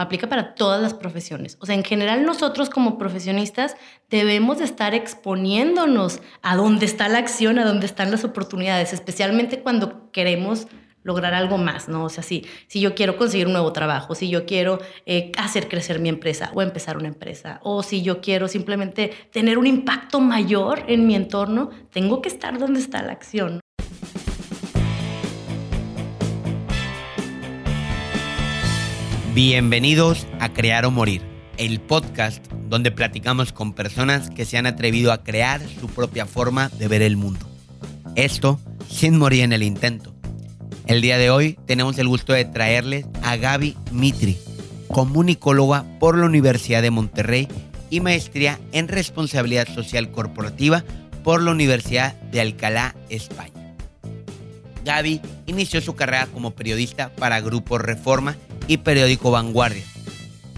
aplica 0.00 0.28
para 0.28 0.54
todas 0.54 0.80
las 0.80 0.94
profesiones. 0.94 1.58
O 1.60 1.66
sea, 1.66 1.74
en 1.74 1.84
general 1.84 2.24
nosotros 2.24 2.70
como 2.70 2.98
profesionistas 2.98 3.76
debemos 4.08 4.58
de 4.58 4.64
estar 4.64 4.94
exponiéndonos 4.94 6.20
a 6.42 6.56
dónde 6.56 6.86
está 6.86 7.08
la 7.08 7.18
acción, 7.18 7.58
a 7.58 7.64
dónde 7.64 7.86
están 7.86 8.10
las 8.10 8.24
oportunidades, 8.24 8.92
especialmente 8.92 9.60
cuando 9.60 10.10
queremos 10.10 10.66
lograr 11.04 11.34
algo 11.34 11.58
más, 11.58 11.88
¿no? 11.88 12.04
O 12.04 12.08
sea, 12.08 12.22
si, 12.22 12.46
si 12.68 12.80
yo 12.80 12.94
quiero 12.94 13.16
conseguir 13.16 13.46
un 13.46 13.52
nuevo 13.52 13.72
trabajo, 13.72 14.14
si 14.14 14.28
yo 14.28 14.46
quiero 14.46 14.78
eh, 15.04 15.32
hacer 15.36 15.68
crecer 15.68 15.98
mi 15.98 16.08
empresa 16.08 16.50
o 16.54 16.62
empezar 16.62 16.96
una 16.96 17.08
empresa, 17.08 17.60
o 17.62 17.82
si 17.82 18.02
yo 18.02 18.20
quiero 18.20 18.48
simplemente 18.48 19.08
tener 19.32 19.58
un 19.58 19.66
impacto 19.66 20.20
mayor 20.20 20.84
en 20.86 21.06
mi 21.06 21.14
entorno, 21.14 21.70
tengo 21.90 22.22
que 22.22 22.28
estar 22.28 22.58
donde 22.58 22.80
está 22.80 23.02
la 23.02 23.12
acción. 23.12 23.60
Bienvenidos 29.34 30.26
a 30.40 30.52
Crear 30.52 30.84
o 30.84 30.90
Morir, 30.90 31.22
el 31.56 31.80
podcast 31.80 32.46
donde 32.68 32.90
platicamos 32.90 33.50
con 33.50 33.72
personas 33.72 34.28
que 34.28 34.44
se 34.44 34.58
han 34.58 34.66
atrevido 34.66 35.10
a 35.10 35.24
crear 35.24 35.62
su 35.80 35.88
propia 35.88 36.26
forma 36.26 36.68
de 36.68 36.86
ver 36.86 37.00
el 37.00 37.16
mundo. 37.16 37.48
Esto 38.14 38.60
sin 38.90 39.16
morir 39.16 39.44
en 39.44 39.54
el 39.54 39.62
intento. 39.62 40.14
El 40.86 41.00
día 41.00 41.16
de 41.16 41.30
hoy 41.30 41.58
tenemos 41.64 41.98
el 41.98 42.08
gusto 42.08 42.34
de 42.34 42.44
traerles 42.44 43.06
a 43.22 43.36
Gaby 43.36 43.74
Mitri, 43.90 44.36
comunicóloga 44.88 45.86
por 45.98 46.18
la 46.18 46.26
Universidad 46.26 46.82
de 46.82 46.90
Monterrey 46.90 47.48
y 47.88 48.00
maestría 48.00 48.60
en 48.72 48.86
responsabilidad 48.86 49.66
social 49.66 50.10
corporativa 50.10 50.84
por 51.24 51.40
la 51.40 51.52
Universidad 51.52 52.20
de 52.20 52.42
Alcalá, 52.42 52.94
España. 53.08 53.76
Gaby 54.84 55.22
inició 55.46 55.80
su 55.80 55.94
carrera 55.94 56.26
como 56.26 56.50
periodista 56.50 57.08
para 57.14 57.40
Grupo 57.40 57.78
Reforma 57.78 58.36
y 58.72 58.78
periódico 58.78 59.30
Vanguardia. 59.30 59.84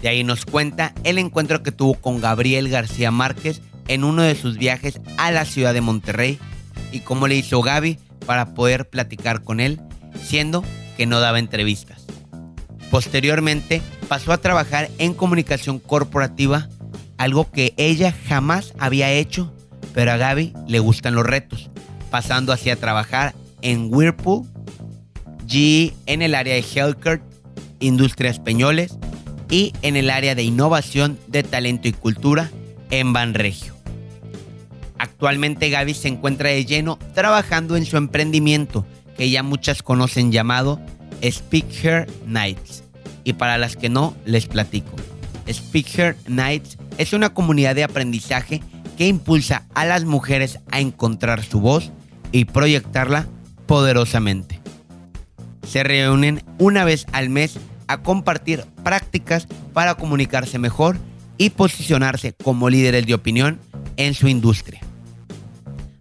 De 0.01 0.07
ahí 0.07 0.23
nos 0.23 0.45
cuenta 0.45 0.93
el 1.03 1.17
encuentro 1.17 1.63
que 1.63 1.71
tuvo 1.71 1.95
con 1.95 2.21
Gabriel 2.21 2.69
García 2.69 3.11
Márquez 3.11 3.61
en 3.87 4.03
uno 4.03 4.21
de 4.21 4.35
sus 4.35 4.57
viajes 4.57 5.01
a 5.17 5.31
la 5.31 5.45
ciudad 5.45 5.73
de 5.73 5.81
Monterrey 5.81 6.39
y 6.91 7.01
cómo 7.01 7.27
le 7.27 7.35
hizo 7.35 7.61
Gaby 7.61 7.99
para 8.25 8.53
poder 8.53 8.89
platicar 8.89 9.43
con 9.43 9.59
él, 9.59 9.81
siendo 10.23 10.63
que 10.95 11.05
no 11.05 11.19
daba 11.19 11.39
entrevistas. 11.39 12.05
Posteriormente 12.89 13.81
pasó 14.07 14.31
a 14.31 14.37
trabajar 14.37 14.89
en 14.97 15.13
comunicación 15.13 15.79
corporativa, 15.79 16.69
algo 17.17 17.51
que 17.51 17.73
ella 17.75 18.15
jamás 18.27 18.73
había 18.79 19.11
hecho, 19.11 19.53
pero 19.93 20.11
a 20.11 20.17
Gaby 20.17 20.53
le 20.67 20.79
gustan 20.79 21.15
los 21.15 21.25
retos, 21.25 21.69
pasando 22.11 22.53
así 22.53 22.69
a 22.69 22.77
trabajar 22.77 23.35
en 23.61 23.93
Whirlpool, 23.93 24.45
GE 25.47 25.93
en 26.05 26.21
el 26.21 26.33
área 26.33 26.53
de 26.53 26.61
healthcare 26.63 27.21
Industrias 27.85 28.39
Peñoles 28.39 28.97
y 29.49 29.73
en 29.81 29.95
el 29.95 30.09
área 30.09 30.35
de 30.35 30.43
innovación 30.43 31.19
de 31.27 31.43
talento 31.43 31.87
y 31.87 31.93
cultura 31.93 32.51
en 32.89 33.13
Banregio. 33.13 33.75
Actualmente 34.97 35.69
Gaby 35.69 35.93
se 35.93 36.07
encuentra 36.07 36.49
de 36.49 36.65
lleno 36.65 36.97
trabajando 37.13 37.75
en 37.75 37.85
su 37.85 37.97
emprendimiento 37.97 38.85
que 39.17 39.29
ya 39.29 39.43
muchas 39.43 39.83
conocen 39.83 40.31
llamado 40.31 40.79
Speak 41.23 41.65
Her 41.83 42.07
Nights. 42.25 42.83
Y 43.23 43.33
para 43.33 43.57
las 43.57 43.75
que 43.75 43.89
no, 43.89 44.15
les 44.25 44.45
platico. 44.45 44.91
Speak 45.51 45.97
Her 45.97 46.17
Nights 46.27 46.77
es 46.97 47.13
una 47.13 47.33
comunidad 47.33 47.75
de 47.75 47.83
aprendizaje 47.83 48.61
que 48.97 49.07
impulsa 49.07 49.65
a 49.73 49.85
las 49.85 50.05
mujeres 50.05 50.59
a 50.71 50.79
encontrar 50.79 51.43
su 51.43 51.59
voz 51.59 51.91
y 52.31 52.45
proyectarla 52.45 53.27
poderosamente. 53.65 54.59
Se 55.67 55.83
reúnen 55.83 56.43
una 56.59 56.85
vez 56.85 57.05
al 57.11 57.29
mes 57.29 57.57
a 57.87 58.01
compartir 58.01 58.65
prácticas 58.83 59.47
para 59.73 59.95
comunicarse 59.95 60.59
mejor 60.59 60.97
y 61.37 61.51
posicionarse 61.51 62.33
como 62.33 62.69
líderes 62.69 63.05
de 63.05 63.13
opinión 63.13 63.59
en 63.97 64.13
su 64.13 64.27
industria. 64.27 64.81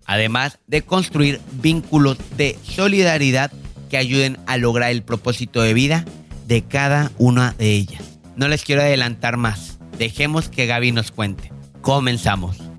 Además 0.06 0.58
de 0.66 0.82
construir 0.82 1.40
vínculos 1.62 2.18
de 2.36 2.58
solidaridad 2.62 3.50
que 3.89 3.96
ayuden 3.96 4.39
a 4.46 4.56
lograr 4.56 4.90
el 4.90 5.02
propósito 5.02 5.62
de 5.62 5.74
vida 5.74 6.05
de 6.46 6.62
cada 6.62 7.11
una 7.18 7.55
de 7.58 7.70
ellas. 7.70 8.02
No 8.36 8.48
les 8.48 8.64
quiero 8.64 8.83
adelantar 8.83 9.36
más. 9.36 9.78
Dejemos 9.98 10.48
que 10.48 10.66
Gaby 10.66 10.92
nos 10.92 11.11
cuente. 11.11 11.52
Comenzamos. 11.80 12.73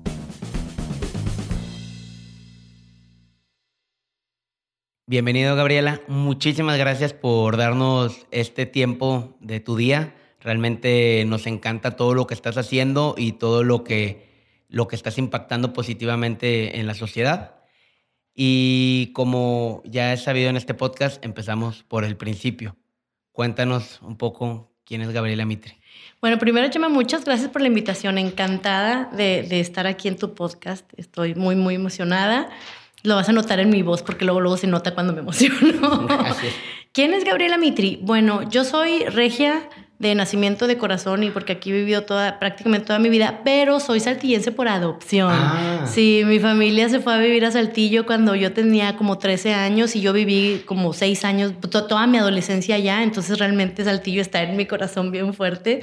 Bienvenido 5.08 5.54
Gabriela, 5.54 6.00
muchísimas 6.08 6.76
gracias 6.78 7.12
por 7.12 7.56
darnos 7.56 8.26
este 8.32 8.66
tiempo 8.66 9.36
de 9.38 9.60
tu 9.60 9.76
día. 9.76 10.16
Realmente 10.40 11.24
nos 11.28 11.46
encanta 11.46 11.94
todo 11.94 12.12
lo 12.12 12.26
que 12.26 12.34
estás 12.34 12.56
haciendo 12.56 13.14
y 13.16 13.34
todo 13.34 13.62
lo 13.62 13.84
que, 13.84 14.26
lo 14.68 14.88
que 14.88 14.96
estás 14.96 15.16
impactando 15.18 15.72
positivamente 15.72 16.80
en 16.80 16.88
la 16.88 16.94
sociedad. 16.94 17.54
Y 18.34 19.12
como 19.12 19.80
ya 19.84 20.12
he 20.12 20.16
sabido 20.16 20.50
en 20.50 20.56
este 20.56 20.74
podcast, 20.74 21.24
empezamos 21.24 21.84
por 21.84 22.02
el 22.02 22.16
principio. 22.16 22.76
Cuéntanos 23.30 24.02
un 24.02 24.16
poco 24.16 24.72
quién 24.84 25.02
es 25.02 25.10
Gabriela 25.10 25.44
Mitre. 25.44 25.78
Bueno, 26.20 26.36
primero, 26.38 26.68
Chema, 26.68 26.88
muchas 26.88 27.24
gracias 27.24 27.48
por 27.48 27.62
la 27.62 27.68
invitación. 27.68 28.18
Encantada 28.18 29.08
de 29.12 29.60
estar 29.60 29.86
aquí 29.86 30.08
en 30.08 30.16
tu 30.16 30.34
podcast. 30.34 30.84
Estoy 30.96 31.36
muy, 31.36 31.54
muy 31.54 31.76
emocionada. 31.76 32.50
Lo 33.02 33.14
vas 33.14 33.28
a 33.28 33.32
notar 33.32 33.60
en 33.60 33.70
mi 33.70 33.82
voz 33.82 34.02
porque 34.02 34.24
luego, 34.24 34.40
luego 34.40 34.56
se 34.56 34.66
nota 34.66 34.94
cuando 34.94 35.12
me 35.12 35.20
emociono. 35.20 36.08
¿Quién 36.92 37.12
es 37.12 37.24
Gabriela 37.24 37.58
Mitri? 37.58 37.98
Bueno, 38.02 38.48
yo 38.48 38.64
soy 38.64 39.04
regia 39.04 39.68
de 39.98 40.14
nacimiento 40.14 40.66
de 40.66 40.76
corazón 40.76 41.22
y 41.22 41.30
porque 41.30 41.52
aquí 41.52 41.70
he 41.70 41.72
vivido 41.72 42.02
toda, 42.02 42.38
prácticamente 42.38 42.86
toda 42.86 42.98
mi 42.98 43.08
vida, 43.08 43.40
pero 43.44 43.80
soy 43.80 44.00
saltillense 44.00 44.52
por 44.52 44.68
adopción. 44.68 45.30
Ah. 45.32 45.86
Sí, 45.86 46.22
mi 46.26 46.38
familia 46.38 46.88
se 46.88 47.00
fue 47.00 47.14
a 47.14 47.18
vivir 47.18 47.44
a 47.46 47.50
Saltillo 47.50 48.04
cuando 48.04 48.34
yo 48.34 48.52
tenía 48.52 48.96
como 48.96 49.16
13 49.16 49.54
años 49.54 49.96
y 49.96 50.02
yo 50.02 50.12
viví 50.12 50.62
como 50.66 50.92
6 50.92 51.24
años, 51.24 51.52
toda 51.60 52.06
mi 52.06 52.18
adolescencia 52.18 52.74
allá, 52.74 53.02
entonces 53.02 53.38
realmente 53.38 53.84
Saltillo 53.84 54.20
está 54.20 54.42
en 54.42 54.56
mi 54.56 54.66
corazón 54.66 55.10
bien 55.10 55.32
fuerte. 55.32 55.80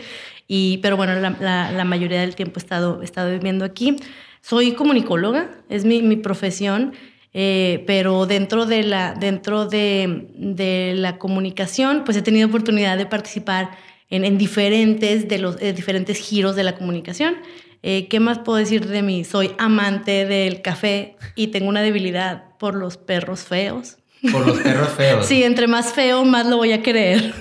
Y, 0.48 0.78
pero 0.80 0.98
bueno, 0.98 1.16
la, 1.16 1.72
la, 1.72 1.84
mayoría 1.86 2.22
del 2.22 2.36
tiempo 2.36 2.60
he 2.60 2.62
estado, 2.62 3.02
he 3.02 3.06
estado 3.06 3.32
viviendo 3.32 3.66
aquí. 3.66 3.96
Soy 4.44 4.74
comunicóloga, 4.74 5.52
es 5.70 5.86
mi, 5.86 6.02
mi 6.02 6.18
profesión. 6.18 6.94
Eh, 7.36 7.84
pero 7.88 8.28
dentro 8.28 8.68
de 8.68 8.84
la, 8.84 9.16
dentro 9.16 9.66
de, 9.66 10.28
de, 10.36 10.94
la 10.96 11.18
comunicación, 11.18 12.04
pues 12.06 12.16
he 12.16 12.22
tenido 12.22 12.48
oportunidad 12.48 12.96
de 12.96 13.08
participar 13.08 13.72
en, 14.12 14.24
en 14.24 14.38
diferentes, 14.38 15.28
de 15.28 15.40
los, 15.40 15.60
eh, 15.60 15.74
diferentes 15.74 16.20
giros 16.20 16.56
de 16.56 16.64
la 16.64 16.76
comunicación. 16.76 17.38
Eh, 17.82 18.08
¿Qué 18.08 18.20
más 18.20 18.40
puedo 18.40 18.60
decir 18.60 18.86
de 18.86 19.02
mí? 19.02 19.24
Soy 19.24 19.56
amante 19.58 20.26
del 20.26 20.62
café 20.62 21.16
y 21.36 21.48
tengo 21.48 21.70
una 21.70 21.82
debilidad 21.82 22.56
por 22.60 22.76
los 22.76 22.98
perros 22.98 23.46
feos. 23.46 23.98
Por 24.32 24.46
los 24.46 24.60
perros 24.60 24.90
feos. 24.90 25.26
sí, 25.28 25.44
entre 25.44 25.68
más 25.68 25.94
feo, 25.94 26.24
más 26.26 26.46
lo 26.46 26.58
voy 26.58 26.74
a 26.74 26.84
querer. 26.84 27.34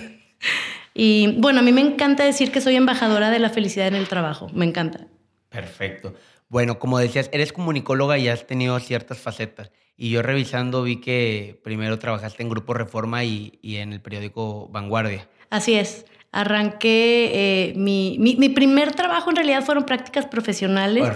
y 0.95 1.35
bueno, 1.39 1.59
a 1.59 1.63
mí 1.63 1.73
me 1.73 1.83
encanta 1.83 2.25
decir 2.25 2.51
que 2.51 2.61
soy 2.61 2.77
embajadora 2.77 3.31
de 3.31 3.41
la 3.41 3.51
felicidad 3.51 3.89
en 3.89 3.97
el 3.97 4.09
trabajo. 4.09 4.49
Me 4.55 4.65
encanta. 4.65 5.09
Perfecto. 5.51 6.15
Bueno, 6.53 6.79
como 6.79 6.99
decías, 6.99 7.31
eres 7.33 7.51
comunicóloga 7.51 8.19
y 8.19 8.29
has 8.29 8.47
tenido 8.47 8.79
ciertas 8.79 9.19
facetas. 9.19 9.71
Y 9.97 10.11
yo 10.11 10.21
revisando 10.21 10.83
vi 10.83 11.01
que 11.01 11.59
primero 11.65 11.99
trabajaste 11.99 12.43
en 12.43 12.51
Grupo 12.51 12.75
Reforma 12.75 13.25
y, 13.25 13.59
y 13.63 13.77
en 13.77 13.95
el 13.95 14.03
periódico 14.03 14.69
Vanguardia. 14.69 15.31
Así 15.49 15.73
es. 15.77 16.05
Arranqué, 16.35 17.31
eh, 17.35 17.75
mi, 17.77 18.17
mi, 18.19 18.49
primer 18.49 18.95
trabajo 18.95 19.29
en 19.29 19.37
realidad 19.37 19.63
fueron 19.63 19.85
prácticas 19.85 20.25
profesionales 20.25 21.07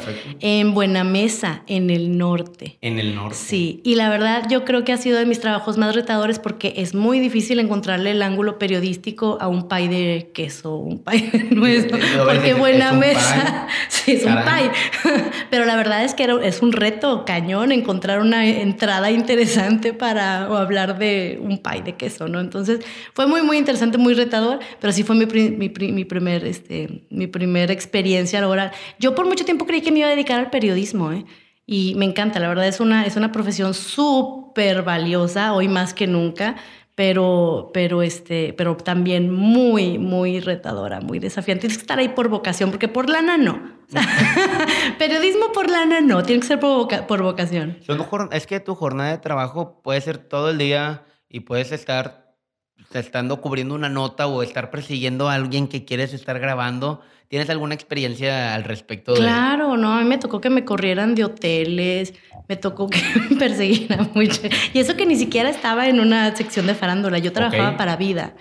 en 0.40 0.74
Buena 0.74 1.04
Mesa, 1.04 1.62
en 1.66 1.88
el 1.88 2.18
norte. 2.18 2.76
En 2.82 2.98
el 2.98 3.14
norte. 3.14 3.34
Sí, 3.34 3.80
y 3.82 3.94
la 3.94 4.10
verdad 4.10 4.46
yo 4.50 4.66
creo 4.66 4.84
que 4.84 4.92
ha 4.92 4.98
sido 4.98 5.18
de 5.18 5.24
mis 5.24 5.40
trabajos 5.40 5.78
más 5.78 5.94
retadores 5.94 6.38
porque 6.38 6.74
es 6.76 6.94
muy 6.94 7.18
difícil 7.18 7.60
encontrarle 7.60 8.10
el 8.10 8.20
ángulo 8.20 8.58
periodístico 8.58 9.38
a 9.40 9.48
un 9.48 9.68
pay 9.68 9.88
de 9.88 10.32
queso, 10.34 10.76
un 10.76 10.98
pay 10.98 11.30
de 11.30 11.44
nuez, 11.50 11.86
porque 11.86 12.52
Buena 12.52 12.92
Mesa, 12.92 13.68
sí, 13.88 14.12
es 14.12 14.24
un 14.26 14.34
pay. 14.44 14.70
Pero 15.50 15.64
la 15.64 15.76
verdad 15.76 16.04
es 16.04 16.12
que 16.12 16.28
es 16.42 16.60
un 16.60 16.72
reto 16.72 17.24
cañón 17.24 17.72
encontrar 17.72 18.20
una 18.20 18.46
entrada 18.46 19.10
interesante 19.10 19.94
para 19.94 20.44
hablar 20.44 20.98
de 20.98 21.38
un 21.40 21.56
pay 21.56 21.80
de 21.80 21.94
queso, 21.94 22.28
¿no? 22.28 22.38
Entonces 22.38 22.80
fue 23.14 23.26
muy, 23.26 23.40
muy 23.40 23.56
interesante, 23.56 23.96
muy 23.96 24.12
retador, 24.12 24.58
pero 24.78 24.92
sí 24.92 25.05
fue 25.06 25.16
mi, 25.16 25.26
mi, 25.26 25.70
mi, 25.92 26.04
primer, 26.04 26.44
este, 26.44 27.06
mi 27.10 27.26
primera 27.26 27.72
experiencia 27.72 28.40
laboral. 28.40 28.72
Yo 28.98 29.14
por 29.14 29.26
mucho 29.26 29.44
tiempo 29.44 29.66
creí 29.66 29.80
que 29.80 29.92
me 29.92 30.00
iba 30.00 30.08
a 30.08 30.10
dedicar 30.10 30.38
al 30.38 30.50
periodismo, 30.50 31.12
¿eh? 31.12 31.24
Y 31.66 31.94
me 31.96 32.04
encanta, 32.04 32.38
la 32.38 32.48
verdad 32.48 32.68
es 32.68 32.78
una, 32.78 33.06
es 33.06 33.16
una 33.16 33.32
profesión 33.32 33.74
súper 33.74 34.82
valiosa, 34.82 35.52
hoy 35.52 35.66
más 35.66 35.94
que 35.94 36.06
nunca, 36.06 36.56
pero, 36.94 37.70
pero, 37.74 38.02
este, 38.02 38.54
pero 38.56 38.76
también 38.76 39.30
muy, 39.32 39.98
muy 39.98 40.40
retadora, 40.40 41.00
muy 41.00 41.18
desafiante. 41.18 41.62
Tienes 41.62 41.78
que 41.78 41.82
estar 41.82 41.98
ahí 41.98 42.10
por 42.10 42.28
vocación, 42.28 42.70
porque 42.70 42.88
por 42.88 43.10
lana 43.10 43.36
no. 43.36 43.76
periodismo 44.98 45.52
por 45.52 45.68
lana 45.68 46.00
no, 46.00 46.22
tiene 46.22 46.40
que 46.40 46.46
ser 46.46 46.60
por, 46.60 46.88
por 47.06 47.22
vocación. 47.22 47.78
Es 48.30 48.46
que 48.46 48.60
tu 48.60 48.74
jornada 48.74 49.10
de 49.10 49.18
trabajo 49.18 49.80
puede 49.82 50.00
ser 50.00 50.18
todo 50.18 50.50
el 50.50 50.58
día 50.58 51.04
y 51.28 51.40
puedes 51.40 51.72
estar 51.72 52.25
estando 52.92 53.40
cubriendo 53.40 53.74
una 53.74 53.88
nota 53.88 54.26
o 54.26 54.42
estar 54.42 54.70
persiguiendo 54.70 55.28
a 55.28 55.34
alguien 55.34 55.68
que 55.68 55.84
quieres 55.84 56.12
estar 56.12 56.38
grabando. 56.38 57.02
¿Tienes 57.28 57.50
alguna 57.50 57.74
experiencia 57.74 58.54
al 58.54 58.62
respecto? 58.62 59.14
Claro, 59.14 59.76
no, 59.76 59.92
a 59.92 60.00
mí 60.00 60.04
me 60.04 60.18
tocó 60.18 60.40
que 60.40 60.48
me 60.48 60.64
corrieran 60.64 61.16
de 61.16 61.24
hoteles, 61.24 62.14
me 62.48 62.56
tocó 62.56 62.88
que 62.88 63.00
me 63.30 63.36
persiguieran 63.36 64.10
mucho. 64.14 64.42
Y 64.72 64.78
eso 64.78 64.96
que 64.96 65.06
ni 65.06 65.16
siquiera 65.16 65.50
estaba 65.50 65.88
en 65.88 65.98
una 65.98 66.34
sección 66.36 66.66
de 66.66 66.74
farándula, 66.74 67.18
yo 67.18 67.32
trabajaba 67.32 67.76
para 67.76 67.96
vida. 67.96 68.34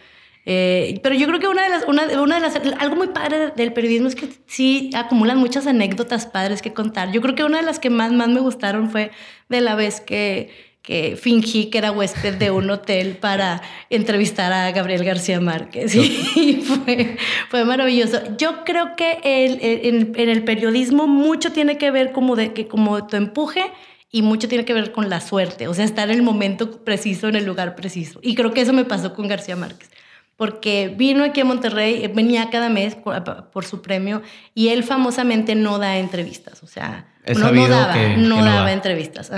Eh, 0.47 0.99
pero 1.01 1.15
yo 1.15 1.25
creo 1.25 1.39
que 1.39 1.47
una 1.47 1.63
de 1.63 1.69
las, 1.69 1.85
una, 1.87 2.21
una 2.21 2.35
de 2.35 2.41
las, 2.41 2.55
algo 2.79 2.95
muy 2.95 3.07
padre 3.07 3.51
del 3.55 3.73
periodismo 3.73 4.07
es 4.07 4.13
que 4.13 4.29
sí 4.45 4.91
acumulan 4.93 5.39
muchas 5.39 5.65
anécdotas 5.65 6.27
padres 6.27 6.61
que 6.61 6.71
contar. 6.71 7.11
Yo 7.11 7.21
creo 7.21 7.33
que 7.33 7.43
una 7.43 7.57
de 7.57 7.63
las 7.63 7.79
que 7.79 7.89
más, 7.89 8.11
más 8.11 8.29
me 8.29 8.39
gustaron 8.39 8.91
fue 8.91 9.09
de 9.49 9.61
la 9.61 9.73
vez 9.73 10.01
que, 10.01 10.51
que 10.85 11.17
fingí 11.19 11.65
que 11.71 11.79
era 11.79 11.91
huésped 11.91 12.35
de 12.35 12.51
un 12.51 12.69
hotel 12.69 13.17
para 13.17 13.61
entrevistar 13.89 14.53
a 14.53 14.71
Gabriel 14.71 15.03
García 15.03 15.41
Márquez. 15.41 15.95
Y 16.35 16.61
fue, 16.61 17.17
fue 17.49 17.65
maravilloso. 17.65 18.19
Yo 18.37 18.63
creo 18.65 18.95
que 18.95 19.19
el, 19.23 19.57
en, 19.61 20.13
en, 20.15 20.29
el 20.29 20.43
periodismo 20.43 21.07
mucho 21.07 21.51
tiene 21.51 21.77
que 21.77 21.89
ver 21.89 22.11
como 22.11 22.35
de 22.35 22.53
que 22.53 22.67
como 22.67 23.07
tu 23.07 23.15
empuje 23.15 23.71
y 24.11 24.21
mucho 24.21 24.47
tiene 24.47 24.63
que 24.63 24.73
ver 24.73 24.91
con 24.91 25.09
la 25.09 25.21
suerte, 25.21 25.67
o 25.67 25.73
sea, 25.73 25.85
estar 25.85 26.09
en 26.09 26.17
el 26.17 26.23
momento 26.23 26.83
preciso, 26.83 27.27
en 27.27 27.35
el 27.35 27.45
lugar 27.45 27.75
preciso. 27.75 28.19
Y 28.21 28.35
creo 28.35 28.53
que 28.53 28.61
eso 28.61 28.73
me 28.73 28.85
pasó 28.85 29.13
con 29.13 29.27
García 29.27 29.55
Márquez 29.55 29.89
porque 30.35 30.93
vino 30.95 31.23
aquí 31.23 31.41
a 31.41 31.45
Monterrey, 31.45 32.03
eh, 32.03 32.11
venía 32.13 32.49
cada 32.49 32.69
mes 32.69 32.95
por, 32.95 33.65
su 33.65 33.81
premio 33.81 34.21
y 34.53 34.69
él 34.69 34.83
famosamente 34.83 35.55
no 35.55 35.79
da 35.79 35.97
entrevistas, 35.97 36.61
o 36.61 36.67
sea, 36.67 37.07
no, 37.35 37.67
daba, 37.67 37.95
no, 38.17 38.43
daba 38.43 38.71
entrevistas. 38.71 39.31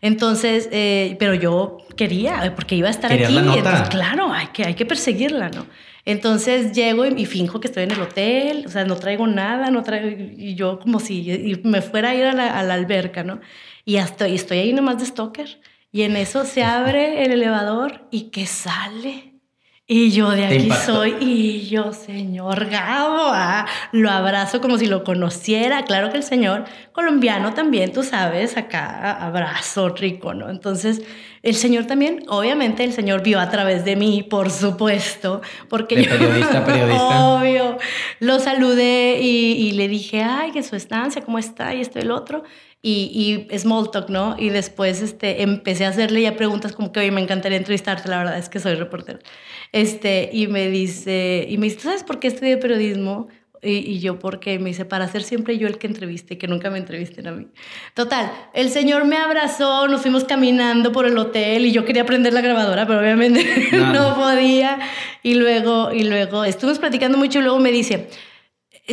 Entonces, 0.00 0.68
eh, 0.72 1.16
pero 1.18 1.34
yo 1.34 1.78
quería, 1.96 2.44
eh, 2.44 2.50
porque 2.50 2.74
iba 2.74 2.88
a 2.88 2.90
estar 2.90 3.12
aquí, 3.12 3.36
entonces, 3.36 3.88
claro, 3.88 4.32
hay 4.32 4.48
que, 4.48 4.64
hay 4.64 4.74
que 4.74 4.84
perseguirla, 4.84 5.48
¿no? 5.50 5.66
Entonces 6.04 6.72
llego 6.72 7.06
y, 7.06 7.24
finjo 7.26 7.60
que 7.60 7.68
estoy 7.68 7.84
en 7.84 7.92
el 7.92 8.00
hotel, 8.00 8.64
o 8.66 8.70
sea, 8.70 8.84
no 8.84 8.96
traigo 8.96 9.28
nada, 9.28 9.70
no 9.70 9.84
traigo, 9.84 10.08
y 10.36 10.56
yo 10.56 10.80
como 10.80 10.98
si 10.98 11.60
me 11.62 11.80
fuera 11.80 12.10
a 12.10 12.14
ir 12.16 12.24
a 12.24 12.32
la, 12.32 12.74
alberca, 12.74 13.22
¿no? 13.22 13.40
Y 13.84 13.96
estoy, 13.96 14.34
estoy 14.34 14.58
ahí 14.58 14.72
nomás 14.72 14.98
de 14.98 15.06
stalker. 15.06 15.60
Y 15.92 16.02
en 16.02 16.16
eso 16.16 16.44
se 16.44 16.64
abre 16.64 17.22
el 17.22 17.32
elevador 17.32 18.08
y 18.10 18.30
que 18.30 18.46
sale 18.46 19.31
y 19.94 20.10
yo 20.10 20.30
de 20.30 20.46
aquí 20.46 20.70
soy, 20.86 21.16
y 21.20 21.68
yo, 21.68 21.92
señor 21.92 22.70
Gabo, 22.70 23.26
ah, 23.26 23.66
lo 23.92 24.10
abrazo 24.10 24.62
como 24.62 24.78
si 24.78 24.86
lo 24.86 25.04
conociera. 25.04 25.84
Claro 25.84 26.10
que 26.10 26.16
el 26.16 26.22
señor 26.22 26.64
colombiano 26.92 27.52
también, 27.52 27.92
tú 27.92 28.02
sabes, 28.02 28.56
acá 28.56 29.22
abrazo 29.22 29.90
rico, 29.90 30.32
¿no? 30.32 30.48
Entonces, 30.48 31.02
el 31.42 31.56
señor 31.56 31.84
también, 31.84 32.24
obviamente, 32.28 32.84
el 32.84 32.94
señor 32.94 33.22
vio 33.22 33.38
a 33.38 33.50
través 33.50 33.84
de 33.84 33.96
mí, 33.96 34.22
por 34.22 34.50
supuesto, 34.50 35.42
porque 35.68 35.96
de 35.96 36.04
periodista, 36.04 36.64
periodista. 36.64 37.26
Obvio, 37.26 37.76
lo 38.18 38.40
saludé 38.40 39.18
y, 39.20 39.52
y, 39.52 39.72
le 39.72 39.88
dije, 39.88 40.22
ay, 40.22 40.52
que 40.52 40.62
su 40.62 40.74
estancia, 40.74 41.20
¿cómo 41.20 41.38
está? 41.38 41.74
Y 41.74 41.82
esto 41.82 41.98
y 41.98 42.02
el 42.02 42.12
otro 42.12 42.44
y, 42.84 43.46
y 43.52 43.58
small 43.58 43.92
talk, 43.92 44.10
¿no? 44.10 44.34
Y 44.36 44.48
después 44.50 45.00
este, 45.02 45.42
empecé 45.42 45.86
a 45.86 45.90
hacerle 45.90 46.22
ya 46.22 46.36
preguntas 46.36 46.72
como 46.72 46.90
que, 46.90 46.98
oye, 46.98 47.12
me 47.12 47.20
encantaría 47.20 47.56
entrevistarte, 47.56 48.08
la 48.08 48.18
verdad 48.18 48.38
es 48.38 48.48
que 48.48 48.58
soy 48.58 48.74
reportero. 48.74 49.20
Este, 49.70 50.28
y 50.32 50.48
me 50.48 50.68
dice, 50.68 51.46
y 51.48 51.58
me 51.58 51.66
dice, 51.66 51.80
¿sabes 51.80 52.02
por 52.02 52.18
qué 52.18 52.26
estudié 52.26 52.56
periodismo? 52.56 53.28
Y, 53.64 53.74
y, 53.74 54.00
yo, 54.00 54.18
¿por 54.18 54.40
qué? 54.40 54.58
Me 54.58 54.70
dice, 54.70 54.84
para 54.84 55.06
ser 55.06 55.22
siempre 55.22 55.56
yo 55.56 55.68
el 55.68 55.78
que 55.78 55.86
entreviste, 55.86 56.36
que 56.36 56.48
nunca 56.48 56.68
me 56.68 56.78
entrevisten 56.78 57.28
a 57.28 57.30
mí. 57.30 57.46
Total, 57.94 58.32
el 58.54 58.70
señor 58.70 59.04
me 59.04 59.16
abrazó, 59.16 59.86
nos 59.86 60.02
fuimos 60.02 60.24
caminando 60.24 60.90
por 60.90 61.06
el 61.06 61.16
hotel 61.16 61.66
y 61.66 61.70
yo 61.70 61.84
quería 61.84 62.04
prender 62.04 62.32
la 62.32 62.40
grabadora, 62.40 62.88
pero 62.88 62.98
obviamente 62.98 63.46
no, 63.72 63.92
no 63.92 64.16
podía. 64.16 64.80
Y 65.22 65.34
luego, 65.34 65.92
y 65.92 66.02
luego 66.02 66.44
estuvimos 66.44 66.80
platicando 66.80 67.16
mucho 67.16 67.38
y 67.38 67.42
luego 67.42 67.60
me 67.60 67.70
dice, 67.70 68.08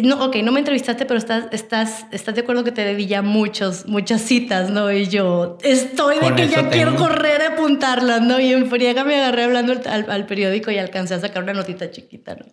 no, 0.03 0.23
ok, 0.23 0.37
no 0.43 0.51
me 0.51 0.59
entrevistaste, 0.59 1.05
pero 1.05 1.17
estás, 1.17 1.45
estás, 1.51 2.05
estás 2.11 2.35
de 2.35 2.41
acuerdo 2.41 2.63
que 2.63 2.71
te 2.71 2.83
debí 2.83 3.07
ya 3.07 3.23
muchos, 3.23 3.87
muchas 3.87 4.21
citas, 4.21 4.69
¿no? 4.69 4.91
Y 4.91 5.07
yo 5.07 5.57
estoy 5.63 6.19
de 6.19 6.35
que 6.35 6.47
ya 6.47 6.69
quiero 6.69 6.95
correr 6.95 7.41
a 7.41 7.53
apuntarlas, 7.53 8.21
¿no? 8.21 8.39
Y 8.39 8.53
en 8.53 8.69
friega 8.69 9.03
me 9.03 9.15
agarré 9.15 9.45
hablando 9.45 9.73
al, 9.85 10.25
periódico 10.27 10.69
y 10.69 10.77
alcancé 10.77 11.15
a 11.15 11.19
sacar 11.19 11.43
una 11.43 11.53
notita 11.53 11.89
chiquita, 11.89 12.35
¿no? 12.35 12.45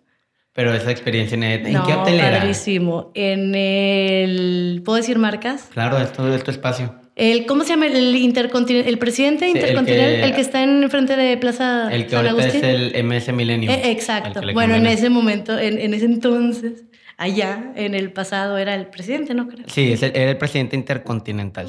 Pero 0.55 0.73
esa 0.73 0.91
experiencia 0.91 1.35
en, 1.35 1.43
¿en 1.43 1.83
qué 1.83 1.93
hotel 1.93 2.15
era? 2.15 2.39
padrísimo. 2.39 3.11
En 3.15 3.55
el... 3.55 4.81
¿Puedo 4.83 4.97
decir 4.97 5.19
marcas? 5.19 5.69
Claro, 5.71 5.99
esto 5.99 6.35
es 6.35 6.43
tu 6.43 6.51
espacio. 6.51 6.95
El, 7.15 7.45
¿Cómo 7.45 7.65
se 7.65 7.71
llama? 7.71 7.87
El 7.87 8.17
intercontinental, 8.17 8.91
el 8.91 8.99
presidente 8.99 9.49
intercontinental, 9.49 10.31
el, 10.31 10.35
que, 10.35 10.41
está 10.41 10.63
en 10.63 10.89
frente 10.89 11.17
de 11.17 11.37
Plaza 11.37 11.89
El 11.93 12.07
que 12.07 12.17
ahorita 12.17 12.47
es 12.47 12.63
el 12.63 13.05
MS 13.05 13.35
Millennium. 13.35 13.73
Eh, 13.73 13.91
exacto. 13.91 14.41
Bueno, 14.55 14.75
en 14.75 14.87
ese 14.87 15.11
momento, 15.11 15.59
en, 15.59 15.79
en, 15.79 15.93
ese 15.93 16.07
entonces, 16.07 16.85
allá 17.17 17.73
en 17.77 17.95
el 17.95 18.13
pasado 18.13 18.59
era 18.59 18.75
el 18.75 18.87
presidente, 18.87 19.35
¿no? 19.35 19.49
Creo. 19.49 19.67
Sí, 19.69 19.95
era 20.01 20.31
el 20.31 20.39
presidente 20.39 20.77
intercontinental, 20.77 21.69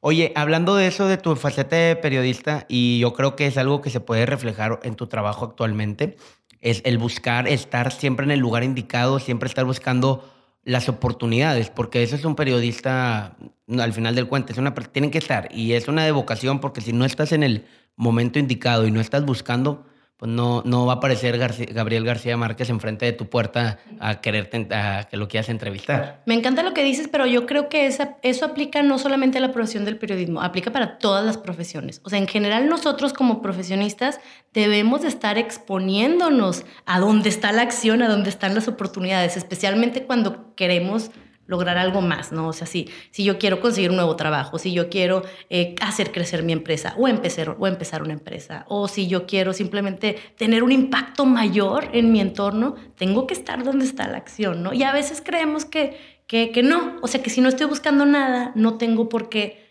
Oye, 0.00 0.32
hablando 0.36 0.76
de 0.76 0.86
eso, 0.86 1.08
de 1.08 1.16
tu 1.16 1.34
faceta 1.34 1.74
de 1.74 1.96
periodista, 1.96 2.66
y 2.68 3.00
yo 3.00 3.12
creo 3.14 3.34
que 3.34 3.46
es 3.46 3.56
algo 3.56 3.80
que 3.80 3.90
se 3.90 3.98
puede 3.98 4.24
reflejar 4.26 4.78
en 4.84 4.94
tu 4.94 5.08
trabajo 5.08 5.46
actualmente, 5.46 6.16
es 6.60 6.82
el 6.84 6.98
buscar 6.98 7.48
estar 7.48 7.90
siempre 7.90 8.24
en 8.24 8.30
el 8.30 8.38
lugar 8.38 8.62
indicado, 8.62 9.18
siempre 9.18 9.48
estar 9.48 9.64
buscando 9.64 10.30
las 10.62 10.88
oportunidades, 10.88 11.70
porque 11.70 12.02
eso 12.02 12.14
es 12.14 12.24
un 12.24 12.36
periodista, 12.36 13.36
al 13.78 13.92
final 13.92 14.14
del 14.14 14.28
cuento, 14.28 14.52
es 14.52 14.58
una, 14.58 14.74
tienen 14.74 15.10
que 15.10 15.18
estar, 15.18 15.48
y 15.52 15.72
es 15.72 15.88
una 15.88 16.04
de 16.04 16.12
vocación, 16.12 16.60
porque 16.60 16.80
si 16.80 16.92
no 16.92 17.04
estás 17.04 17.32
en 17.32 17.42
el 17.42 17.64
momento 17.96 18.38
indicado 18.38 18.86
y 18.86 18.90
no 18.90 19.00
estás 19.00 19.24
buscando, 19.24 19.86
pues 20.16 20.32
no, 20.32 20.62
no 20.64 20.86
va 20.86 20.94
a 20.94 20.96
aparecer 20.96 21.36
Gabriel 21.36 22.04
García 22.04 22.38
Márquez 22.38 22.70
enfrente 22.70 23.04
de 23.04 23.12
tu 23.12 23.28
puerta 23.28 23.78
a 24.00 24.22
quererte, 24.22 24.66
a 24.74 25.06
que 25.10 25.18
lo 25.18 25.28
quieras 25.28 25.50
entrevistar. 25.50 26.22
Me 26.24 26.34
encanta 26.34 26.62
lo 26.62 26.72
que 26.72 26.82
dices, 26.82 27.08
pero 27.08 27.26
yo 27.26 27.44
creo 27.44 27.68
que 27.68 27.86
esa, 27.86 28.16
eso 28.22 28.46
aplica 28.46 28.82
no 28.82 28.98
solamente 28.98 29.36
a 29.36 29.40
la 29.42 29.52
profesión 29.52 29.84
del 29.84 29.98
periodismo, 29.98 30.40
aplica 30.40 30.72
para 30.72 30.96
todas 30.96 31.24
las 31.24 31.36
profesiones. 31.36 32.00
O 32.02 32.08
sea, 32.08 32.18
en 32.18 32.28
general 32.28 32.68
nosotros 32.68 33.12
como 33.12 33.42
profesionistas 33.42 34.18
debemos 34.54 35.02
de 35.02 35.08
estar 35.08 35.36
exponiéndonos 35.36 36.64
a 36.86 36.98
dónde 36.98 37.28
está 37.28 37.52
la 37.52 37.62
acción, 37.62 38.02
a 38.02 38.08
dónde 38.08 38.30
están 38.30 38.54
las 38.54 38.68
oportunidades, 38.68 39.36
especialmente 39.36 40.04
cuando 40.04 40.54
queremos 40.54 41.10
lograr 41.46 41.78
algo 41.78 42.00
más, 42.00 42.32
¿no? 42.32 42.48
O 42.48 42.52
sea, 42.52 42.66
si, 42.66 42.88
si 43.10 43.24
yo 43.24 43.38
quiero 43.38 43.60
conseguir 43.60 43.90
un 43.90 43.96
nuevo 43.96 44.16
trabajo, 44.16 44.58
si 44.58 44.72
yo 44.72 44.88
quiero 44.88 45.22
eh, 45.50 45.74
hacer 45.80 46.12
crecer 46.12 46.42
mi 46.42 46.52
empresa 46.52 46.94
o 46.96 47.08
empezar, 47.08 47.56
o 47.58 47.66
empezar 47.66 48.02
una 48.02 48.12
empresa, 48.12 48.64
o 48.68 48.88
si 48.88 49.06
yo 49.06 49.26
quiero 49.26 49.52
simplemente 49.52 50.16
tener 50.36 50.62
un 50.62 50.72
impacto 50.72 51.24
mayor 51.24 51.88
en 51.92 52.12
mi 52.12 52.20
entorno, 52.20 52.74
tengo 52.96 53.26
que 53.26 53.34
estar 53.34 53.62
donde 53.62 53.84
está 53.84 54.08
la 54.08 54.18
acción, 54.18 54.62
¿no? 54.62 54.72
Y 54.72 54.82
a 54.82 54.92
veces 54.92 55.22
creemos 55.24 55.64
que, 55.64 55.96
que, 56.26 56.50
que 56.50 56.62
no, 56.62 56.96
o 57.02 57.08
sea, 57.08 57.22
que 57.22 57.30
si 57.30 57.40
no 57.40 57.48
estoy 57.48 57.66
buscando 57.66 58.06
nada, 58.06 58.52
no 58.54 58.76
tengo 58.78 59.08
por 59.08 59.28
qué 59.28 59.64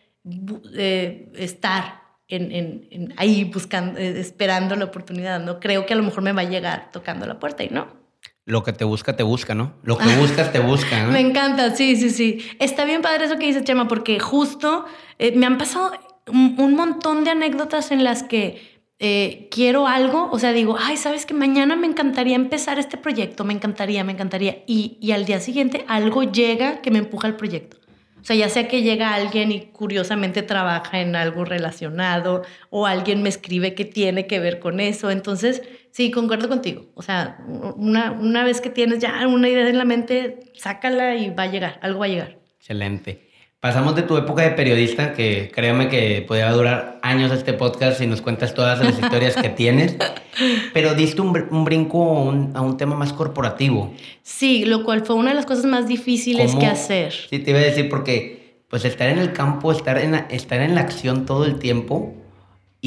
eh, 0.74 1.32
estar 1.36 2.06
en, 2.28 2.52
en, 2.52 3.14
ahí 3.18 3.44
buscando, 3.44 4.00
eh, 4.00 4.20
esperando 4.20 4.76
la 4.76 4.86
oportunidad, 4.86 5.40
¿no? 5.40 5.60
Creo 5.60 5.86
que 5.86 5.94
a 5.94 5.98
lo 5.98 6.04
mejor 6.04 6.24
me 6.24 6.32
va 6.32 6.42
a 6.42 6.50
llegar 6.50 6.90
tocando 6.92 7.26
la 7.26 7.40
puerta 7.40 7.64
y 7.64 7.70
no 7.70 8.05
lo 8.46 8.64
que 8.64 8.74
te 8.74 8.86
busca, 8.86 9.16
te 9.16 9.24
busca, 9.24 9.56
¿no? 9.56 9.74
Lo 9.84 9.98
que 9.98 10.08
buscas, 10.20 10.52
te 10.52 10.60
busca. 10.60 11.04
¿no? 11.04 11.12
me 11.12 11.20
encanta, 11.20 11.76
sí, 11.76 11.96
sí, 11.96 12.10
sí. 12.10 12.46
Está 12.60 12.86
bien 12.86 13.02
padre 13.02 13.26
eso 13.26 13.38
que 13.38 13.48
dice 13.48 13.64
Chema, 13.64 13.88
porque 13.88 14.20
justo 14.20 14.86
eh, 15.20 15.36
me 15.36 15.46
han 15.46 15.58
pasado 15.58 15.92
un, 16.28 16.76
montón 16.76 17.24
de 17.24 17.32
anécdotas 17.32 17.92
en 17.92 18.04
las 18.04 18.24
que 18.24 18.82
eh, 19.00 19.48
quiero 19.52 19.88
algo, 19.88 20.30
o 20.32 20.40
sea, 20.40 20.54
digo, 20.54 20.78
ay, 20.80 20.96
sabes 20.98 21.26
que 21.26 21.34
mañana 21.34 21.76
me 21.76 21.88
encantaría 21.88 22.36
empezar 22.36 22.80
este 22.80 22.98
proyecto, 22.98 23.44
me 23.44 23.54
encantaría, 23.54 24.04
me 24.04 24.14
encantaría. 24.14 24.64
Y, 24.68 24.98
y 25.02 25.12
al 25.12 25.26
día 25.26 25.40
siguiente 25.40 25.84
algo 25.88 26.24
llega 26.24 26.82
que 26.82 26.92
me 26.92 27.00
empuja 27.00 27.28
al 27.28 27.36
proyecto. 27.36 27.78
O 28.22 28.28
sea, 28.28 28.36
ya 28.36 28.50
sea 28.50 28.68
que 28.68 28.82
llega 28.82 29.14
alguien 29.14 29.52
y 29.52 29.68
curiosamente 29.68 30.42
trabaja 30.42 31.00
en 31.00 31.16
algo 31.16 31.46
relacionado 31.46 32.42
o 32.72 32.88
alguien 32.88 33.22
me 33.22 33.30
escribe 33.30 33.76
que 33.76 33.86
tiene 33.86 34.26
que 34.26 34.40
ver 34.40 34.60
con 34.60 34.80
eso. 34.80 35.12
Entonces, 35.12 35.62
sí, 35.96 36.12
concuerdo 36.12 36.50
contigo. 36.50 36.88
O 36.94 37.02
sea, 37.02 37.38
una, 37.78 38.12
una 38.12 38.44
vez 38.44 38.60
que 38.60 38.70
tienes 38.70 39.00
ya 39.00 39.26
una 39.28 39.48
idea 39.48 39.70
en 39.70 39.78
la 39.78 39.86
mente, 39.86 40.52
sácala 40.54 41.16
y 41.16 41.30
va 41.30 41.44
a 41.44 41.48
llegar, 41.48 41.80
algo 41.82 42.00
va 42.00 42.06
a 42.06 42.10
llegar. 42.10 42.38
Excelente. 42.60 43.30
Pasamos 43.62 43.96
de 43.96 44.04
tu 44.04 44.18
época 44.18 44.44
de 44.44 44.52
periodista, 44.52 45.14
que 45.14 45.50
créeme 45.54 45.88
que 45.88 46.24
podría 46.28 46.52
durar 46.52 47.00
años 47.02 47.32
este 47.32 47.54
podcast 47.54 47.98
si 47.98 48.08
nos 48.08 48.22
cuentas 48.22 48.54
todas 48.54 48.78
las 48.84 49.00
historias 49.00 49.36
que 49.36 49.50
tienes, 49.50 49.96
pero 50.74 50.94
diste 50.94 51.22
un, 51.22 51.34
brinco 51.64 52.30
a 52.54 52.62
un, 52.62 52.78
tema 52.78 52.96
más 52.96 53.14
corporativo. 53.14 53.94
Sí, 54.22 54.66
lo 54.66 54.84
cual 54.84 55.06
fue 55.06 55.16
una 55.16 55.30
de 55.30 55.36
las 55.36 55.46
cosas 55.46 55.66
más 55.66 55.88
difíciles 55.88 56.54
que 56.56 56.66
hacer. 56.66 57.14
Sí, 57.30 57.40
te 57.40 57.52
iba 57.52 57.60
a 57.60 57.64
decir 57.64 57.90
porque 57.90 58.66
pues 58.68 58.84
estar 58.84 59.10
en 59.10 59.18
el 59.18 59.32
campo, 59.32 59.72
estar 59.72 59.98
en 59.98 60.12
la, 60.12 60.20
estar 60.30 60.62
en 60.62 60.76
la 60.76 60.82
acción 60.82 61.26
todo 61.26 61.46
el 61.46 61.58
tiempo 61.58 62.14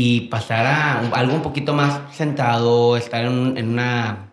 y 0.00 0.20
pasar 0.28 0.64
a 0.64 1.00
algo 1.10 1.34
un 1.34 1.42
poquito 1.42 1.74
más 1.74 1.98
sentado, 2.12 2.96
estar 2.96 3.24
en, 3.24 3.68
una 3.68 4.30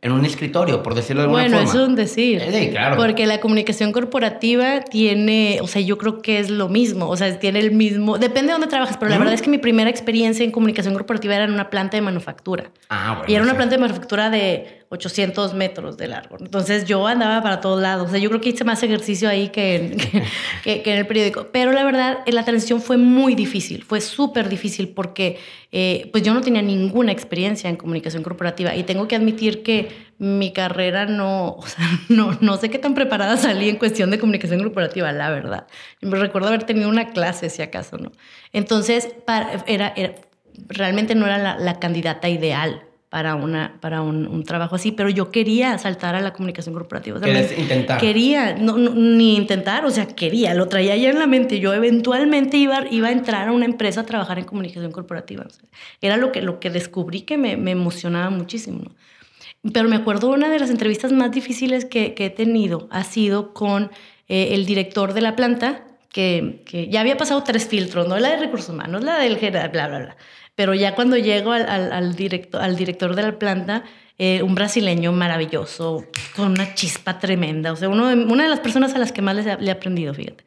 en 0.00 0.12
un 0.12 0.24
escritorio, 0.24 0.80
por 0.80 0.94
decirlo 0.94 1.22
de 1.22 1.24
alguna 1.24 1.42
bueno, 1.42 1.56
forma. 1.56 1.72
Bueno, 1.72 1.82
es 1.82 1.88
un 1.88 1.96
decir. 1.96 2.40
Sí, 2.48 2.70
claro. 2.70 2.96
Porque 2.96 3.26
la 3.26 3.40
comunicación 3.40 3.90
corporativa 3.90 4.80
tiene, 4.82 5.58
o 5.60 5.66
sea, 5.66 5.82
yo 5.82 5.98
creo 5.98 6.22
que 6.22 6.38
es 6.38 6.50
lo 6.50 6.68
mismo, 6.68 7.08
o 7.08 7.16
sea, 7.16 7.36
tiene 7.40 7.58
el 7.58 7.72
mismo, 7.72 8.16
depende 8.16 8.48
de 8.48 8.52
dónde 8.52 8.68
trabajas, 8.68 8.96
pero 8.96 9.10
la 9.10 9.18
verdad 9.18 9.34
es 9.34 9.42
que 9.42 9.50
mi 9.50 9.58
primera 9.58 9.90
experiencia 9.90 10.44
en 10.44 10.52
comunicación 10.52 10.94
corporativa 10.94 11.34
era 11.34 11.46
en 11.46 11.52
una 11.52 11.68
planta 11.68 11.96
de 11.96 12.02
manufactura. 12.02 12.70
Ah, 12.88 13.14
bueno. 13.18 13.32
Y 13.32 13.34
era 13.34 13.42
una 13.42 13.56
planta 13.56 13.74
de 13.74 13.80
manufactura 13.80 14.30
de 14.30 14.81
800 14.92 15.54
metros 15.54 15.96
de 15.96 16.06
largo. 16.06 16.36
Entonces 16.38 16.84
yo 16.84 17.06
andaba 17.06 17.42
para 17.42 17.62
todos 17.62 17.80
lados. 17.80 18.08
O 18.08 18.10
sea, 18.10 18.20
yo 18.20 18.28
creo 18.28 18.42
que 18.42 18.50
hice 18.50 18.62
más 18.62 18.82
ejercicio 18.82 19.26
ahí 19.26 19.48
que 19.48 19.76
en, 19.76 19.96
que, 20.62 20.82
en 20.84 20.98
el 20.98 21.06
periódico. 21.06 21.48
Pero 21.50 21.72
la 21.72 21.82
verdad, 21.82 22.18
la 22.26 22.44
transición 22.44 22.82
fue 22.82 22.98
muy 22.98 23.34
difícil, 23.34 23.84
fue 23.84 24.02
súper 24.02 24.50
difícil 24.50 24.90
porque 24.90 25.38
eh, 25.72 26.10
pues 26.12 26.22
yo 26.22 26.34
no 26.34 26.42
tenía 26.42 26.60
ninguna 26.60 27.10
experiencia 27.10 27.70
en 27.70 27.76
comunicación 27.76 28.22
corporativa 28.22 28.76
y 28.76 28.82
tengo 28.82 29.08
que 29.08 29.16
admitir 29.16 29.62
que 29.62 29.88
mi 30.18 30.52
carrera 30.52 31.06
no, 31.06 31.48
o 31.58 31.66
sea, 31.66 31.86
no, 32.10 32.36
no 32.42 32.58
sé 32.58 32.68
qué 32.68 32.78
tan 32.78 32.94
preparada 32.94 33.38
salí 33.38 33.70
en 33.70 33.76
cuestión 33.76 34.10
de 34.10 34.18
comunicación 34.18 34.62
corporativa, 34.62 35.10
la 35.12 35.30
verdad. 35.30 35.66
Me 36.02 36.18
recuerdo 36.18 36.48
haber 36.48 36.64
tenido 36.64 36.90
una 36.90 37.12
clase, 37.12 37.48
si 37.48 37.62
acaso, 37.62 37.96
¿no? 37.96 38.12
Entonces, 38.52 39.08
para, 39.24 39.64
era, 39.66 39.94
realmente 40.68 41.14
no 41.14 41.24
era 41.24 41.38
la, 41.38 41.56
la 41.56 41.80
candidata 41.80 42.28
ideal 42.28 42.91
para, 43.12 43.34
una, 43.34 43.76
para 43.82 44.00
un, 44.00 44.42
trabajo 44.42 44.74
así, 44.74 44.90
pero 44.90 45.10
yo 45.10 45.30
quería 45.30 45.76
saltar 45.76 46.14
a 46.14 46.22
la 46.22 46.32
comunicación 46.32 46.72
corporativa. 46.72 47.18
O 47.18 47.60
intentar? 47.60 48.00
Quería, 48.00 48.54
no, 48.54 48.78
ni 48.78 49.36
intentar, 49.36 49.84
o 49.84 49.90
sea, 49.90 50.06
quería, 50.06 50.54
lo 50.54 50.66
traía 50.66 50.96
ya 50.96 51.10
en 51.10 51.18
la 51.18 51.26
mente. 51.26 51.60
Yo 51.60 51.74
eventualmente 51.74 52.56
iba, 52.56 52.86
iba 52.90 53.08
a 53.08 53.12
entrar 53.12 53.48
a 53.48 53.52
una 53.52 53.66
empresa 53.66 54.00
a 54.00 54.06
trabajar 54.06 54.38
en 54.38 54.46
comunicación 54.46 54.90
corporativa. 54.92 55.46
era 56.00 56.16
lo 56.16 56.32
que, 56.32 56.40
lo 56.40 56.58
que 56.58 56.70
descubrí 56.70 57.20
que 57.20 57.36
me, 57.36 57.58
me 57.58 57.72
emocionaba 57.72 58.30
muchísimo. 58.30 58.80
Pero 59.74 59.90
me 59.90 59.96
acuerdo 59.96 60.30
una 60.30 60.48
de 60.48 60.58
las 60.58 60.70
entrevistas 60.70 61.12
más 61.12 61.32
difíciles 61.32 61.84
que, 61.84 62.14
que 62.14 62.24
he 62.24 62.30
tenido 62.30 62.88
ha 62.90 63.04
sido 63.04 63.52
con 63.52 63.90
eh, 64.26 64.54
el 64.54 64.64
director 64.64 65.12
de 65.12 65.20
la 65.20 65.36
planta, 65.36 65.84
que, 66.10 66.62
que, 66.64 66.88
ya 66.88 67.02
había 67.02 67.18
pasado 67.18 67.42
tres 67.42 67.66
filtros, 67.66 68.08
no 68.08 68.18
la 68.18 68.30
de 68.30 68.38
recursos 68.38 68.70
humanos, 68.70 69.04
la 69.04 69.18
del 69.18 69.36
general, 69.36 69.68
bla, 69.68 69.88
bla, 69.88 69.98
bla. 69.98 70.16
Pero 70.54 70.74
ya 70.74 70.94
cuando 70.94 71.16
llego 71.16 71.52
al, 71.52 71.92
al, 71.92 72.14
director, 72.14 72.60
al 72.60 72.76
director 72.76 73.14
de 73.14 73.22
la 73.22 73.38
planta, 73.38 73.84
eh, 74.18 74.42
un 74.42 74.54
brasileño 74.54 75.10
maravilloso, 75.12 76.04
con 76.36 76.52
una 76.52 76.74
chispa 76.74 77.18
tremenda, 77.18 77.72
o 77.72 77.76
sea, 77.76 77.88
uno 77.88 78.04
una 78.04 78.44
de 78.44 78.50
las 78.50 78.60
personas 78.60 78.94
a 78.94 78.98
las 78.98 79.10
que 79.10 79.22
más 79.22 79.34
le, 79.34 79.66
he 79.66 79.70
aprendido, 79.70 80.14
fíjate. 80.14 80.44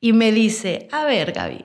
Y 0.00 0.12
me 0.12 0.30
dice, 0.30 0.86
a 0.92 1.04
ver, 1.06 1.32
Gaby, 1.32 1.64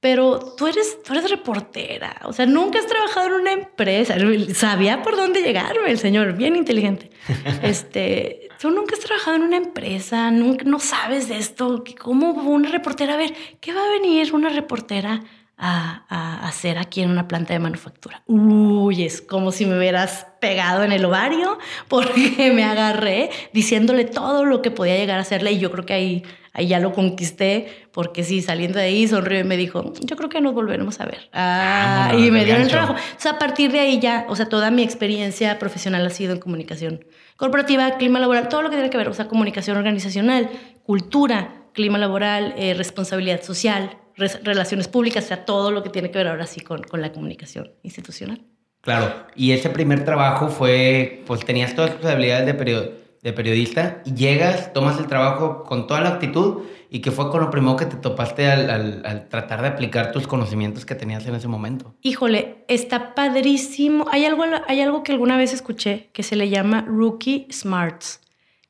pero 0.00 0.54
tú 0.56 0.66
eres, 0.66 1.02
tú 1.02 1.12
eres 1.12 1.30
reportera, 1.30 2.16
o 2.24 2.32
sea, 2.32 2.46
nunca 2.46 2.78
has 2.78 2.86
trabajado 2.86 3.26
en 3.26 3.32
una 3.34 3.52
empresa. 3.52 4.16
Sabía 4.54 5.02
por 5.02 5.14
dónde 5.14 5.42
llegarme 5.42 5.90
el 5.90 5.98
señor, 5.98 6.32
bien 6.32 6.56
inteligente. 6.56 7.10
Este, 7.62 8.48
tú 8.58 8.70
nunca 8.70 8.96
has 8.96 9.00
trabajado 9.00 9.36
en 9.36 9.42
una 9.42 9.58
empresa, 9.58 10.30
nunca, 10.30 10.64
no 10.64 10.80
sabes 10.80 11.28
de 11.28 11.36
esto. 11.36 11.84
¿Cómo 12.00 12.30
una 12.32 12.70
reportera? 12.70 13.14
A 13.14 13.18
ver, 13.18 13.34
¿qué 13.60 13.74
va 13.74 13.84
a 13.84 13.90
venir 13.90 14.34
una 14.34 14.48
reportera 14.48 15.22
a, 15.60 16.46
hacer 16.46 16.78
aquí 16.78 17.02
en 17.02 17.10
una 17.10 17.28
planta 17.28 17.52
de 17.52 17.58
manufactura. 17.58 18.22
Uy, 18.26 19.04
es 19.04 19.20
como 19.20 19.52
si 19.52 19.66
me 19.66 19.76
hubieras 19.76 20.26
pegado 20.40 20.82
en 20.82 20.92
el 20.92 21.04
ovario 21.04 21.58
porque 21.88 22.50
me 22.54 22.64
agarré 22.64 23.30
diciéndole 23.52 24.04
todo 24.04 24.44
lo 24.44 24.62
que 24.62 24.70
podía 24.70 24.96
llegar 24.96 25.18
a 25.18 25.22
hacerle 25.22 25.52
y 25.52 25.58
yo 25.58 25.70
creo 25.70 25.84
que 25.84 25.92
ahí, 25.92 26.22
ahí 26.54 26.68
ya 26.68 26.80
lo 26.80 26.92
conquisté 26.92 27.88
porque 27.92 28.24
sí, 28.24 28.40
saliendo 28.40 28.78
de 28.78 28.86
ahí 28.86 29.06
sonrió 29.06 29.38
y 29.40 29.44
me 29.44 29.56
dijo, 29.56 29.92
yo 30.00 30.16
creo 30.16 30.30
que 30.30 30.40
nos 30.40 30.54
volveremos 30.54 30.98
a 31.00 31.04
ver. 31.04 31.28
Ah, 31.32 32.14
y 32.16 32.30
me 32.30 32.44
dieron 32.44 32.62
el 32.62 32.68
trabajo. 32.68 32.94
Sea, 33.18 33.32
a 33.32 33.38
partir 33.38 33.70
de 33.70 33.80
ahí 33.80 34.00
ya, 34.00 34.24
o 34.28 34.36
sea, 34.36 34.48
toda 34.48 34.70
mi 34.70 34.82
experiencia 34.82 35.58
profesional 35.58 36.06
ha 36.06 36.10
sido 36.10 36.32
en 36.32 36.40
comunicación 36.40 37.04
corporativa, 37.36 37.96
clima 37.96 38.18
laboral, 38.18 38.48
todo 38.48 38.62
lo 38.62 38.70
que 38.70 38.76
tiene 38.76 38.90
que 38.90 38.98
ver, 38.98 39.08
o 39.08 39.14
sea, 39.14 39.28
comunicación 39.28 39.76
organizacional, 39.76 40.50
cultura, 40.84 41.64
clima 41.72 41.98
laboral, 41.98 42.54
eh, 42.56 42.74
responsabilidad 42.74 43.42
social, 43.42 43.96
relaciones 44.42 44.88
públicas, 44.88 45.24
o 45.24 45.28
sea, 45.28 45.44
todo 45.44 45.70
lo 45.70 45.82
que 45.82 45.90
tiene 45.90 46.10
que 46.10 46.18
ver 46.18 46.28
ahora 46.28 46.46
sí 46.46 46.60
con, 46.60 46.82
con 46.82 47.00
la 47.00 47.12
comunicación 47.12 47.72
institucional. 47.82 48.42
Claro, 48.80 49.26
y 49.34 49.52
ese 49.52 49.68
primer 49.68 50.04
trabajo 50.04 50.48
fue, 50.48 51.22
pues 51.26 51.44
tenías 51.44 51.74
todas 51.74 51.96
tus 51.96 52.06
habilidades 52.08 52.46
de, 52.46 52.94
de 53.22 53.32
periodista 53.32 54.02
y 54.06 54.14
llegas, 54.14 54.72
tomas 54.72 54.98
el 54.98 55.06
trabajo 55.06 55.64
con 55.64 55.86
toda 55.86 56.00
la 56.00 56.10
actitud 56.10 56.62
y 56.88 57.00
que 57.00 57.10
fue 57.10 57.30
con 57.30 57.40
lo 57.40 57.50
primero 57.50 57.76
que 57.76 57.84
te 57.84 57.96
topaste 57.96 58.50
al, 58.50 58.70
al, 58.70 59.02
al, 59.04 59.28
tratar 59.28 59.62
de 59.62 59.68
aplicar 59.68 60.12
tus 60.12 60.26
conocimientos 60.26 60.86
que 60.86 60.94
tenías 60.94 61.26
en 61.26 61.34
ese 61.34 61.46
momento. 61.46 61.94
Híjole, 62.02 62.64
está 62.68 63.14
padrísimo. 63.14 64.06
Hay 64.10 64.24
algo, 64.24 64.44
hay 64.66 64.80
algo 64.80 65.02
que 65.02 65.12
alguna 65.12 65.36
vez 65.36 65.52
escuché 65.52 66.08
que 66.12 66.22
se 66.22 66.34
le 66.34 66.48
llama 66.48 66.84
Rookie 66.88 67.46
Smarts, 67.52 68.20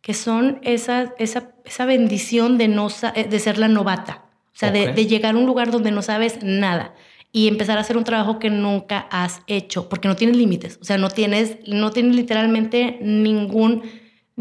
que 0.02 0.12
son 0.12 0.58
esa, 0.62 1.14
esa, 1.18 1.52
esa 1.64 1.84
bendición 1.86 2.58
de, 2.58 2.68
no, 2.68 2.88
de 2.88 3.38
ser 3.38 3.58
la 3.58 3.68
novata. 3.68 4.24
O 4.60 4.66
sea, 4.66 4.72
de, 4.72 5.06
llegar 5.06 5.34
a 5.34 5.38
un 5.38 5.46
lugar 5.46 5.70
donde 5.70 5.90
no 5.90 6.02
sabes 6.02 6.42
nada 6.42 6.94
y 7.32 7.48
empezar 7.48 7.78
a 7.78 7.80
hacer 7.80 7.96
un 7.96 8.04
trabajo 8.04 8.38
que 8.38 8.50
nunca 8.50 9.06
has 9.10 9.40
hecho, 9.46 9.88
porque 9.88 10.06
no 10.06 10.16
tienes 10.16 10.36
límites, 10.36 10.78
o 10.82 10.84
sea, 10.84 10.98
no 10.98 11.08
tienes, 11.08 11.56
no 11.66 11.92
tienes 11.92 12.14
literalmente 12.14 12.98
ningún, 13.00 13.84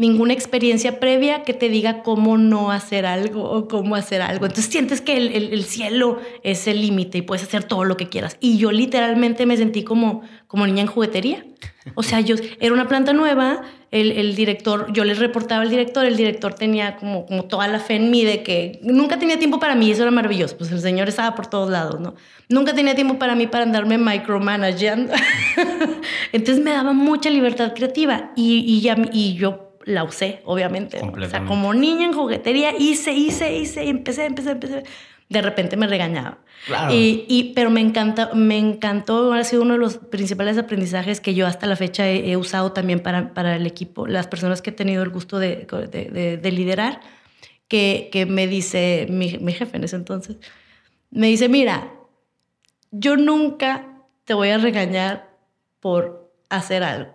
ninguna 0.00 0.32
experiencia 0.32 0.98
previa 0.98 1.42
que 1.42 1.52
te 1.52 1.68
diga 1.68 2.02
cómo 2.02 2.38
no 2.38 2.70
hacer 2.70 3.04
algo 3.04 3.42
o 3.50 3.68
cómo 3.68 3.96
hacer 3.96 4.22
algo. 4.22 4.46
Entonces 4.46 4.72
sientes 4.72 5.02
que 5.02 5.18
el, 5.18 5.52
el, 5.52 5.64
cielo 5.64 6.18
es 6.42 6.66
el 6.66 6.80
límite 6.80 7.18
y 7.18 7.22
puedes 7.22 7.44
hacer 7.44 7.64
todo 7.64 7.84
lo 7.84 7.98
que 7.98 8.08
quieras. 8.08 8.38
Y 8.40 8.56
yo 8.56 8.72
literalmente 8.72 9.44
me 9.44 9.58
sentí 9.58 9.84
como, 9.84 10.22
como 10.46 10.66
niña 10.66 10.80
en 10.80 10.86
juguetería. 10.86 11.44
O 11.96 12.02
sea, 12.02 12.20
yo 12.20 12.36
era 12.60 12.72
una 12.72 12.88
planta 12.88 13.12
nueva, 13.12 13.60
el, 13.90 14.34
director, 14.36 14.90
yo 14.90 15.04
les 15.04 15.18
reportaba 15.18 15.62
al 15.62 15.70
director, 15.70 16.06
el 16.06 16.16
director 16.16 16.54
tenía 16.54 16.96
como, 16.96 17.26
como 17.26 17.44
toda 17.44 17.68
la 17.68 17.78
fe 17.78 17.96
en 17.96 18.10
mí 18.10 18.24
de 18.24 18.42
que 18.42 18.80
nunca 18.82 19.18
tenía 19.18 19.38
tiempo 19.38 19.60
para 19.60 19.74
mí, 19.74 19.90
eso 19.90 20.02
era 20.02 20.10
maravilloso, 20.10 20.56
pues 20.56 20.70
el 20.72 20.80
señor 20.80 21.08
estaba 21.08 21.34
por 21.34 21.46
todos 21.46 21.68
lados, 21.68 22.00
¿no? 22.00 22.14
Nunca 22.48 22.72
tenía 22.74 22.94
tiempo 22.94 23.18
para 23.18 23.34
mí 23.34 23.46
para 23.46 23.64
andarme 23.64 23.98
micromanaging. 23.98 25.08
Entonces 26.32 26.64
me 26.64 26.70
daba 26.70 26.92
mucha 26.92 27.28
libertad 27.30 27.72
creativa 27.74 28.30
y, 28.36 28.64
y, 28.66 28.80
ya, 28.80 28.96
y 29.12 29.34
yo 29.34 29.69
la 29.84 30.04
usé, 30.04 30.40
obviamente. 30.44 31.00
O 31.00 31.28
sea, 31.28 31.44
como 31.44 31.74
niña 31.74 32.04
en 32.06 32.12
juguetería, 32.12 32.72
hice, 32.78 33.12
hice, 33.12 33.56
hice, 33.56 33.84
y 33.84 33.88
empecé, 33.88 34.26
empecé, 34.26 34.50
empecé 34.50 34.84
de 35.30 35.42
repente 35.42 35.76
me 35.76 35.86
regañaba. 35.86 36.38
Y, 36.90 37.52
pero 37.54 37.70
me, 37.70 37.80
encanta, 37.80 38.30
me 38.34 38.58
encantó, 38.58 39.32
ha 39.32 39.44
sido 39.44 39.62
uno 39.62 39.74
de 39.74 39.78
los 39.78 39.96
principales 39.96 40.58
aprendizajes 40.58 41.20
que 41.20 41.34
yo 41.34 41.46
hasta 41.46 41.66
la 41.66 41.76
fecha 41.76 42.06
he, 42.10 42.36
usado 42.36 42.72
también 42.72 43.00
para, 43.00 43.32
para, 43.32 43.56
el 43.56 43.64
equipo, 43.64 44.06
las 44.08 44.26
personas 44.26 44.60
que 44.60 44.70
he 44.70 44.72
tenido 44.72 45.04
el 45.04 45.10
gusto 45.10 45.38
de, 45.38 45.66
de, 46.42 46.52
liderar, 46.52 47.00
que, 47.68 48.08
que, 48.12 48.26
me 48.26 48.48
dice 48.48 49.06
mi, 49.08 49.38
mi 49.38 49.52
jefe 49.52 49.76
en 49.76 49.84
ese 49.84 49.96
entonces, 49.96 50.36
me 51.12 51.28
dice, 51.28 51.48
mira, 51.48 51.92
yo 52.90 53.16
nunca 53.16 53.86
te 54.24 54.34
voy 54.34 54.50
a 54.50 54.58
regañar 54.58 55.30
por 55.78 56.34
hacer 56.48 56.82
algo. 56.82 57.14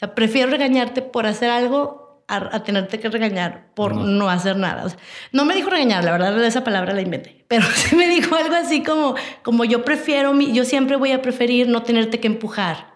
O 0.00 0.06
sea, 0.06 0.14
prefiero 0.14 0.50
regañarte 0.50 1.02
por 1.02 1.26
hacer 1.26 1.50
algo 1.50 2.24
a, 2.26 2.64
tenerte 2.64 2.98
que 2.98 3.10
regañar 3.10 3.66
por 3.74 3.94
no, 3.94 4.30
hacer 4.30 4.56
nada. 4.56 4.86
no 5.30 5.44
me 5.44 5.54
dijo 5.54 5.68
regañar, 5.68 6.02
la 6.04 6.12
verdad 6.12 6.42
esa 6.42 6.64
palabra 6.64 6.94
la 6.94 7.02
inventé, 7.02 7.44
pero 7.48 7.66
sí 7.66 7.94
me 7.96 8.08
dijo 8.08 8.34
algo 8.34 8.54
así 8.54 8.82
como, 8.82 9.14
como 9.42 9.66
yo 9.66 9.84
prefiero, 9.84 10.34
yo 10.40 10.64
siempre 10.64 10.96
voy 10.96 11.12
a 11.12 11.20
preferir 11.20 11.68
no 11.68 11.82
tenerte 11.82 12.18
que 12.18 12.28
empujar, 12.28 12.94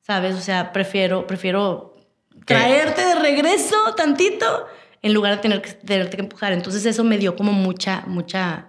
¿sabes? 0.00 0.34
O 0.34 0.40
sea, 0.40 0.72
prefiero, 0.72 1.26
prefiero 1.26 1.94
traerte 2.46 3.04
de 3.04 3.16
regreso 3.16 3.94
tantito 3.94 4.66
en 5.02 5.12
lugar 5.12 5.36
de 5.36 5.42
tener 5.42 5.60
que, 5.60 5.72
tenerte 5.72 6.16
que 6.16 6.22
empujar. 6.22 6.54
Entonces 6.54 6.86
eso 6.86 7.04
me 7.04 7.18
dio 7.18 7.36
como 7.36 7.52
mucha, 7.52 8.04
mucha, 8.06 8.68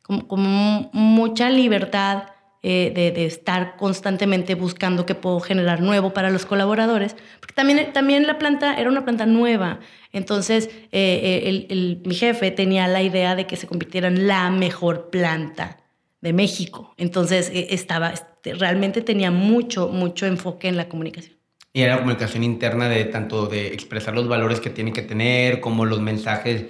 como, 0.00 0.26
como 0.26 0.88
mucha 0.94 1.50
libertad 1.50 2.22
eh, 2.64 2.90
de, 2.92 3.24
estar 3.24 3.76
constantemente 3.76 4.56
buscando 4.56 5.06
qué 5.06 5.14
puedo 5.14 5.38
generar 5.38 5.80
nuevo 5.80 6.12
para 6.12 6.28
los 6.28 6.44
colaboradores, 6.44 7.14
porque 7.38 7.54
también, 7.54 7.92
también 7.92 8.26
la 8.26 8.36
planta 8.36 8.74
era 8.74 8.90
una 8.90 9.04
planta 9.04 9.26
nueva, 9.26 9.78
entonces 10.12 10.68
eh, 10.90 11.44
eh, 11.44 11.66
el, 11.70 12.02
mi 12.04 12.16
jefe 12.16 12.50
tenía 12.50 12.88
la 12.88 13.00
idea 13.00 13.36
de 13.36 13.46
que 13.46 13.54
se 13.54 13.68
convirtiera 13.68 14.08
en 14.08 14.26
la 14.26 14.50
mejor 14.50 15.08
planta 15.08 15.76
de 16.20 16.32
México, 16.32 16.94
entonces 16.96 17.48
estaba, 17.54 18.10
este, 18.10 18.54
realmente 18.54 19.02
tenía 19.02 19.30
mucho, 19.30 19.86
mucho 19.86 20.26
enfoque 20.26 20.66
en 20.66 20.76
la 20.76 20.88
comunicación. 20.88 21.36
Y 21.72 21.82
era 21.82 21.94
la 21.94 22.00
comunicación 22.00 22.42
interna 22.42 22.88
de 22.88 23.04
tanto 23.04 23.46
de 23.46 23.68
expresar 23.68 24.16
los 24.16 24.26
valores 24.26 24.58
que 24.58 24.70
tiene 24.70 24.92
que 24.92 25.02
tener, 25.02 25.60
como 25.60 25.86
los 25.86 26.00
mensajes 26.00 26.64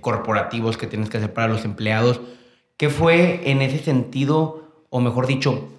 corporativos 0.00 0.76
que 0.76 0.86
tienes 0.86 1.10
que 1.10 1.16
hacer 1.16 1.32
para 1.34 1.48
los 1.48 1.64
empleados. 1.64 2.20
¿Qué 2.76 2.88
fue 2.88 3.50
en 3.50 3.62
ese 3.62 3.78
sentido? 3.80 4.61
O 4.94 5.00
mejor 5.00 5.26
dicho, 5.26 5.70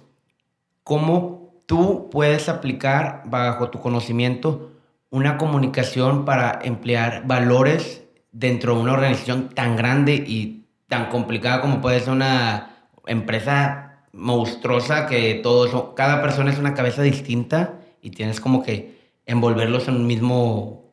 cómo 0.82 1.54
tú 1.66 2.10
puedes 2.10 2.48
aplicar 2.48 3.22
bajo 3.26 3.70
tu 3.70 3.78
conocimiento 3.80 4.72
una 5.08 5.38
comunicación 5.38 6.24
para 6.24 6.58
emplear 6.64 7.24
valores 7.24 8.02
dentro 8.32 8.74
de 8.74 8.80
una 8.80 8.94
organización 8.94 9.50
tan 9.50 9.76
grande 9.76 10.14
y 10.16 10.64
tan 10.88 11.10
complicada 11.10 11.60
como 11.60 11.80
puede 11.80 12.00
ser 12.00 12.12
una 12.12 12.88
empresa 13.06 14.04
monstruosa 14.12 15.06
que 15.06 15.34
todos, 15.44 15.94
cada 15.94 16.20
persona 16.20 16.50
es 16.50 16.58
una 16.58 16.74
cabeza 16.74 17.02
distinta 17.02 17.78
y 18.02 18.10
tienes 18.10 18.40
como 18.40 18.64
que 18.64 18.98
envolverlos 19.26 19.86
en 19.86 19.94
un 19.94 20.08
mismo, 20.08 20.90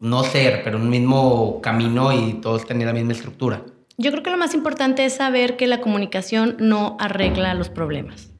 no 0.00 0.24
ser, 0.24 0.64
pero 0.64 0.78
un 0.78 0.90
mismo 0.90 1.60
camino 1.60 2.12
y 2.12 2.34
todos 2.34 2.66
tener 2.66 2.88
la 2.88 2.92
misma 2.92 3.12
estructura. 3.12 3.62
Yo 3.98 4.10
creo 4.10 4.22
que 4.22 4.30
lo 4.30 4.36
más 4.36 4.54
importante 4.54 5.04
es 5.04 5.14
saber 5.14 5.56
que 5.56 5.66
la 5.66 5.80
comunicación 5.80 6.56
no 6.58 6.96
arregla 6.98 7.54
los 7.54 7.68
problemas. 7.68 8.30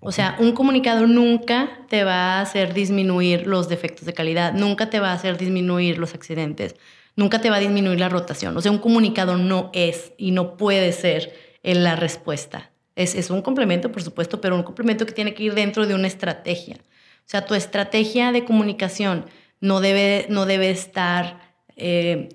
O 0.00 0.12
sea, 0.12 0.36
un 0.38 0.52
comunicado 0.52 1.06
nunca 1.06 1.84
te 1.88 2.04
va 2.04 2.38
a 2.38 2.40
hacer 2.40 2.72
disminuir 2.72 3.46
los 3.46 3.68
defectos 3.68 4.06
de 4.06 4.14
calidad, 4.14 4.54
nunca 4.54 4.88
te 4.88 4.98
va 4.98 5.10
a 5.10 5.14
hacer 5.14 5.36
disminuir 5.36 5.98
los 5.98 6.14
accidentes, 6.14 6.74
nunca 7.16 7.40
te 7.40 7.50
va 7.50 7.56
a 7.56 7.60
disminuir 7.60 8.00
la 8.00 8.08
rotación. 8.08 8.56
O 8.56 8.62
sea, 8.62 8.72
un 8.72 8.78
comunicado 8.78 9.36
no 9.36 9.70
es 9.74 10.12
y 10.16 10.30
no 10.30 10.56
puede 10.56 10.92
ser 10.92 11.34
en 11.62 11.84
la 11.84 11.96
respuesta. 11.96 12.70
Es, 12.96 13.14
es 13.14 13.28
un 13.28 13.42
complemento, 13.42 13.92
por 13.92 14.02
supuesto, 14.02 14.40
pero 14.40 14.56
un 14.56 14.62
complemento 14.62 15.04
que 15.04 15.12
tiene 15.12 15.34
que 15.34 15.42
ir 15.42 15.54
dentro 15.54 15.86
de 15.86 15.94
una 15.94 16.06
estrategia. 16.06 16.76
O 16.76 17.30
sea, 17.30 17.44
tu 17.44 17.54
estrategia 17.54 18.32
de 18.32 18.44
comunicación 18.44 19.26
no 19.60 19.80
debe, 19.80 20.26
no 20.30 20.46
debe 20.46 20.70
estar 20.70 21.54
eh, 21.76 22.28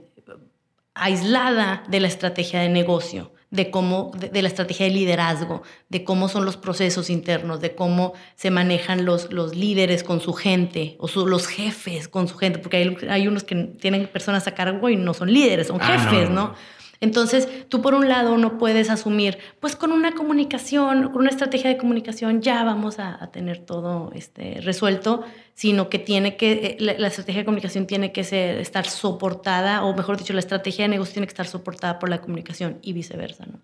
aislada 0.95 1.83
de 1.87 1.99
la 1.99 2.07
estrategia 2.07 2.61
de 2.61 2.69
negocio 2.69 3.31
de 3.55 3.71
cómo, 3.71 4.11
de, 4.15 4.41
la 4.41 4.47
estrategia 4.47 4.85
de 4.85 4.91
liderazgo, 4.91 5.63
de 5.89 6.03
cómo 6.03 6.27
son 6.27 6.45
los 6.45 6.57
procesos 6.57 7.09
internos, 7.09 7.61
de 7.61 7.73
cómo 7.73 8.13
se 8.35 8.51
manejan 8.51 9.05
los, 9.05 9.31
los 9.31 9.55
líderes 9.55 10.03
con 10.03 10.19
su 10.19 10.33
gente 10.33 10.97
o 10.99 11.07
los 11.25 11.47
jefes 11.47 12.07
con 12.07 12.27
su 12.27 12.37
gente, 12.37 12.59
porque 12.59 12.77
hay, 12.77 12.97
hay, 13.09 13.27
unos 13.27 13.43
que 13.43 13.55
tienen 13.55 14.07
personas 14.07 14.47
a 14.47 14.53
cargo 14.53 14.89
y 14.89 14.97
no 14.97 15.13
son 15.13 15.31
líderes, 15.31 15.67
son 15.67 15.79
ah, 15.81 15.85
jefes, 15.85 16.29
¿no? 16.29 16.53
Entonces, 17.01 17.47
tú 17.69 17.81
por 17.81 17.93
un 17.93 18.07
lado 18.07 18.37
no 18.37 18.57
puedes 18.57 18.89
asumir, 18.89 19.37
pues 19.59 19.75
con 19.75 19.91
una 19.91 20.13
comunicación, 20.13 21.09
con 21.09 21.21
una 21.21 21.29
estrategia 21.29 21.69
de 21.69 21.77
comunicación 21.77 22.41
ya 22.41 22.63
vamos 22.63 22.99
a, 22.99 23.29
tener 23.31 23.59
todo 23.59 24.11
este, 24.13 24.61
resuelto, 24.61 25.23
sino 25.53 25.89
que 25.89 25.99
tiene 25.99 26.37
que, 26.37 26.51
eh, 26.51 26.77
la, 26.79 27.07
estrategia 27.07 27.41
de 27.41 27.45
comunicación 27.45 27.87
tiene 27.87 28.11
que 28.11 28.23
ser, 28.23 28.59
estar 28.59 28.87
soportada, 28.87 29.83
o 29.83 29.95
mejor 29.95 30.17
dicho, 30.17 30.33
la 30.33 30.39
estrategia 30.39 30.85
de 30.85 30.89
negocio 30.89 31.13
tiene 31.13 31.27
que 31.27 31.31
estar 31.31 31.47
soportada 31.47 31.99
por 31.99 32.09
la 32.09 32.21
comunicación 32.21 32.79
y 32.81 32.93
viceversa, 32.93 33.45
¿no? 33.45 33.59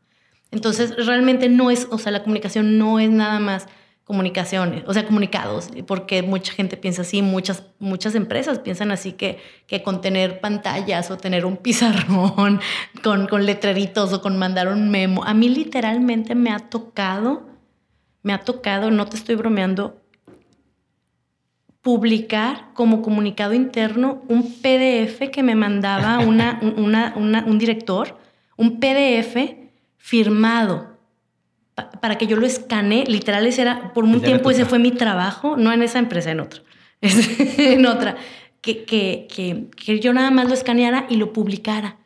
Entonces, 0.52 0.94
realmente 1.06 1.48
no 1.48 1.72
es, 1.72 1.88
o 1.92 1.98
sea, 1.98 2.12
la 2.12 2.24
comunicación 2.24 2.78
no 2.78 3.00
es 3.00 3.10
nada 3.10 3.40
más 3.40 3.68
comunicaciones, 4.12 4.84
o 4.88 4.94
sea, 4.94 5.06
comunicados, 5.06 5.70
porque 5.88 6.22
mucha 6.22 6.52
gente 6.52 6.76
piensa 6.76 7.04
así, 7.04 7.22
muchas, 7.22 7.64
muchas 7.80 8.14
empresas 8.14 8.60
piensan 8.60 8.92
así 8.92 9.14
que, 9.14 9.40
que 9.68 9.84
con 9.84 10.02
tener 10.02 10.42
pantallas 10.42 11.10
o 11.12 11.16
tener 11.16 11.46
un 11.46 11.56
pizarrón 11.56 12.60
con, 13.04 13.28
con 13.28 13.46
letreritos 13.46 14.12
o 14.12 14.22
con 14.22 14.38
mandar 14.38 14.68
un 14.68 14.90
memo, 14.92 15.24
a 15.24 15.34
mí 15.34 15.48
literalmente 15.48 16.36
me 16.36 16.52
ha 16.52 16.60
tocado, 16.60 17.44
me 18.22 18.34
ha 18.34 18.40
tocado, 18.40 18.92
no 18.92 19.06
te 19.06 19.16
estoy 19.16 19.36
bromeando, 19.36 20.02
publicar 21.82 22.74
como 22.74 23.02
comunicado 23.02 23.54
interno 23.54 24.24
un 24.28 24.44
PDF 24.62 25.32
que 25.32 25.42
me 25.42 25.56
mandaba 25.56 26.20
una, 26.28 26.60
una, 26.76 27.14
un 27.16 27.58
director, 27.58 28.18
un 28.58 28.82
PDF 28.82 29.56
firmado 29.96 30.91
para 31.76 32.18
que 32.18 32.28
yo 32.28 32.36
lo 32.38 32.46
escane, 32.46 33.06
literal, 33.08 33.46
ese 33.46 33.62
era, 33.62 33.94
por 33.94 34.04
un 34.04 34.22
tiempo 34.22 34.52
ese 34.52 34.66
fue 34.66 34.80
mi 34.80 34.92
trabajo, 34.92 35.56
no 35.58 35.72
en 35.72 35.84
esa 35.84 36.00
empresa, 36.00 36.32
en 36.32 36.42
otra, 36.42 36.62
en 37.02 37.86
otra, 37.86 38.18
que, 38.62 38.84
que, 38.84 39.28
que, 39.34 39.68
que, 39.76 40.00
yo 40.00 40.14
nada 40.14 40.32
más 40.32 40.48
lo 40.48 40.54
escaneara 40.54 41.06
y 41.10 41.16
lo 41.16 41.34
publicara, 41.34 41.98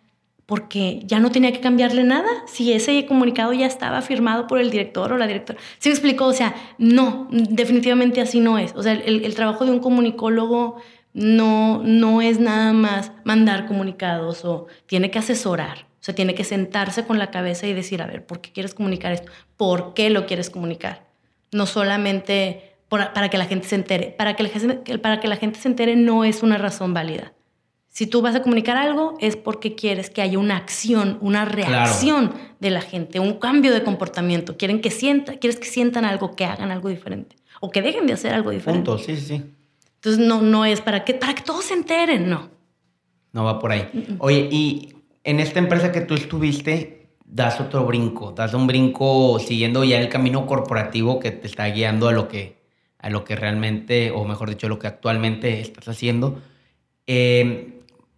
porque 0.46 1.02
ya 1.06 1.20
no 1.20 1.32
tenía 1.32 1.52
que 1.52 1.60
cambiarle 1.60 2.04
nada, 2.04 2.30
si 2.46 2.72
ese 2.74 3.06
comunicado 3.08 3.52
ya 3.54 3.66
estaba 3.66 4.02
firmado 4.02 4.48
por 4.48 4.60
el 4.60 4.70
director 4.70 5.12
o 5.12 5.18
la 5.18 5.26
directora. 5.26 5.60
¿Sí 5.80 5.90
me 5.90 5.94
explicó? 5.94 6.26
O 6.26 6.34
sea, 6.34 6.56
no, 6.78 7.28
definitivamente 7.32 8.22
así 8.22 8.40
no 8.40 8.60
es. 8.60 8.74
O 8.76 8.84
sea, 8.84 8.94
el, 8.94 9.26
el 9.26 9.36
trabajo 9.36 9.66
de 9.66 9.72
un 9.72 9.80
comunicólogo 9.80 10.78
no, 11.16 11.82
no 11.84 12.22
es 12.22 12.40
nada 12.40 12.74
más 12.74 13.12
mandar 13.24 13.66
comunicados 13.66 14.46
o 14.46 14.68
tiene 14.86 15.10
que 15.10 15.18
asesorar. 15.18 15.88
O 16.06 16.10
sea, 16.14 16.14
tiene 16.14 16.36
que 16.36 16.44
sentarse 16.44 17.04
con 17.04 17.18
la 17.18 17.32
cabeza 17.32 17.66
y 17.66 17.74
decir, 17.74 18.00
a 18.04 18.06
ver, 18.06 18.24
¿por 18.24 18.40
qué 18.40 18.52
quieres 18.52 18.76
comunicar 18.76 19.12
esto? 19.12 19.32
¿Por 19.58 19.96
qué 19.96 20.12
lo 20.12 20.28
quieres 20.28 20.52
comunicar? 20.52 21.08
No 21.52 21.66
solamente 21.66 22.76
para 22.90 23.28
que 23.32 23.40
la 23.40 23.46
gente 23.46 23.68
se 23.68 23.74
entere. 23.74 24.14
Para 24.16 24.36
que 24.36 24.44
la 24.44 24.50
gente, 24.50 25.00
para 25.00 25.20
que 25.20 25.28
la 25.28 25.36
gente 25.36 25.60
se 25.60 25.68
entere 25.68 25.96
no 25.96 26.24
es 26.24 26.44
una 26.44 26.60
razón 26.60 26.94
válida. 26.94 27.34
Si 27.88 28.06
tú 28.06 28.22
vas 28.22 28.36
a 28.36 28.44
comunicar 28.44 28.78
algo 28.78 29.18
es 29.20 29.36
porque 29.36 29.74
quieres 29.74 30.12
que 30.12 30.22
haya 30.22 30.38
una 30.38 30.58
acción, 30.58 31.18
una 31.22 31.44
reacción 31.44 32.36
de 32.60 32.70
la 32.70 32.82
gente, 32.82 33.20
un 33.20 33.40
cambio 33.40 33.74
de 33.74 33.82
comportamiento. 33.82 34.58
Quieren 34.58 34.82
que 34.82 34.92
sienta, 34.92 35.38
quieres 35.38 35.58
que 35.58 35.66
sientan 35.66 36.06
algo, 36.06 36.36
que 36.36 36.46
hagan 36.46 36.70
algo 36.70 36.90
diferente 36.90 37.36
o 37.62 37.72
que 37.72 37.82
dejen 37.82 38.06
de 38.06 38.14
hacer 38.14 38.32
algo 38.32 38.52
diferente. 38.52 38.92
Punto, 38.92 39.04
sí, 39.04 39.18
sí. 39.18 39.44
Entonces 39.96 40.24
no, 40.24 40.44
no 40.44 40.66
es 40.66 40.82
para 40.82 41.04
que, 41.04 41.16
para 41.16 41.34
que 41.34 41.42
todos 41.42 41.66
se 41.66 41.74
enteren, 41.74 42.30
no. 42.30 42.52
No 43.32 43.44
va 43.44 43.58
por 43.58 43.72
ahí. 43.72 43.90
Oye, 44.20 44.48
y 44.52 44.95
en 45.26 45.40
esta 45.40 45.60
empresa 45.60 45.92
que 45.92 46.02
tú 46.02 46.14
estuviste, 46.14 47.08
das 47.26 47.60
otro 47.60 47.84
brinco, 47.86 48.32
das 48.32 48.54
un 48.54 48.68
brinco 48.68 49.40
siguiendo 49.40 49.84
ya 49.84 50.00
el 50.00 50.08
camino 50.08 50.46
corporativo 50.46 51.20
que 51.20 51.32
te 51.32 51.48
está 51.48 51.66
guiando 51.66 52.08
a 52.08 52.12
lo 52.12 52.28
que, 52.28 52.62
a 53.00 53.10
lo 53.10 53.26
que 53.26 53.36
realmente, 53.36 54.12
o 54.12 54.24
mejor 54.24 54.50
dicho, 54.52 54.70
lo 54.70 54.78
que 54.78 54.88
actualmente 54.88 55.60
estás 55.60 55.88
haciendo. 55.88 56.40
Em, 57.08 57.74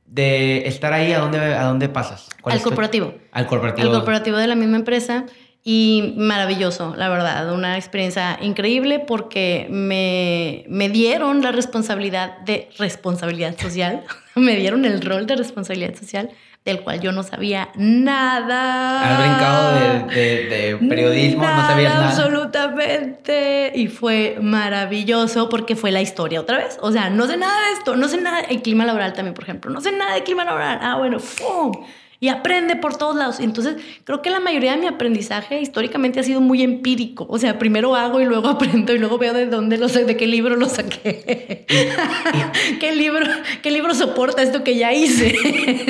de 0.05 0.67
estar 0.67 0.93
ahí, 0.93 1.13
¿a 1.13 1.19
dónde, 1.19 1.39
a 1.39 1.63
dónde 1.63 1.87
pasas? 1.89 2.29
Al 2.43 2.61
corporativo. 2.61 3.13
Al 3.31 3.47
corporativo. 3.47 3.87
Al 3.87 3.93
corporativo 3.93 4.37
de 4.37 4.47
la 4.47 4.55
misma 4.55 4.77
empresa. 4.77 5.25
Y 5.63 6.13
maravilloso, 6.15 6.95
la 6.95 7.09
verdad, 7.09 7.53
una 7.53 7.75
experiencia 7.75 8.39
increíble 8.41 8.99
porque 8.99 9.67
me, 9.69 10.63
me 10.69 10.87
dieron 10.87 11.41
la 11.41 11.51
responsabilidad 11.51 12.37
de 12.39 12.69
responsabilidad 12.77 13.57
social, 13.59 14.03
me 14.35 14.55
dieron 14.55 14.85
el 14.85 15.01
rol 15.01 15.27
de 15.27 15.35
responsabilidad 15.35 15.93
social 15.95 16.29
del 16.71 16.81
cual 16.81 16.99
yo 16.99 17.11
no 17.11 17.23
sabía 17.23 17.69
nada. 17.75 19.01
Has 19.01 19.19
brincado 19.19 20.07
de, 20.09 20.77
periodismo, 20.87 21.43
no 21.43 21.67
sabías 21.67 21.93
nada. 21.93 22.09
Absolutamente. 22.09 23.71
Y 23.73 23.87
fue 23.87 24.37
maravilloso 24.41 25.49
porque 25.49 25.75
fue 25.75 25.91
la 25.91 26.01
historia 26.01 26.41
otra 26.41 26.57
vez. 26.57 26.77
O 26.81 26.91
sea, 26.91 27.09
no 27.09 27.25
sé 27.27 27.37
nada 27.37 27.57
de 27.67 27.73
esto, 27.73 27.95
no 27.95 28.07
sé 28.07 28.19
nada. 28.19 28.41
El 28.41 28.61
clima 28.61 28.85
laboral 28.85 29.13
también, 29.13 29.33
por 29.33 29.43
ejemplo. 29.45 29.71
No 29.71 29.81
sé 29.81 29.91
nada 29.91 30.13
de 30.13 30.23
clima 30.23 30.43
laboral. 30.43 30.79
Ah, 30.81 30.97
bueno, 30.97 31.19
¡fum! 31.19 31.71
Y 32.19 32.29
aprende 32.29 32.75
por 32.75 32.97
todos 32.97 33.15
lados. 33.15 33.39
Entonces, 33.39 33.75
creo 34.03 34.21
que 34.21 34.29
la 34.29 34.39
mayoría 34.39 34.71
de 34.71 34.77
mi 34.77 34.87
aprendizaje 34.87 35.61
históricamente 35.61 36.19
ha 36.19 36.23
sido 36.23 36.41
muy 36.41 36.63
empírico. 36.63 37.27
O 37.29 37.37
sea, 37.37 37.59
primero 37.59 37.95
hago 37.95 38.19
y 38.19 38.25
luego 38.25 38.47
aprendo 38.49 38.93
y 38.93 38.97
luego 38.97 39.17
veo 39.17 39.33
de 39.33 39.45
dónde 39.45 39.77
lo 39.77 39.89
sé, 39.89 40.05
de 40.05 40.17
qué 40.17 40.27
libro 40.27 40.55
lo 40.55 40.67
saqué. 40.67 41.65
¿Qué 42.79 42.95
libro, 42.95 43.25
qué 43.61 43.71
libro 43.71 43.93
soporta 43.93 44.41
esto 44.41 44.63
que 44.63 44.77
ya 44.77 44.93
hice? 44.93 45.35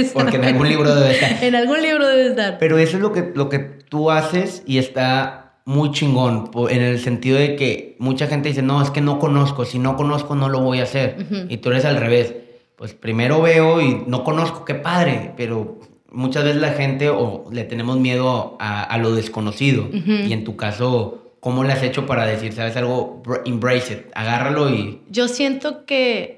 Porque 0.13 0.37
en 0.37 0.45
algún 0.45 0.67
libro 0.67 0.93
debe 0.93 1.11
estar. 1.11 1.43
En 1.43 1.55
algún 1.55 1.81
libro 1.81 2.07
debe 2.07 2.27
estar. 2.27 2.57
Pero 2.57 2.77
eso 2.77 2.97
es 2.97 3.03
lo 3.03 3.13
que, 3.13 3.31
lo 3.33 3.49
que 3.49 3.59
tú 3.59 4.11
haces 4.11 4.63
y 4.65 4.79
está 4.79 5.47
muy 5.65 5.91
chingón, 5.91 6.49
en 6.69 6.81
el 6.81 6.97
sentido 6.97 7.37
de 7.37 7.57
que 7.57 7.97
mucha 7.99 8.27
gente 8.27 8.47
dice, 8.47 8.61
no, 8.61 8.81
es 8.81 8.89
que 8.89 9.01
no 9.01 9.19
conozco, 9.19 9.65
si 9.65 9.79
no 9.79 9.97
conozco 9.97 10.33
no 10.33 10.47
lo 10.47 10.61
voy 10.61 10.79
a 10.79 10.83
hacer. 10.83 11.17
Y 11.49 11.57
tú 11.57 11.71
eres 11.71 11.83
al 11.83 11.97
revés. 11.97 12.35
Pues 12.77 12.93
primero 12.93 13.41
veo 13.41 13.81
y 13.81 14.03
no 14.07 14.23
conozco, 14.23 14.63
qué 14.63 14.75
padre, 14.75 15.33
pero 15.35 15.79
muchas 16.11 16.43
veces 16.43 16.61
la 16.61 16.71
gente 16.71 17.09
o 17.09 17.45
le 17.51 17.63
tenemos 17.63 17.97
miedo 17.97 18.57
a, 18.59 18.97
lo 18.97 19.13
desconocido. 19.13 19.89
Y 19.91 20.33
en 20.33 20.43
tu 20.43 20.55
caso, 20.55 21.33
¿cómo 21.39 21.63
le 21.63 21.73
has 21.73 21.83
hecho 21.83 22.05
para 22.05 22.25
decir, 22.25 22.53
sabes 22.53 22.75
algo? 22.77 23.23
Embrace 23.45 23.93
it, 23.93 23.99
agárralo 24.13 24.69
y... 24.69 25.01
Yo 25.09 25.27
siento 25.27 25.85
que 25.85 26.36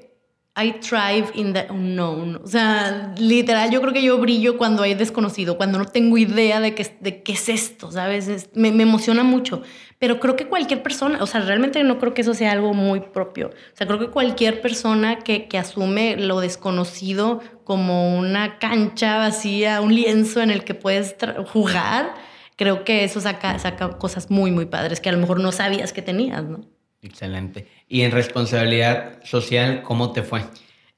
I 0.62 0.72
thrive 0.80 1.30
in 1.34 1.52
the 1.52 1.66
unknown. 1.70 2.40
O 2.42 2.46
sea, 2.46 3.14
literal, 3.18 3.70
yo 3.70 3.80
creo 3.80 3.92
que 3.92 4.02
yo 4.02 4.18
brillo 4.18 4.58
cuando 4.58 4.82
hay 4.82 4.94
desconocido, 4.94 5.56
cuando 5.56 5.78
no 5.78 5.86
tengo 5.86 6.18
idea 6.18 6.60
de 6.60 6.74
qué, 6.74 6.96
de 7.00 7.22
qué 7.22 7.32
es 7.32 7.48
esto, 7.48 7.90
¿sabes? 7.90 8.50
me, 8.54 8.70
me, 8.72 8.82
emociona 8.82 9.22
mucho. 9.22 9.62
Pero 9.98 10.20
creo 10.20 10.36
que 10.36 10.46
cualquier 10.46 10.82
persona, 10.82 11.22
o 11.22 11.26
sea, 11.26 11.40
realmente 11.40 11.82
no 11.84 11.98
creo 11.98 12.14
que 12.14 12.22
eso 12.22 12.34
sea 12.34 12.52
algo 12.52 12.74
muy 12.74 13.00
propio. 13.00 13.48
O 13.48 13.76
sea, 13.76 13.86
creo 13.86 13.98
que 13.98 14.08
cualquier 14.08 14.60
persona 14.60 15.18
que, 15.18 15.46
que 15.48 15.58
asume 15.58 16.16
lo 16.16 16.40
desconocido 16.40 17.40
como 17.64 18.18
una 18.18 18.58
cancha 18.58 19.18
vacía, 19.18 19.80
un 19.80 19.94
lienzo 19.94 20.40
en 20.40 20.50
el 20.50 20.64
que 20.64 20.74
puedes 20.74 21.16
jugar, 21.52 22.14
creo 22.56 22.84
que 22.84 23.04
eso 23.04 23.20
saca, 23.20 23.58
saca 23.58 23.98
cosas 23.98 24.30
muy, 24.30 24.50
muy 24.50 24.66
padres 24.66 25.00
que 25.00 25.08
a 25.08 25.12
lo 25.12 25.18
mejor 25.18 25.40
no 25.40 25.52
sabías 25.52 25.92
que 25.92 26.02
tenías, 26.02 26.44
¿no? 26.44 26.60
Excelente. 27.02 27.66
Y 27.92 28.02
en 28.02 28.12
responsabilidad 28.12 29.18
social, 29.24 29.82
¿cómo 29.82 30.12
te 30.12 30.22
fue? 30.22 30.44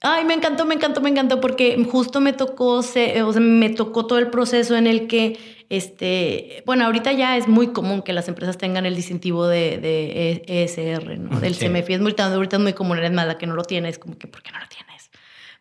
Ay, 0.03 0.27
me 0.27 0.35
encantó, 0.35 0.67
me 0.67 0.75
encantó, 0.75 1.01
me 1.01 1.09
encantó, 1.09 1.41
porque 1.41 1.83
justo 1.91 2.21
me 2.21 2.35
tocó, 2.35 2.75
o 2.75 2.83
sea, 2.83 3.25
me 3.41 3.71
tocó 3.71 4.07
todo 4.07 4.19
el 4.19 4.29
proceso 4.29 4.77
en 4.77 4.87
el 4.87 5.07
que, 5.07 5.39
este, 5.71 6.63
bueno, 6.67 6.85
ahorita 6.85 7.13
ya 7.13 7.39
es 7.39 7.49
muy 7.49 7.69
común 7.69 8.03
que 8.03 8.13
las 8.13 8.29
empresas 8.29 8.59
tengan 8.59 8.85
el 8.85 8.95
distintivo 8.95 9.47
de, 9.47 10.43
ESR, 10.47 11.19
¿no? 11.19 11.41
Del 11.41 11.57
CMFI. 11.57 11.95
Es 11.95 12.01
muy, 12.03 12.15
ahorita 12.19 12.57
es 12.57 12.63
muy 12.63 12.75
común, 12.75 12.99
eres 12.99 13.13
mala 13.13 13.39
que 13.39 13.47
no 13.47 13.55
lo 13.55 13.63
tienes, 13.63 13.99
como 13.99 14.19
que, 14.19 14.27
¿por 14.27 14.43
qué 14.43 14.53
no 14.53 14.59
lo 14.59 14.67
tienes? 14.69 15.02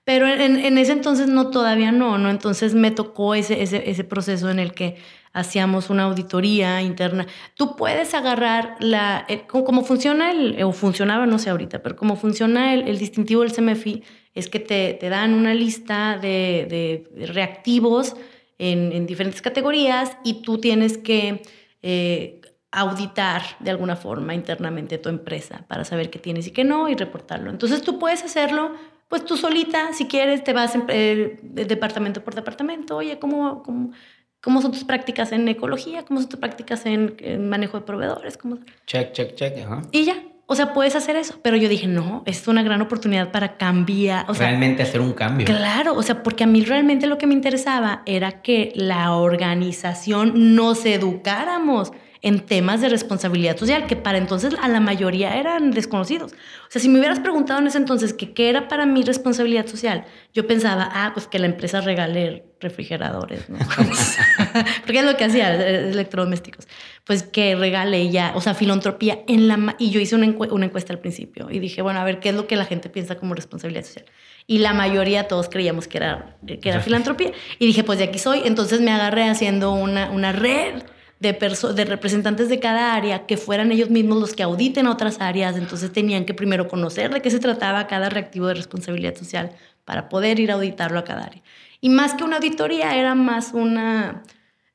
Pero 0.04 0.28
en, 0.28 0.78
ese 0.78 0.94
entonces 0.94 1.28
no, 1.28 1.52
todavía 1.52 1.92
no, 1.92 2.18
¿no? 2.18 2.30
Entonces 2.30 2.74
me 2.74 2.90
tocó 2.92 3.36
ese, 3.36 3.62
ese, 3.62 3.90
ese 3.90 4.04
proceso 4.04 4.50
en 4.50 4.60
el 4.60 4.74
que 4.74 4.98
hacíamos 5.34 5.90
una 5.90 6.04
auditoría 6.04 6.82
interna. 6.82 7.28
Tú 7.56 7.76
puedes 7.76 8.14
agarrar 8.14 8.76
la, 8.80 9.26
eh, 9.30 9.44
como, 9.48 9.84
funciona 9.84 10.32
el, 10.32 10.62
o 10.64 10.72
funcionaba, 10.72 11.26
no 11.26 11.40
sé 11.40 11.50
ahorita, 11.50 11.84
pero 11.84 11.96
cómo 11.96 12.16
funciona 12.16 12.74
el, 12.74 12.98
distintivo 12.98 13.42
del 13.44 13.54
CMFI 13.54 14.04
es 14.34 14.50
que 14.50 14.60
te, 14.60 14.94
te 14.94 15.10
dan 15.10 15.34
una 15.34 15.54
lista 15.54 16.18
de, 16.18 17.06
de 17.16 17.28
reactivos 17.28 18.16
en, 18.58 18.92
en, 18.92 19.06
diferentes 19.06 19.42
categorías 19.42 20.18
y 20.24 20.42
tú 20.42 20.58
tienes 20.60 20.98
que 20.98 21.42
eh, 21.82 22.42
auditar 22.72 23.42
de 23.60 23.72
alguna 23.72 23.96
forma 23.96 24.34
internamente 24.34 24.98
tu 24.98 25.10
empresa 25.10 25.66
para 25.68 25.84
saber 25.84 26.10
qué 26.10 26.20
tienes 26.20 26.48
y 26.48 26.52
qué 26.52 26.64
no 26.64 26.88
y 26.88 26.96
reportarlo. 26.96 27.50
Entonces 27.50 27.82
tú 27.82 28.00
puedes 28.00 28.24
hacerlo 28.24 28.72
pues 29.12 29.26
tú 29.26 29.36
solita, 29.36 29.92
si 29.92 30.08
quieres, 30.08 30.42
te 30.42 30.54
vas 30.54 30.74
eh, 30.88 31.38
de 31.44 31.66
departamento 31.66 32.24
por 32.24 32.34
departamento, 32.34 32.96
oye, 32.96 33.20
¿cómo, 33.20 33.62
cómo, 33.62 33.92
cómo 34.40 34.62
son 34.62 34.72
tus 34.72 34.86
prácticas 34.86 35.34
en 35.34 35.46
ecología? 35.50 36.06
¿Cómo 36.06 36.22
son 36.22 36.30
tus 36.30 36.40
prácticas 36.40 36.86
en, 36.86 37.50
manejo 37.50 37.78
de 37.78 37.86
proveedores? 37.86 38.38
¿Cómo... 38.38 38.60
Check, 38.88 39.12
check, 39.12 39.36
check. 39.36 39.58
Ajá. 39.66 39.82
Y 39.92 40.06
ya, 40.06 40.16
o 40.46 40.56
sea, 40.56 40.72
puedes 40.72 40.96
hacer 40.96 41.18
eso. 41.18 41.40
Pero 41.44 41.58
yo 41.58 41.68
dije, 41.68 41.88
no, 41.88 42.24
es 42.26 42.48
una 42.48 42.64
gran 42.64 42.82
oportunidad 42.82 43.32
para 43.32 43.58
cambiar. 43.58 44.32
O 44.32 44.34
realmente 44.34 44.82
hacer 44.82 45.02
un 45.02 45.12
cambio. 45.12 45.46
Claro, 45.46 45.94
o 45.94 46.04
sea, 46.04 46.24
porque 46.24 46.46
a 46.46 46.48
mí 46.48 46.64
realmente 46.64 47.06
lo 47.06 47.18
que 47.18 47.28
me 47.28 47.34
interesaba 47.34 48.04
era 48.06 48.42
que 48.42 48.72
la 48.76 49.14
organización 49.14 50.56
nos 50.56 50.86
educáramos 50.86 51.92
en 52.24 52.40
temas 52.42 52.82
de 52.82 52.90
responsabilidad 52.90 53.58
social, 53.58 53.88
que 53.88 53.96
para 53.96 54.20
entonces 54.20 54.54
a 54.62 54.68
la 54.68 54.80
mayoría 54.80 55.36
eran 55.38 55.72
desconocidos. 55.72 56.34
O 56.34 56.70
sea, 56.70 56.82
si 56.82 56.88
me 56.88 57.00
hubieras 57.00 57.20
preguntado 57.20 57.60
en 57.60 57.68
ese 57.68 57.80
entonces 57.80 58.14
que 58.14 58.34
qué 58.34 58.50
era 58.50 58.68
para 58.68 58.86
mí 58.86 59.02
responsabilidad 59.04 59.66
social, 59.66 60.06
yo 60.34 60.46
pensaba, 60.46 60.90
ah, 60.94 61.12
pues 61.14 61.28
que 61.28 61.40
la 61.40 61.48
empresa 61.48 61.82
regale 61.82 62.46
refrigeradores, 62.60 63.50
¿no? 63.50 63.58
Porque 64.86 65.00
es 65.00 65.06
lo 65.06 65.18
que 65.18 65.24
hacía, 65.24 65.56
electrodomésticos. 65.56 66.68
Pues 67.06 67.24
que 67.24 67.56
regale 67.56 68.12
ya, 68.12 68.34
o 68.36 68.42
sea, 68.42 68.54
filantropía 68.54 69.20
en 69.28 69.48
la... 69.48 69.76
Y 69.80 69.90
yo 69.90 70.00
hice 70.00 70.16
una, 70.16 70.28
una 70.28 70.66
encuesta 70.66 70.94
al 70.94 71.00
principio 71.00 71.50
y 71.50 71.58
dije, 71.58 71.82
bueno, 71.82 72.00
a 72.00 72.04
ver, 72.04 72.20
¿qué 72.20 72.30
es 72.30 72.36
lo 72.36 72.46
que 72.46 72.56
la 72.56 72.66
gente 72.66 72.90
piensa 72.90 73.16
como 73.16 73.34
responsabilidad 73.34 73.84
social? 73.84 74.06
Y 74.46 74.60
la 74.60 74.74
mayoría, 74.74 75.28
todos 75.28 75.50
creíamos 75.50 75.88
que 75.88 75.98
era, 75.98 76.38
que 76.46 76.70
era 76.70 76.82
filantropía. 76.82 77.32
Y 77.58 77.66
dije, 77.66 77.84
pues 77.84 77.98
de 77.98 78.06
aquí 78.06 78.20
soy. 78.20 78.42
Entonces 78.46 78.80
me 78.80 78.92
agarré 78.92 79.24
haciendo 79.24 79.72
una, 79.72 80.12
una 80.12 80.32
red 80.32 80.84
de, 81.22 81.34
de 81.34 81.86
representantes 81.86 82.50
de 82.50 82.60
cada 82.60 82.96
área 82.96 83.28
que 83.28 83.38
fueran 83.38 83.72
ellos 83.72 83.92
mismos 83.92 84.20
los 84.20 84.34
que 84.34 84.42
auditen 84.42 84.88
otras 84.88 85.22
áreas. 85.22 85.56
Entonces 85.56 85.94
tenían 85.94 86.26
que 86.26 86.34
primero 86.34 86.68
conocer 86.68 87.14
de 87.14 87.22
qué 87.22 87.30
se 87.30 87.40
trataba 87.40 87.86
cada 87.88 88.10
reactivo 88.10 88.48
de 88.48 88.56
responsabilidad 88.56 89.16
social 89.16 89.52
para 89.86 90.10
poder 90.10 90.40
ir 90.40 90.52
a 90.52 90.56
auditarlo 90.56 91.00
a 91.00 91.04
cada 91.04 91.26
área. 91.26 91.44
Y 91.80 91.90
más 91.90 92.16
que 92.16 92.24
una 92.24 92.38
auditoría, 92.38 92.96
era 92.96 93.14
más 93.14 93.52
una, 93.54 94.24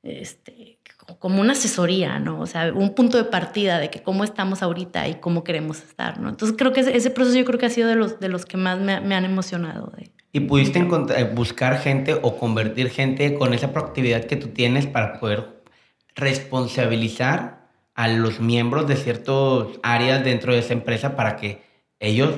este, 0.02 0.78
como 1.18 1.40
una 1.40 1.52
asesoría, 1.52 2.20
¿no? 2.20 2.40
O 2.40 2.46
sea, 2.46 2.72
un 2.72 2.94
punto 2.94 3.16
de 3.16 3.24
partida 3.24 3.80
de 3.80 3.90
que 3.90 4.02
cómo 4.02 4.22
estamos 4.22 4.62
ahorita 4.62 5.09
y 5.09 5.14
cómo 5.14 5.42
queremos 5.42 5.82
estar, 5.82 6.20
¿no? 6.20 6.28
Entonces 6.28 6.56
creo 6.56 6.72
que 6.72 6.80
ese, 6.80 7.11
proceso 7.11 7.38
yo 7.38 7.44
creo 7.44 7.59
que 7.59 7.66
ha 7.66 7.70
sido 7.70 7.88
de 7.88 7.96
los, 7.96 8.20
de 8.20 8.28
los 8.28 8.44
que 8.44 8.56
más 8.56 8.78
me, 8.78 8.92
han 8.92 9.24
emocionado. 9.24 9.92
De, 9.96 10.11
¿Y 10.32 10.40
pudiste 10.40 10.78
eh, 10.78 11.24
buscar 11.24 11.78
gente 11.78 12.14
o 12.22 12.37
convertir 12.37 12.90
gente 12.90 13.35
con 13.35 13.52
esa 13.52 13.72
proactividad 13.72 14.24
que 14.24 14.37
tú 14.37 14.48
tienes 14.48 14.87
para 14.87 15.18
poder 15.18 15.56
responsabilizar 16.16 17.68
a 17.94 18.09
los 18.09 18.40
miembros 18.40 18.88
de 18.88 18.96
ciertas 18.96 19.68
áreas 19.83 20.24
dentro 20.24 20.52
de 20.52 20.61
esa 20.61 20.72
empresa 20.72 21.14
para 21.14 21.37
que 21.37 21.62
ellos 22.00 22.35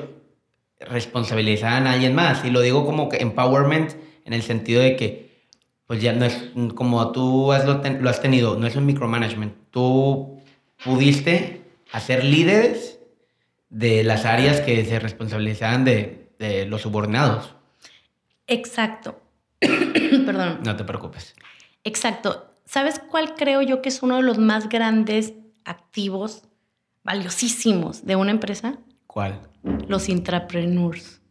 responsabilizaran 0.80 1.86
a 1.86 1.92
alguien 1.92 2.14
más. 2.14 2.44
Y 2.44 2.50
lo 2.50 2.60
digo 2.60 2.84
como 2.84 3.08
que 3.08 3.18
empowerment 3.18 3.92
en 4.24 4.32
el 4.32 4.42
sentido 4.42 4.82
de 4.82 4.96
que, 4.96 5.46
pues 5.86 6.02
ya 6.02 6.12
no 6.12 6.26
es 6.26 6.50
como 6.74 7.10
tú 7.12 7.52
has 7.52 7.64
lo, 7.64 8.10
has 8.10 8.20
tenido, 8.20 8.56
no 8.56 8.66
es 8.66 8.76
un 8.76 8.84
micromanagement. 8.84 9.54
Tú 9.70 10.40
pudiste 10.84 11.62
hacer 11.92 12.24
líderes 12.24 13.00
de 13.70 14.04
las 14.04 14.24
áreas 14.24 14.60
que 14.60 14.84
se 14.84 14.98
responsabilizaban 14.98 15.84
de, 15.84 16.30
de 16.38 16.66
los 16.66 16.82
subordinados. 16.82 17.54
Exacto. 18.46 19.20
Perdón. 19.60 20.60
No 20.64 20.76
te 20.76 20.84
preocupes. 20.84 21.34
Exacto. 21.84 22.48
¿Sabes 22.68 22.98
cuál 22.98 23.34
creo 23.34 23.62
yo 23.62 23.80
que 23.80 23.88
es 23.88 24.02
uno 24.02 24.16
de 24.16 24.22
los 24.22 24.36
más 24.36 24.68
grandes 24.68 25.32
activos 25.64 26.42
valiosísimos 27.02 28.04
de 28.04 28.14
una 28.14 28.30
empresa? 28.30 28.74
¿Cuál? 29.06 29.40
Los 29.88 30.10
intrapreneurs. 30.10 31.22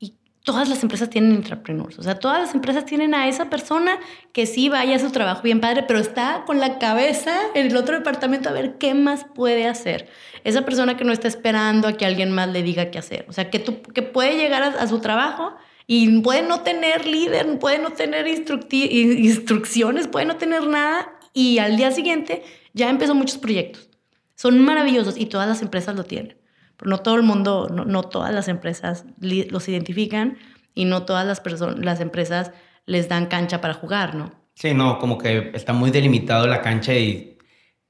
Y 0.00 0.14
todas 0.42 0.68
las 0.68 0.82
empresas 0.82 1.10
tienen 1.10 1.30
intrapreneurs. 1.30 2.00
O 2.00 2.02
sea, 2.02 2.18
todas 2.18 2.40
las 2.40 2.56
empresas 2.56 2.84
tienen 2.86 3.14
a 3.14 3.28
esa 3.28 3.48
persona 3.48 4.00
que 4.32 4.46
sí 4.46 4.68
vaya 4.68 4.96
a 4.96 4.98
su 4.98 5.12
trabajo 5.12 5.42
bien 5.42 5.60
padre, 5.60 5.84
pero 5.84 6.00
está 6.00 6.42
con 6.44 6.58
la 6.58 6.80
cabeza 6.80 7.38
en 7.54 7.68
el 7.68 7.76
otro 7.76 7.96
departamento 7.96 8.48
a 8.48 8.52
ver 8.52 8.78
qué 8.78 8.94
más 8.94 9.26
puede 9.32 9.68
hacer. 9.68 10.08
Esa 10.42 10.62
persona 10.62 10.96
que 10.96 11.04
no 11.04 11.12
está 11.12 11.28
esperando 11.28 11.86
a 11.86 11.92
que 11.92 12.04
alguien 12.04 12.32
más 12.32 12.48
le 12.48 12.64
diga 12.64 12.90
qué 12.90 12.98
hacer. 12.98 13.26
O 13.28 13.32
sea, 13.32 13.48
que, 13.48 13.60
tú, 13.60 13.80
que 13.80 14.02
puede 14.02 14.36
llegar 14.36 14.64
a, 14.64 14.66
a 14.66 14.88
su 14.88 14.98
trabajo 14.98 15.54
y 15.90 16.20
puede 16.20 16.42
no 16.42 16.60
tener 16.60 17.06
líder, 17.06 17.58
puede 17.58 17.78
no 17.78 17.90
tener 17.90 18.28
instrucciones, 18.28 20.06
puede 20.06 20.26
no 20.26 20.36
tener 20.36 20.66
nada 20.66 21.08
y 21.32 21.58
al 21.58 21.78
día 21.78 21.90
siguiente 21.90 22.44
ya 22.74 22.90
empezó 22.90 23.14
muchos 23.14 23.38
proyectos. 23.38 23.88
Son 24.34 24.60
maravillosos 24.60 25.16
y 25.16 25.26
todas 25.26 25.48
las 25.48 25.62
empresas 25.62 25.96
lo 25.96 26.04
tienen. 26.04 26.36
Pero 26.76 26.90
no 26.90 26.98
todo 26.98 27.16
el 27.16 27.22
mundo, 27.22 27.68
no, 27.70 28.02
todas 28.02 28.34
las 28.34 28.48
empresas 28.48 29.06
los 29.18 29.66
identifican 29.68 30.36
y 30.74 30.84
no 30.84 31.04
todas 31.04 31.26
las, 31.26 31.42
las 31.78 32.00
empresas 32.00 32.52
les 32.84 33.08
dan 33.08 33.24
cancha 33.26 33.62
para 33.62 33.72
jugar, 33.72 34.14
¿no? 34.14 34.30
Sí, 34.54 34.74
no, 34.74 34.98
como 34.98 35.16
que 35.16 35.52
está 35.54 35.72
muy 35.72 35.90
delimitado 35.90 36.46
la 36.46 36.60
cancha 36.60 36.92
y 36.92 37.38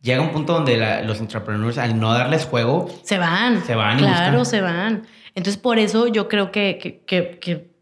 llega 0.00 0.20
un 0.20 0.30
punto 0.30 0.52
donde 0.52 1.02
los 1.04 1.18
entrepreneurs, 1.18 1.78
al 1.78 1.98
no 1.98 2.12
darles 2.12 2.44
juego, 2.44 2.88
se 3.02 3.18
van. 3.18 3.64
Se 3.64 3.74
van. 3.74 3.98
Claro, 3.98 4.44
se 4.44 4.61
van. 4.61 5.04
Entonces, 5.34 5.61
por 5.61 5.80
eso 5.80 6.06
yo 6.06 6.28
creo 6.28 6.52
que, 6.52 6.78
que, 6.78 7.38
que 7.40 7.77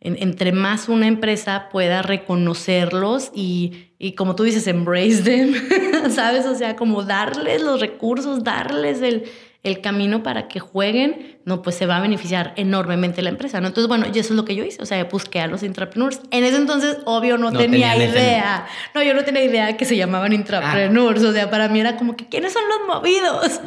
entre 0.00 0.52
más 0.52 0.88
una 0.88 1.08
empresa 1.08 1.68
pueda 1.70 2.02
reconocerlos 2.02 3.30
y, 3.34 3.90
y, 3.98 4.12
como 4.12 4.36
tú 4.36 4.44
dices, 4.44 4.66
embrace 4.66 5.22
them, 5.22 5.54
¿sabes? 6.10 6.46
O 6.46 6.54
sea, 6.54 6.76
como 6.76 7.02
darles 7.02 7.62
los 7.62 7.80
recursos, 7.80 8.44
darles 8.44 9.02
el, 9.02 9.24
el 9.64 9.80
camino 9.80 10.22
para 10.22 10.46
que 10.46 10.60
jueguen, 10.60 11.37
no, 11.48 11.62
pues 11.62 11.76
se 11.76 11.86
va 11.86 11.96
a 11.96 12.00
beneficiar 12.00 12.52
enormemente 12.56 13.22
la 13.22 13.30
empresa, 13.30 13.58
¿no? 13.62 13.68
Entonces, 13.68 13.88
bueno, 13.88 14.04
y 14.12 14.18
eso 14.18 14.34
es 14.34 14.36
lo 14.36 14.44
que 14.44 14.54
yo 14.54 14.64
hice, 14.64 14.82
o 14.82 14.86
sea, 14.86 15.02
busqué 15.04 15.40
a 15.40 15.46
los 15.46 15.62
intrapreneurs. 15.62 16.20
En 16.30 16.44
ese 16.44 16.58
entonces, 16.58 16.98
obvio, 17.06 17.38
no, 17.38 17.50
tenía 17.50 17.96
idea. 17.96 18.66
No, 18.94 19.02
yo 19.02 19.14
no 19.14 19.24
tenía 19.24 19.42
idea 19.42 19.76
que 19.78 19.86
se 19.86 19.96
llamaban 19.96 20.34
intrapreneurs, 20.34 21.22
o 21.22 21.32
sea, 21.32 21.48
para 21.48 21.68
mí 21.68 21.80
era 21.80 21.96
como 21.96 22.16
que, 22.16 22.28
¿quiénes 22.28 22.52
son 22.52 22.62
los 22.68 22.86
movidos? 22.86 23.62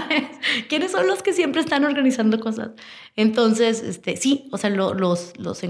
¿Quiénes 0.68 0.90
son 0.90 1.06
los 1.06 1.22
que 1.22 1.32
siempre 1.32 1.60
están 1.60 1.84
organizando 1.84 2.40
cosas? 2.40 2.70
Entonces, 3.14 3.82
este, 3.82 4.16
sí, 4.16 4.48
o 4.50 4.58
sea, 4.58 4.70
los, 4.70 4.98
los, 4.98 5.32
los 5.38 5.62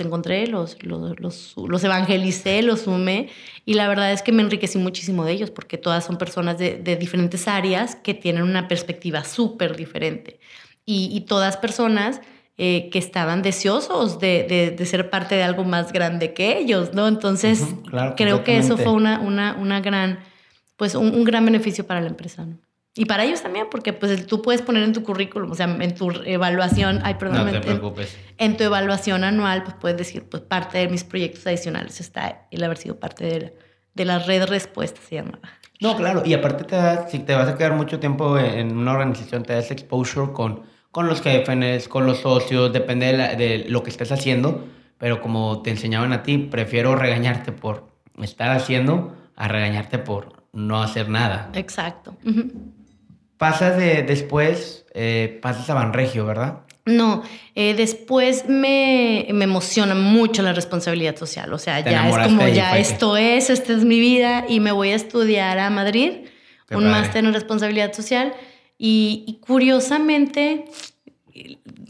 encontré, 0.00 0.46
los, 0.48 0.76
los, 0.82 1.54
los 1.56 1.84
evangelicé, 1.84 2.62
los 2.62 2.80
sumé 2.82 3.28
y 3.64 3.74
la 3.74 3.88
verdad 3.88 4.12
es 4.12 4.22
que 4.22 4.32
me 4.32 4.42
enriquecí 4.42 4.78
muchísimo 4.78 5.24
de 5.24 5.32
ellos 5.32 5.50
porque 5.50 5.76
todas 5.76 6.04
son 6.04 6.18
personas 6.18 6.56
de, 6.58 6.96
diferentes 6.98 7.48
áreas 7.48 7.96
que 7.96 8.14
tienen 8.14 8.44
una 8.44 8.68
perspectiva 8.68 9.24
súper 9.24 9.76
diferente. 9.76 10.38
Y, 10.88 11.22
todas 11.22 11.56
personas 11.56 12.20
eh, 12.56 12.90
que 12.90 13.00
estaban 13.00 13.42
deseosos 13.42 14.20
de, 14.20 14.76
ser 14.86 15.10
parte 15.10 15.34
de 15.34 15.42
algo 15.42 15.64
más 15.64 15.92
grande 15.92 16.32
que 16.32 16.58
ellos, 16.58 16.94
¿no? 16.94 17.08
Entonces, 17.08 17.66
creo 18.16 18.44
que 18.44 18.58
eso 18.58 18.76
fue 18.78 18.92
una, 18.92 19.18
una, 19.18 19.56
una 19.56 19.80
gran, 19.80 20.20
pues 20.76 20.94
un, 20.94 21.24
gran 21.24 21.44
beneficio 21.44 21.86
para 21.86 22.00
la 22.00 22.08
empresa, 22.08 22.46
¿no? 22.46 22.58
Y 22.98 23.04
para 23.04 23.24
ellos 23.24 23.42
también, 23.42 23.66
porque 23.70 23.92
pues 23.92 24.26
tú 24.26 24.40
puedes 24.40 24.62
poner 24.62 24.82
en 24.82 24.94
tu 24.94 25.02
currículum, 25.02 25.50
o 25.50 25.54
sea, 25.54 25.66
en 25.66 25.94
tu 25.94 26.10
evaluación, 26.24 27.00
ay, 27.04 27.14
perdón, 27.14 27.44
no 27.44 27.52
te 27.52 27.60
preocupes. 27.60 28.16
En, 28.38 28.56
tu 28.56 28.64
evaluación 28.64 29.22
anual, 29.22 29.64
pues 29.64 29.76
puedes 29.78 29.98
decir, 29.98 30.22
pues 30.26 30.42
parte 30.42 30.78
de 30.78 30.88
mis 30.88 31.04
proyectos 31.04 31.46
adicionales 31.46 32.00
está 32.00 32.46
el 32.50 32.64
haber 32.64 32.78
sido 32.78 32.98
parte 32.98 33.26
de 33.26 33.40
la, 33.40 33.52
de 33.92 34.04
la 34.06 34.18
red 34.20 34.46
respuesta, 34.46 34.98
se 35.06 35.16
llamaba. 35.16 35.40
No, 35.80 35.94
claro, 35.96 36.22
y 36.24 36.32
aparte 36.32 36.64
te 36.64 36.76
da, 36.76 37.06
si 37.08 37.18
te 37.18 37.34
vas 37.34 37.48
a 37.48 37.58
quedar 37.58 37.74
mucho 37.74 38.00
tiempo 38.00 38.38
en 38.38 38.76
una 38.76 38.92
organización, 38.92 39.42
te 39.42 39.52
das 39.52 39.70
exposure 39.70 40.32
con, 40.32 40.62
con 40.96 41.08
los 41.08 41.20
jefes, 41.20 41.88
con 41.88 42.06
los 42.06 42.20
socios, 42.20 42.72
depende 42.72 43.14
de, 43.14 43.36
de 43.36 43.66
lo 43.68 43.82
que 43.82 43.90
estés 43.90 44.10
haciendo, 44.12 44.66
pero 44.96 45.20
como 45.20 45.60
te 45.60 45.68
enseñaban 45.68 46.14
a 46.14 46.22
ti, 46.22 46.38
prefiero 46.38 46.96
regañarte 46.96 47.52
por 47.52 47.86
estar 48.22 48.50
haciendo 48.50 49.14
a 49.36 49.46
regañarte 49.46 49.98
por 49.98 50.44
no 50.54 50.82
hacer 50.82 51.10
nada. 51.10 51.50
Exacto. 51.52 52.16
Pasas 53.36 53.76
de 53.76 54.04
después, 54.04 54.86
eh, 54.94 55.38
pasas 55.42 55.68
a 55.68 55.74
Banregio, 55.74 56.24
¿verdad? 56.24 56.60
No, 56.86 57.22
eh, 57.54 57.74
después 57.74 58.48
me, 58.48 59.26
me, 59.34 59.44
emociona 59.44 59.94
mucho 59.94 60.40
la 60.40 60.54
responsabilidad 60.54 61.16
social. 61.16 61.52
O 61.52 61.58
sea, 61.58 61.80
ya 61.80 62.08
es 62.08 62.26
como, 62.26 62.48
ya 62.48 62.78
esto 62.78 63.18
es, 63.18 63.50
esta 63.50 63.74
es 63.74 63.84
mi 63.84 64.00
vida 64.00 64.46
y 64.48 64.60
me 64.60 64.72
voy 64.72 64.92
a 64.92 64.94
estudiar 64.94 65.58
a 65.58 65.68
Madrid, 65.68 66.28
un 66.70 66.90
máster 66.90 67.22
en 67.22 67.34
responsabilidad 67.34 67.92
social. 67.92 68.32
Y, 68.78 69.24
y, 69.26 69.34
curiosamente, 69.40 70.66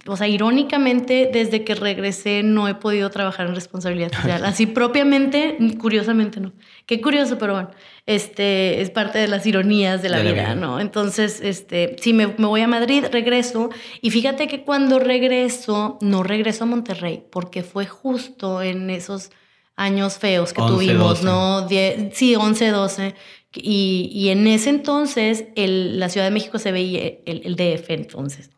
o 0.07 0.17
sea, 0.17 0.29
irónicamente, 0.29 1.29
desde 1.33 1.65
que 1.65 1.75
regresé 1.75 2.43
no 2.43 2.69
he 2.69 2.75
podido 2.75 3.11
trabajar 3.11 3.47
en 3.47 3.55
responsabilidad 3.55 4.13
social. 4.13 4.45
Así 4.45 4.67
propiamente, 4.67 5.57
curiosamente 5.79 6.41
no. 6.41 6.53
Qué 6.87 7.01
curioso, 7.01 7.39
pero 7.39 7.55
bueno, 7.55 7.71
este 8.07 8.81
es 8.81 8.91
parte 8.91 9.19
de 9.19 9.29
las 9.29 9.47
ironías 9.47 10.03
de 10.03 10.09
la, 10.09 10.21
vida, 10.21 10.55
¿no? 10.55 10.81
Entonces, 10.81 11.41
este, 11.43 11.97
sí, 12.01 12.13
me, 12.13 12.29
me, 12.29 12.47
voy 12.47 12.61
a 12.61 12.69
Madrid, 12.69 13.05
regreso. 13.11 13.71
Y 14.01 14.11
fíjate 14.11 14.47
que 14.47 14.63
cuando 14.63 14.99
regreso, 14.99 15.99
no 16.01 16.23
regreso 16.23 16.65
a 16.65 16.67
Monterrey, 16.69 17.25
porque 17.31 17.63
fue 17.63 17.87
justo 17.87 18.63
en 18.63 18.91
esos 18.91 19.31
años 19.77 20.19
feos 20.19 20.53
que 20.53 20.63
tuvimos, 20.63 21.23
¿no? 21.23 21.69
sí, 22.13 22.35
11, 22.35 22.71
12. 22.71 23.15
Y, 23.57 24.29
en 24.31 24.47
ese 24.47 24.71
entonces, 24.71 25.47
el, 25.57 25.99
la 25.99 26.09
Ciudad 26.09 26.27
de 26.27 26.31
México 26.31 26.59
se 26.59 26.73
veía, 26.73 27.01
el, 27.25 27.43
el 27.45 27.57
DF 27.57 27.91
entonces, 27.91 28.51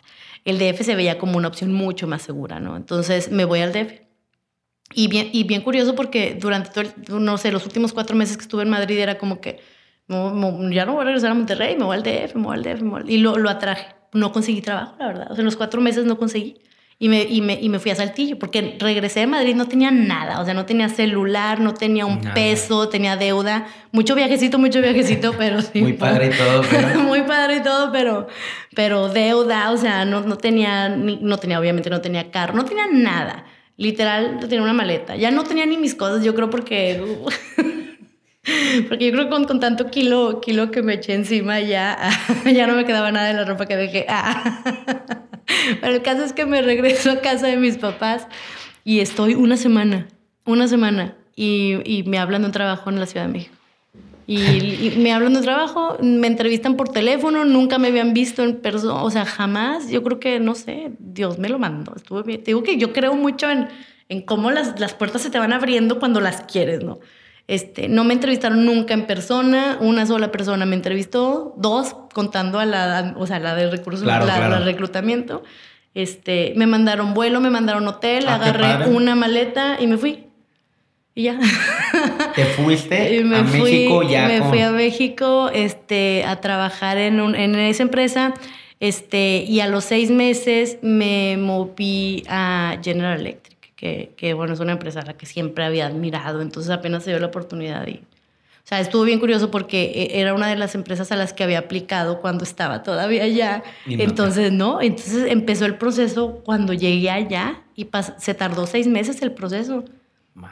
el 0.44 0.58
DF 0.58 0.82
se 0.82 0.94
veía 0.94 1.18
como 1.18 1.36
una 1.36 1.48
opción 1.48 1.72
mucho 1.72 2.06
más 2.06 2.22
segura, 2.22 2.60
¿no? 2.60 2.76
Entonces 2.76 3.30
me 3.30 3.44
voy 3.44 3.60
al 3.60 3.72
DF. 3.72 4.00
Y 4.94 5.08
bien, 5.08 5.28
y 5.32 5.44
bien 5.44 5.60
curioso 5.62 5.94
porque 5.94 6.36
durante, 6.40 6.70
todo 6.70 7.20
no 7.20 7.36
sé, 7.36 7.52
los 7.52 7.66
últimos 7.66 7.92
cuatro 7.92 8.16
meses 8.16 8.36
que 8.36 8.42
estuve 8.42 8.62
en 8.62 8.70
Madrid 8.70 8.98
era 8.98 9.18
como 9.18 9.40
que 9.40 9.60
ya 10.08 10.86
no 10.86 10.94
voy 10.94 11.02
a 11.02 11.04
regresar 11.04 11.30
a 11.30 11.34
Monterrey, 11.34 11.76
me 11.76 11.84
voy 11.84 11.96
al 11.96 12.02
DF, 12.02 12.34
me 12.36 12.42
voy 12.42 12.56
al 12.56 12.62
DF, 12.62 12.82
me 12.82 12.90
voy 12.90 13.00
al... 13.02 13.10
y 13.10 13.18
lo, 13.18 13.36
lo 13.36 13.50
atraje. 13.50 13.94
No 14.14 14.32
conseguí 14.32 14.62
trabajo, 14.62 14.96
la 14.98 15.06
verdad. 15.08 15.26
O 15.30 15.34
sea, 15.34 15.42
en 15.42 15.44
los 15.44 15.56
cuatro 15.56 15.82
meses 15.82 16.06
no 16.06 16.18
conseguí. 16.18 16.62
Y 17.00 17.08
me, 17.08 17.22
y, 17.22 17.40
me, 17.42 17.56
y 17.60 17.68
me 17.68 17.78
fui 17.78 17.92
a 17.92 17.94
Saltillo, 17.94 18.40
porque 18.40 18.76
regresé 18.80 19.20
de 19.20 19.28
Madrid, 19.28 19.54
no 19.54 19.68
tenía 19.68 19.92
nada, 19.92 20.40
o 20.40 20.44
sea, 20.44 20.52
no 20.52 20.66
tenía 20.66 20.88
celular, 20.88 21.60
no 21.60 21.72
tenía 21.72 22.06
un 22.06 22.20
peso, 22.20 22.88
tenía 22.88 23.16
deuda, 23.16 23.68
mucho 23.92 24.16
viajecito, 24.16 24.58
mucho 24.58 24.80
viajecito, 24.80 25.32
pero 25.38 25.62
sí. 25.62 25.80
Muy 25.80 25.92
padre 25.92 26.26
y 26.26 26.30
todo, 26.30 26.62
pero... 26.70 26.98
Muy 27.00 27.22
padre 27.22 27.56
y 27.58 27.62
todo, 27.62 27.92
pero, 27.92 28.26
pero 28.74 29.08
deuda, 29.10 29.70
o 29.70 29.76
sea, 29.76 30.04
no, 30.04 30.22
no 30.22 30.38
tenía, 30.38 30.88
no 30.88 31.38
tenía, 31.38 31.60
obviamente 31.60 31.88
no 31.88 32.00
tenía 32.00 32.32
carro, 32.32 32.54
no 32.54 32.64
tenía 32.64 32.88
nada. 32.90 33.44
Literal, 33.76 34.40
tenía 34.40 34.62
una 34.62 34.72
maleta. 34.72 35.14
Ya 35.14 35.30
no 35.30 35.44
tenía 35.44 35.66
ni 35.66 35.76
mis 35.76 35.94
cosas, 35.94 36.24
yo 36.24 36.34
creo 36.34 36.50
porque... 36.50 37.00
Porque 38.88 39.04
yo 39.04 39.12
creo 39.12 39.24
que 39.24 39.30
con, 39.30 39.44
con, 39.44 39.60
tanto 39.60 39.90
kilo, 39.90 40.40
kilo 40.40 40.70
que 40.70 40.82
me 40.82 40.94
eché 40.94 41.12
encima 41.12 41.60
ya, 41.60 41.98
ya 42.50 42.66
no 42.66 42.76
me 42.76 42.86
quedaba 42.86 43.12
nada 43.12 43.26
de 43.26 43.34
la 43.34 43.44
ropa 43.44 43.66
que 43.66 43.76
dejé. 43.76 44.06
Pero 45.80 45.94
el 45.94 46.02
caso 46.02 46.24
es 46.24 46.32
que 46.32 46.46
me 46.46 46.62
regreso 46.62 47.10
a 47.10 47.20
casa 47.20 47.46
de 47.46 47.56
mis 47.56 47.78
papás 47.78 48.26
y 48.84 49.00
estoy 49.00 49.34
una 49.34 49.56
semana, 49.56 50.08
una 50.44 50.68
semana, 50.68 51.14
y, 51.36 51.76
y 51.84 52.02
me 52.04 52.18
hablan 52.18 52.42
de 52.42 52.46
un 52.46 52.52
trabajo 52.52 52.90
en 52.90 53.00
la 53.00 53.06
Ciudad 53.06 53.26
de 53.26 53.32
México. 53.32 53.58
Y, 54.30 54.92
me 54.98 55.14
hablan 55.14 55.32
de 55.32 55.40
trabajo, 55.40 55.96
me 56.02 56.26
entrevistan 56.26 56.76
por 56.76 56.90
teléfono, 56.90 57.46
nunca 57.46 57.78
me 57.78 57.88
habían 57.88 58.12
visto 58.12 58.42
en 58.42 58.56
persona, 58.56 59.02
o 59.02 59.10
sea, 59.10 59.24
jamás. 59.24 59.88
Yo 59.88 60.02
creo 60.02 60.20
que, 60.20 60.38
no 60.38 60.54
sé, 60.54 60.92
Dios 60.98 61.38
me 61.38 61.48
lo 61.48 61.58
mandó. 61.58 61.94
Estuve 61.96 62.24
bien. 62.24 62.44
Te 62.44 62.50
digo 62.50 62.62
que 62.62 62.76
yo 62.76 62.92
creo 62.92 63.14
mucho 63.14 63.50
en, 63.50 63.68
en 64.10 64.20
cómo 64.20 64.50
las, 64.50 64.78
las 64.78 64.92
puertas 64.92 65.22
se 65.22 65.30
te 65.30 65.38
van 65.38 65.54
abriendo 65.54 65.98
cuando 65.98 66.20
las 66.20 66.42
quieres, 66.42 66.84
¿no? 66.84 66.98
Este, 67.48 67.88
no 67.88 68.04
me 68.04 68.12
entrevistaron 68.12 68.66
nunca 68.66 68.92
en 68.92 69.06
persona, 69.06 69.78
una 69.80 70.04
sola 70.04 70.30
persona 70.30 70.66
me 70.66 70.76
entrevistó, 70.76 71.54
dos 71.56 71.96
contando 72.12 72.60
a 72.60 72.66
la, 72.66 73.14
o 73.16 73.26
sea, 73.26 73.38
la 73.38 73.54
de 73.54 73.70
recursos, 73.70 74.06
la, 74.06 74.60
reclutamiento. 74.60 75.42
Este, 75.94 76.52
me 76.56 76.66
mandaron 76.66 77.14
vuelo, 77.14 77.40
me 77.40 77.48
mandaron 77.48 77.88
hotel, 77.88 78.26
ah, 78.28 78.34
agarré 78.34 78.90
una 78.90 79.14
maleta 79.14 79.78
y 79.80 79.86
me 79.86 79.96
fui. 79.96 80.26
Y 81.14 81.22
ya. 81.22 81.38
¿Te 82.34 82.44
fuiste 82.44 83.20
a 83.34 83.42
México 83.42 84.02
ya? 84.02 84.28
Me 84.28 84.42
fui 84.42 84.60
a 84.60 84.70
México 84.70 85.50
este, 85.50 86.24
a 86.26 86.42
trabajar 86.42 86.98
en, 86.98 87.18
un, 87.18 87.34
en 87.34 87.54
esa 87.54 87.82
empresa. 87.82 88.34
Este, 88.78 89.42
y 89.48 89.60
a 89.60 89.68
los 89.68 89.84
seis 89.84 90.10
meses 90.10 90.76
me 90.82 91.38
moví 91.38 92.24
a 92.28 92.76
General 92.82 93.18
Electric 93.18 93.47
que, 93.78 94.34
bueno, 94.34 94.54
es 94.54 94.60
una 94.60 94.72
empresa 94.72 95.00
a 95.00 95.04
la 95.04 95.16
que 95.16 95.24
siempre 95.24 95.64
había 95.64 95.86
admirado, 95.86 96.42
entonces 96.42 96.70
apenas 96.70 97.04
se 97.04 97.10
dio 97.10 97.20
la 97.20 97.26
oportunidad 97.26 97.86
y... 97.86 98.02
O 98.64 98.68
sea, 98.68 98.80
estuvo 98.80 99.02
bien 99.04 99.18
curioso 99.18 99.50
porque 99.50 99.84
e, 99.94 100.20
era 100.20 100.34
una 100.34 100.48
de 100.48 100.56
las 100.56 100.74
empresas 100.74 101.10
a 101.10 101.16
las 101.16 101.32
que 101.32 101.42
había 101.42 101.60
aplicado 101.60 102.20
cuando 102.20 102.44
estaba 102.44 102.82
todavía 102.82 103.22
allá. 103.22 103.62
entonces, 103.86 104.52
no, 104.52 104.82
entonces 104.82 105.30
empezó 105.30 105.64
el 105.64 105.76
proceso 105.76 106.42
cuando 106.44 106.74
llegué 106.74 107.08
allá 107.08 107.62
y 107.76 107.88
se 108.18 108.34
tardó 108.34 108.66
seis 108.66 108.86
meses 108.86 109.22
el 109.22 109.32
proceso. 109.32 109.84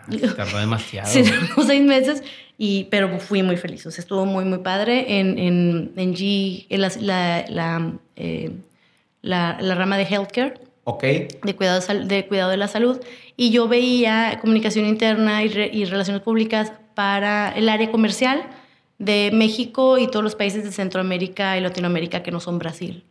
se 0.09 0.29
tardó 0.29 0.59
demasiado. 0.59 1.07
se 1.12 1.25
tardó 1.25 1.62
seis 1.67 1.83
meses, 1.85 2.23
y, 2.57 2.85
pero 2.85 3.19
fui 3.19 3.43
muy 3.43 3.59
feliz. 3.59 3.85
O 3.85 3.91
sea, 3.91 4.01
estuvo 4.01 4.25
muy, 4.25 4.47
muy 4.47 4.59
padre 4.59 5.19
en, 5.21 5.39
en, 5.39 5.93
en 5.97 6.15
G, 6.15 6.67
en 6.71 6.81
la, 6.81 7.45
la, 7.51 7.93
eh, 8.15 8.53
la, 9.21 9.59
la 9.61 9.75
rama 9.75 9.99
de 9.99 10.05
healthcare. 10.05 10.66
Ok. 10.88 11.03
De 11.03 11.57
cuidado 11.57 11.81
de, 12.05 12.27
cuidado 12.27 12.49
de 12.49 12.57
la 12.57 12.68
salud. 12.68 13.01
Y 13.37 13.51
yo 13.51 13.66
veía 13.66 14.38
comunicación 14.40 14.87
interna 14.87 15.42
y, 15.42 15.49
y, 15.72 15.85
relaciones 15.85 16.22
públicas 16.22 16.72
para 16.94 17.51
el 17.57 17.68
área 17.68 17.90
comercial 17.90 18.44
de 18.99 19.31
México 19.35 19.99
y 19.99 20.07
todos 20.07 20.22
los 20.22 20.37
países 20.37 20.62
de 20.62 20.70
Centroamérica 20.70 21.59
y 21.59 21.61
Latinoamérica 21.61 22.22
que 22.22 22.31
no 22.31 22.38
son 22.38 22.61
Brasil. 22.61 23.03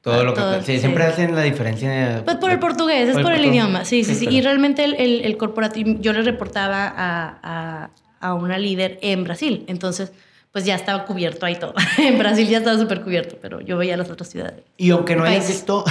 Todo 0.00 0.22
lo 0.22 0.32
que... 0.32 0.40
sí, 0.62 0.78
siempre 0.78 1.02
hacen 1.02 1.34
la 1.34 1.42
diferencia. 1.42 2.22
Pues 2.24 2.36
por 2.36 2.52
el 2.52 2.60
portugués, 2.60 3.08
es 3.08 3.18
por, 3.18 3.32
el, 3.32 3.44
idioma. 3.44 3.84
Sí, 3.84 4.04
sí, 4.04 4.14
sí. 4.14 4.28
Y 4.30 4.40
realmente 4.40 4.84
el, 4.84 4.94
el, 4.94 5.22
el, 5.22 5.36
corporativo, 5.36 5.98
yo 6.00 6.12
le 6.12 6.22
reportaba 6.22 6.86
a, 6.86 7.38
a, 7.42 7.90
a 8.20 8.34
una 8.34 8.58
líder 8.58 9.00
en 9.02 9.24
Brasil. 9.24 9.64
Entonces 9.66 10.12
pues 10.52 10.64
ya 10.64 10.76
estaba 10.76 11.04
cubierto 11.04 11.46
ahí 11.46 11.56
todo. 11.56 11.74
en 11.98 12.16
Brasil 12.16 12.46
ya 12.46 12.58
estaba 12.58 12.78
súper 12.78 13.02
cubierto, 13.02 13.38
pero 13.42 13.60
yo 13.60 13.76
veía 13.76 13.96
las 13.96 14.08
otras 14.08 14.30
ciudades. 14.30 14.62
Y 14.76 14.90
aunque 14.90 15.16
no 15.16 15.24
hayas 15.24 15.48
visto 15.48 15.84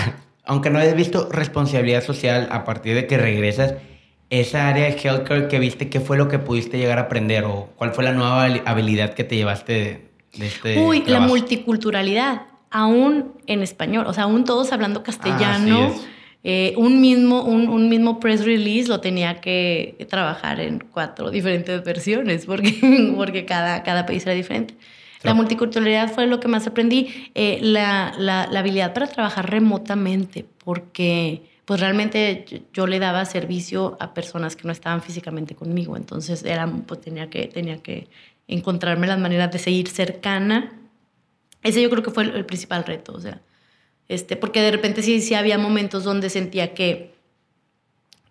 aunque 0.45 0.69
no 0.69 0.79
hayas 0.79 0.95
visto 0.95 1.29
responsabilidad 1.32 2.03
social 2.03 2.47
a 2.51 2.65
partir 2.65 2.95
de 2.95 3.08
que 3.08 3.17
regresas, 3.17 3.75
esa 4.29 4.67
área 4.67 4.86
de 4.86 4.97
healthcare 4.97 5.47
que 5.47 5.60
viste, 5.60 5.89
¿qué 5.89 5.99
fue 5.99 6.17
lo 6.17 6.27
que 6.27 6.39
pudiste 6.39 6.77
llegar 6.77 6.97
a 6.97 7.03
aprender 7.03 7.45
o 7.45 7.69
cuál 7.75 7.93
fue 7.93 8.03
la 8.03 8.13
nueva 8.13 8.45
habilidad 8.65 9.13
que 9.13 9.23
te 9.23 9.36
llevaste 9.36 10.10
de, 10.34 10.47
este 10.47 10.79
Uy, 10.79 11.03
la 11.06 11.19
multiculturalidad, 11.19 12.41
aún 12.71 13.34
en 13.45 13.62
español, 13.62 14.08
o 14.08 14.13
sea, 14.13 14.23
aún 14.23 14.43
todos 14.43 14.71
hablando 14.71 15.03
castellano. 15.03 15.93
Eh, 16.45 16.73
un, 16.75 16.99
mismo, 16.99 17.41
un, 17.43 17.69
un, 17.69 17.88
mismo 17.88 18.19
press 18.19 18.43
release 18.43 18.89
lo 18.89 18.99
tenía 18.99 19.39
que 19.39 19.95
trabajar 20.10 20.60
en 20.60 20.79
cuatro 20.79 21.32
diferentes 21.32 21.82
versiones 21.86 22.45
porque, 22.45 23.13
porque 23.15 23.45
cada, 23.45 23.82
cada 23.84 24.06
país 24.06 24.25
era 24.25 24.36
diferente. 24.36 24.73
La 25.24 25.34
multiculturalidad 25.34 26.12
fue 26.14 26.28
lo 26.28 26.40
que 26.40 26.48
más 26.48 26.68
aprendí, 26.68 27.30
eh, 27.34 27.60
la, 27.62 28.14
la, 28.18 28.48
la, 28.52 28.60
habilidad 28.60 28.94
para 28.94 29.08
trabajar 29.08 29.50
remotamente, 29.50 30.46
porque 30.64 31.42
pues 31.66 31.80
realmente 31.80 32.46
yo, 32.74 32.88
le 32.88 33.00
daba 33.00 33.24
servicio 33.26 33.96
a 34.00 34.14
personas 34.14 34.56
que 34.56 34.68
no 34.68 34.74
estaban 34.74 35.02
físicamente 35.02 35.56
conmigo, 35.56 35.96
entonces 35.96 36.44
era, 36.44 36.68
pues 36.68 37.02
tenía 37.02 37.30
que, 37.30 37.48
tenía 37.48 37.78
que 37.78 38.10
encontrarme 38.48 39.08
las 39.08 39.20
maneras 39.20 39.52
de 39.52 39.60
seguir 39.60 39.88
cercana. 39.88 40.74
Ese 41.62 41.82
yo 41.82 41.90
creo 41.90 42.04
que 42.04 42.12
fue 42.12 42.24
el, 42.24 42.46
principal 42.46 42.84
reto, 42.84 43.14
o 43.14 43.20
sea, 43.20 43.42
este, 44.10 44.36
porque 44.36 44.62
de 44.62 44.72
repente 44.72 45.02
sí, 45.02 45.22
sí 45.22 45.36
había 45.36 45.58
momentos 45.58 46.04
donde 46.04 46.30
sentía 46.30 46.74
que, 46.74 47.14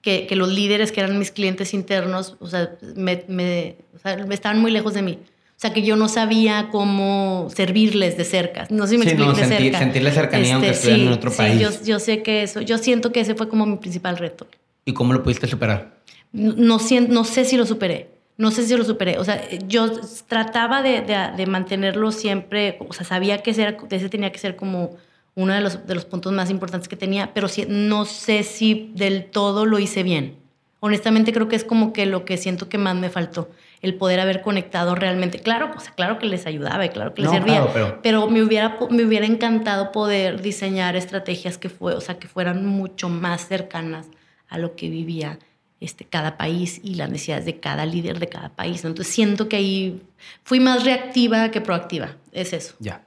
que, 0.03 0.27
que 0.27 0.37
los 0.37 0.53
líderes 0.53 0.93
que 0.93 1.01
eran 1.01 1.19
mis 1.19 1.31
clientes 1.31 1.73
internos, 1.73 2.37
o 2.39 2.47
sea, 2.47 2.77
me, 2.97 3.25
me, 3.29 3.77
o 3.95 3.99
sea, 3.99 4.13
estaban 4.31 4.61
muy 4.61 4.71
lejos 4.71 4.93
de 4.93 5.01
mí. 5.01 5.19
O 5.63 5.65
sea, 5.65 5.73
que 5.73 5.83
yo 5.83 5.95
no 5.95 6.09
sabía 6.09 6.71
cómo 6.73 7.47
servirles 7.55 8.17
de 8.17 8.25
cerca. 8.25 8.67
No 8.69 8.89
sé 8.89 8.95
si 8.95 8.99
me 8.99 9.05
explico 9.05 9.31
no, 9.31 9.37
de 9.37 9.45
sentir, 9.45 9.67
cerca. 9.67 9.79
Sentir 9.79 10.03
la 10.03 10.11
cercanía 10.11 10.55
aunque 10.55 10.71
este, 10.71 10.89
estuvieran 10.89 11.07
en 11.07 11.13
otro 11.13 11.31
país. 11.31 11.61
Yo, 11.61 11.71
yo, 11.85 12.01
sé 12.01 12.25
que 12.25 12.43
eso, 12.43 12.63
yo 12.63 12.79
siento 12.79 13.13
que 13.13 13.21
ese 13.21 13.37
fue 13.37 13.49
como 13.49 13.65
mi 13.65 13.77
principal 13.77 14.19
reto. 14.19 14.49
¿Y 14.85 14.93
cómo 14.93 15.13
lo 15.13 15.23
pudiste 15.23 15.47
superar? 15.47 16.01
No, 16.33 16.55
no, 16.57 16.81
no 17.09 17.25
sé 17.25 17.45
si 17.45 17.57
lo 17.57 17.65
superé. 17.65 18.09
No 18.37 18.51
sé 18.51 18.67
si 18.67 18.77
lo 18.77 18.83
superé. 18.83 19.19
O 19.19 19.25
sea, 19.25 19.41
yo 19.69 19.89
trataba 20.27 20.83
de, 20.83 21.01
de, 21.03 21.31
de 21.37 21.47
mantenerlo 21.47 22.11
siempre. 22.11 22.79
O 22.81 22.93
sea, 22.93 23.07
sabía 23.07 23.39
que 23.39 23.53
ese, 23.53 23.63
era, 23.63 23.77
ese 23.89 24.09
tenía 24.09 24.33
que 24.33 24.41
ser 24.41 24.57
como 24.57 24.97
uno 25.37 25.55
de 25.55 25.61
los, 25.61 25.87
de 25.87 25.95
los 25.95 26.05
puntos 26.05 26.33
más 26.33 26.51
importantes 26.51 26.89
que 26.89 26.97
tenía, 26.97 27.33
pero 27.35 27.47
sí, 27.47 27.67
no 27.69 28.05
sé 28.05 28.43
si 28.43 28.91
del 28.97 29.27
todo 29.27 29.65
lo 29.65 29.79
hice 29.79 30.03
bien. 30.03 30.35
Honestamente 30.81 31.33
creo 31.33 31.47
que 31.47 31.55
es 31.55 31.63
como 31.63 31.93
que 31.93 32.05
lo 32.05 32.25
que 32.25 32.37
siento 32.37 32.69
que 32.69 32.79
más 32.79 32.97
me 32.97 33.11
faltó 33.11 33.49
el 33.83 33.95
poder 33.95 34.21
haber 34.21 34.43
conectado 34.43 34.95
realmente. 34.95 35.41
Claro, 35.41 35.71
pues 35.73 35.91
claro 35.91 36.19
que 36.19 36.27
les 36.27 36.47
ayudaba 36.47 36.87
y 36.87 36.89
claro 36.91 37.15
que 37.15 37.23
les 37.23 37.31
servía, 37.31 37.67
pero... 38.03 38.29
me, 38.29 38.43
hubiera, 38.43 38.79
me 38.91 39.05
hubiera 39.05 39.27
encantado 39.27 39.91
poder 39.93 40.41
diseñar 40.41 40.95
estrategias 40.97 41.59
que, 41.59 41.69
fue, 41.69 41.95
o 41.95 42.01
sea, 42.01 42.19
que 42.19 42.29
fueran 42.29 42.65
mucho 42.65 43.09
más 43.09 43.49
cercanas 43.49 44.07
a 44.49 44.59
lo 44.59 44.77
que 44.77 44.89
vivía 44.89 45.41
este, 45.81 46.05
cada 46.05 46.37
país 46.37 46.81
y 46.85 46.95
las 46.95 47.11
necesidades 47.11 47.45
de 47.45 47.59
cada 47.59 47.85
líder 47.85 48.21
de 48.21 48.29
cada 48.29 48.51
país. 48.51 48.85
Entonces 48.85 49.13
siento 49.13 49.49
que 49.49 49.57
ahí 49.57 50.03
fui 50.45 50.61
más 50.61 50.85
reactiva 50.85 51.51
que 51.51 51.61
proactiva. 51.61 52.17
Es 52.31 52.53
eso. 52.53 52.75
Ya 52.79 53.03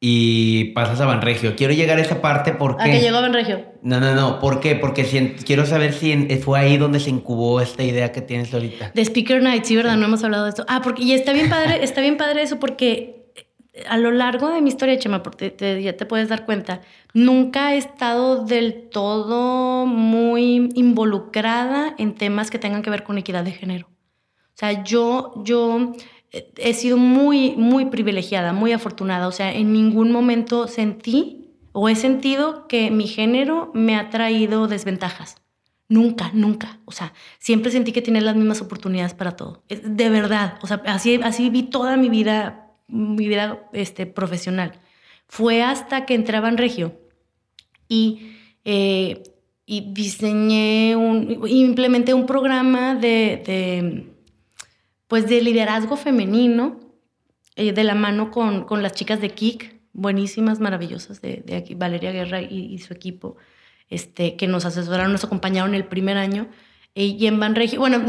y 0.00 0.66
pasas 0.74 1.00
a 1.00 1.06
Banregio. 1.06 1.56
Quiero 1.56 1.72
llegar 1.72 1.98
a 1.98 2.02
esa 2.02 2.20
parte 2.20 2.52
porque... 2.52 2.82
¿A 2.82 2.86
que 2.86 3.00
llegó 3.00 3.18
a 3.18 3.22
Banregio? 3.22 3.64
No, 3.82 3.98
no, 4.00 4.14
no. 4.14 4.38
¿Por 4.38 4.60
qué? 4.60 4.76
Porque 4.76 5.04
quiero 5.44 5.66
saber 5.66 5.92
si 5.92 6.14
fue 6.38 6.58
ahí 6.58 6.76
donde 6.76 7.00
se 7.00 7.10
incubó 7.10 7.60
esta 7.60 7.82
idea 7.82 8.12
que 8.12 8.20
tienes 8.20 8.54
ahorita. 8.54 8.92
De 8.94 9.02
Speaker 9.04 9.42
Night, 9.42 9.64
sí, 9.64 9.74
¿verdad? 9.74 9.96
No 9.96 10.06
hemos 10.06 10.22
hablado 10.22 10.44
de 10.44 10.50
esto. 10.50 10.64
Ah, 10.68 10.80
porque 10.82 11.02
y 11.02 11.12
está 11.12 11.32
bien 11.32 11.48
padre, 11.48 11.78
está 11.82 12.00
bien 12.00 12.16
padre 12.16 12.42
eso 12.42 12.60
porque 12.60 13.18
a 13.88 13.96
lo 13.98 14.10
largo 14.10 14.50
de 14.50 14.60
mi 14.60 14.68
historia, 14.68 14.98
Chema, 14.98 15.22
porque 15.22 15.54
ya 15.82 15.96
te 15.96 16.06
puedes 16.06 16.28
dar 16.28 16.44
cuenta, 16.44 16.80
nunca 17.12 17.74
he 17.74 17.76
estado 17.76 18.44
del 18.44 18.88
todo 18.90 19.86
muy 19.86 20.68
involucrada 20.74 21.94
en 21.98 22.14
temas 22.14 22.50
que 22.50 22.58
tengan 22.58 22.82
que 22.82 22.90
ver 22.90 23.04
con 23.04 23.18
equidad 23.18 23.44
de 23.44 23.52
género. 23.52 23.86
O 23.86 24.58
sea, 24.58 24.82
yo, 24.82 25.34
yo 25.44 25.94
he 26.30 26.74
sido 26.74 26.96
muy, 26.96 27.56
muy 27.56 27.86
privilegiada, 27.86 28.52
muy 28.52 28.72
afortunada. 28.72 29.28
O 29.28 29.32
sea, 29.32 29.52
en 29.52 29.72
ningún 29.72 30.12
momento 30.12 30.68
sentí 30.68 31.50
o 31.72 31.88
he 31.88 31.96
sentido 31.96 32.66
que 32.68 32.90
mi 32.90 33.06
género 33.06 33.70
me 33.74 33.96
ha 33.96 34.10
traído 34.10 34.68
desventajas. 34.68 35.36
Nunca, 35.88 36.30
nunca. 36.34 36.80
O 36.84 36.92
sea, 36.92 37.14
siempre 37.38 37.70
sentí 37.70 37.92
que 37.92 38.02
tenía 38.02 38.20
las 38.20 38.36
mismas 38.36 38.60
oportunidades 38.60 39.14
para 39.14 39.36
todo. 39.36 39.62
De 39.68 40.10
verdad. 40.10 40.58
O 40.62 40.66
sea, 40.66 40.82
así, 40.86 41.18
así 41.22 41.48
vi 41.48 41.62
toda 41.62 41.96
mi 41.96 42.08
vida 42.08 42.68
mi 42.88 43.28
vida 43.28 43.68
este, 43.72 44.06
profesional. 44.06 44.72
Fue 45.28 45.62
hasta 45.62 46.06
que 46.06 46.14
entraba 46.14 46.48
en 46.48 46.56
Regio 46.56 46.98
y, 47.86 48.32
eh, 48.64 49.22
y 49.66 49.92
diseñé 49.92 50.96
un, 50.96 51.46
implementé 51.46 52.14
un 52.14 52.26
programa 52.26 52.94
de, 52.94 54.06
pues 55.08 55.28
de 55.28 55.40
liderazgo 55.40 55.96
femenino 55.96 56.78
eh, 57.56 57.72
de 57.72 57.82
la 57.82 57.96
mano 57.96 58.30
con, 58.30 58.64
con, 58.64 58.82
las 58.82 58.92
chicas 58.92 59.20
de 59.20 59.30
KIC, 59.30 59.74
buenísimas, 59.92 60.60
maravillosas, 60.60 61.20
de, 61.20 61.42
de 61.44 61.56
aquí, 61.56 61.74
Valeria 61.74 62.12
Guerra 62.12 62.40
y, 62.40 62.72
y, 62.72 62.78
su 62.78 62.92
equipo, 62.92 63.36
este, 63.90 64.36
que 64.36 64.46
nos 64.46 64.64
asesoraron, 64.64 65.10
nos 65.10 65.24
acompañaron 65.24 65.74
el 65.74 65.84
primer 65.84 66.18
año. 66.18 66.48
Y 66.94 67.26
en 67.26 67.38
Banregio, 67.38 67.78
bueno, 67.78 68.00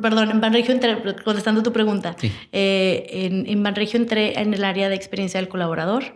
perdón, 0.00 0.30
en 0.30 0.40
Banregio 0.40 0.72
entré, 0.72 0.96
contestando 1.24 1.62
tu 1.62 1.72
pregunta, 1.72 2.16
eh, 2.52 3.06
en, 3.10 3.46
en 3.46 3.62
Banregio 3.62 4.00
entré 4.00 4.40
en 4.40 4.54
el 4.54 4.64
área 4.64 4.88
de 4.88 4.94
experiencia 4.94 5.40
del 5.40 5.48
colaborador 5.48 6.14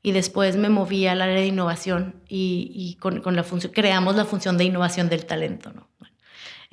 y 0.00 0.12
después 0.12 0.56
me 0.56 0.68
moví 0.68 1.08
al 1.08 1.20
área 1.20 1.34
de 1.34 1.46
innovación 1.46 2.14
y, 2.28 2.70
y 2.74 2.94
con, 3.00 3.22
con, 3.22 3.34
la 3.34 3.42
función, 3.42 3.72
creamos 3.72 4.14
la 4.14 4.24
función 4.24 4.56
de 4.56 4.64
innovación 4.64 5.08
del 5.08 5.26
talento, 5.26 5.72
¿no? 5.72 5.88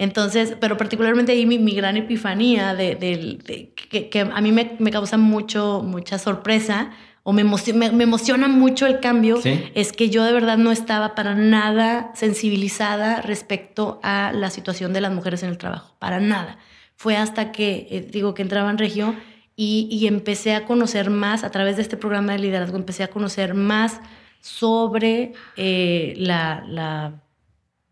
Entonces, 0.01 0.57
pero 0.59 0.77
particularmente 0.77 1.31
ahí 1.31 1.45
mi, 1.45 1.59
mi 1.59 1.75
gran 1.75 1.95
epifanía 1.95 2.73
de, 2.73 2.95
de, 2.95 3.71
que, 3.75 4.09
que, 4.09 4.19
a 4.21 4.41
mí 4.41 4.51
me, 4.51 4.75
me 4.79 4.89
causa 4.89 5.15
mucho, 5.15 5.83
mucha 5.85 6.17
sorpresa 6.17 6.89
o 7.21 7.33
me, 7.33 7.43
me, 7.43 8.03
emociona 8.03 8.47
mucho 8.47 8.87
el 8.87 8.99
cambio, 8.99 9.39
es 9.43 9.93
que 9.93 10.09
yo 10.09 10.23
de 10.23 10.33
verdad 10.33 10.57
no 10.57 10.71
estaba 10.71 11.13
para 11.13 11.35
nada 11.35 12.11
sensibilizada 12.15 13.21
respecto 13.21 13.99
a 14.01 14.31
la 14.33 14.49
situación 14.49 14.91
de 14.91 15.01
las 15.01 15.13
mujeres 15.13 15.43
en 15.43 15.49
el 15.49 15.59
trabajo, 15.59 15.95
para 15.99 16.19
nada. 16.19 16.57
Fue 16.95 17.15
hasta 17.15 17.51
que, 17.51 17.87
eh, 17.91 18.01
digo, 18.11 18.33
que 18.33 18.41
entraba 18.41 18.71
en 18.71 18.79
región 18.79 19.19
y, 19.55 19.87
y, 19.91 20.07
empecé 20.07 20.55
a 20.55 20.65
conocer 20.65 21.11
más, 21.11 21.43
a 21.43 21.51
través 21.51 21.75
de 21.75 21.83
este 21.83 21.95
programa 21.95 22.31
de 22.31 22.39
liderazgo, 22.39 22.75
empecé 22.75 23.03
a 23.03 23.11
conocer 23.11 23.53
más 23.53 23.99
sobre 24.39 25.33
eh, 25.57 26.15
la, 26.17 26.63
la 26.67 27.21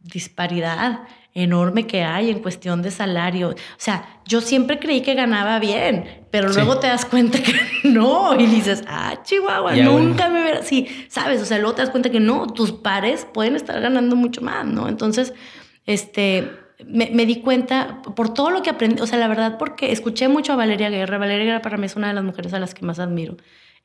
disparidad 0.02 1.02
enorme 1.34 1.88
que 1.88 2.04
hay 2.04 2.30
en 2.30 2.40
cuestión 2.40 2.82
de 2.82 2.92
salario. 2.92 3.50
O 3.50 3.56
sea, 3.78 4.22
yo 4.26 4.42
siempre 4.42 4.80
creí 4.80 5.02
que 5.02 5.14
ganaba 5.14 5.60
bien, 5.60 6.26
pero 6.32 6.50
luego 6.50 6.80
te 6.80 6.88
das 6.88 7.06
cuenta 7.06 7.42
que 7.42 7.54
no 7.84 8.40
y 8.40 8.46
dices, 8.46 8.84
ah, 8.88 9.20
Chihuahua, 9.24 9.76
nunca 9.76 10.30
me 10.30 10.44
verás. 10.44 10.68
Sí, 10.68 10.88
sabes, 11.08 11.42
o 11.42 11.46
sea, 11.46 11.58
luego 11.58 11.76
te 11.76 11.82
das 11.82 11.92
cuenta 11.92 12.10
que 12.10 12.20
no, 12.20 12.48
tus 12.48 12.72
pares 12.72 13.26
pueden 13.26 13.56
estar 13.56 13.80
ganando 13.80 14.16
mucho 14.16 14.42
más, 14.42 14.66
¿no? 14.66 14.88
Entonces, 14.88 15.34
este, 15.86 16.52
me, 16.86 17.10
me, 17.14 17.26
di 17.26 17.38
cuenta 17.42 18.02
por 18.16 18.34
todo 18.34 18.50
lo 18.50 18.62
que 18.62 18.70
aprendí, 18.70 19.02
o 19.02 19.08
sea, 19.08 19.20
la 19.20 19.28
verdad, 19.28 19.58
porque 19.58 19.92
escuché 19.92 20.28
mucho 20.28 20.54
a 20.54 20.56
Valeria 20.56 20.90
Guerra. 20.90 21.18
Valeria 21.18 21.46
Guerra 21.46 21.62
para 21.62 21.78
mí 21.78 21.86
es 21.86 21.96
una 21.96 22.08
de 22.08 22.14
las 22.14 22.24
mujeres 22.24 22.54
a 22.54 22.60
las 22.60 22.74
que 22.74 22.86
más 22.86 23.00
admiro 23.00 23.38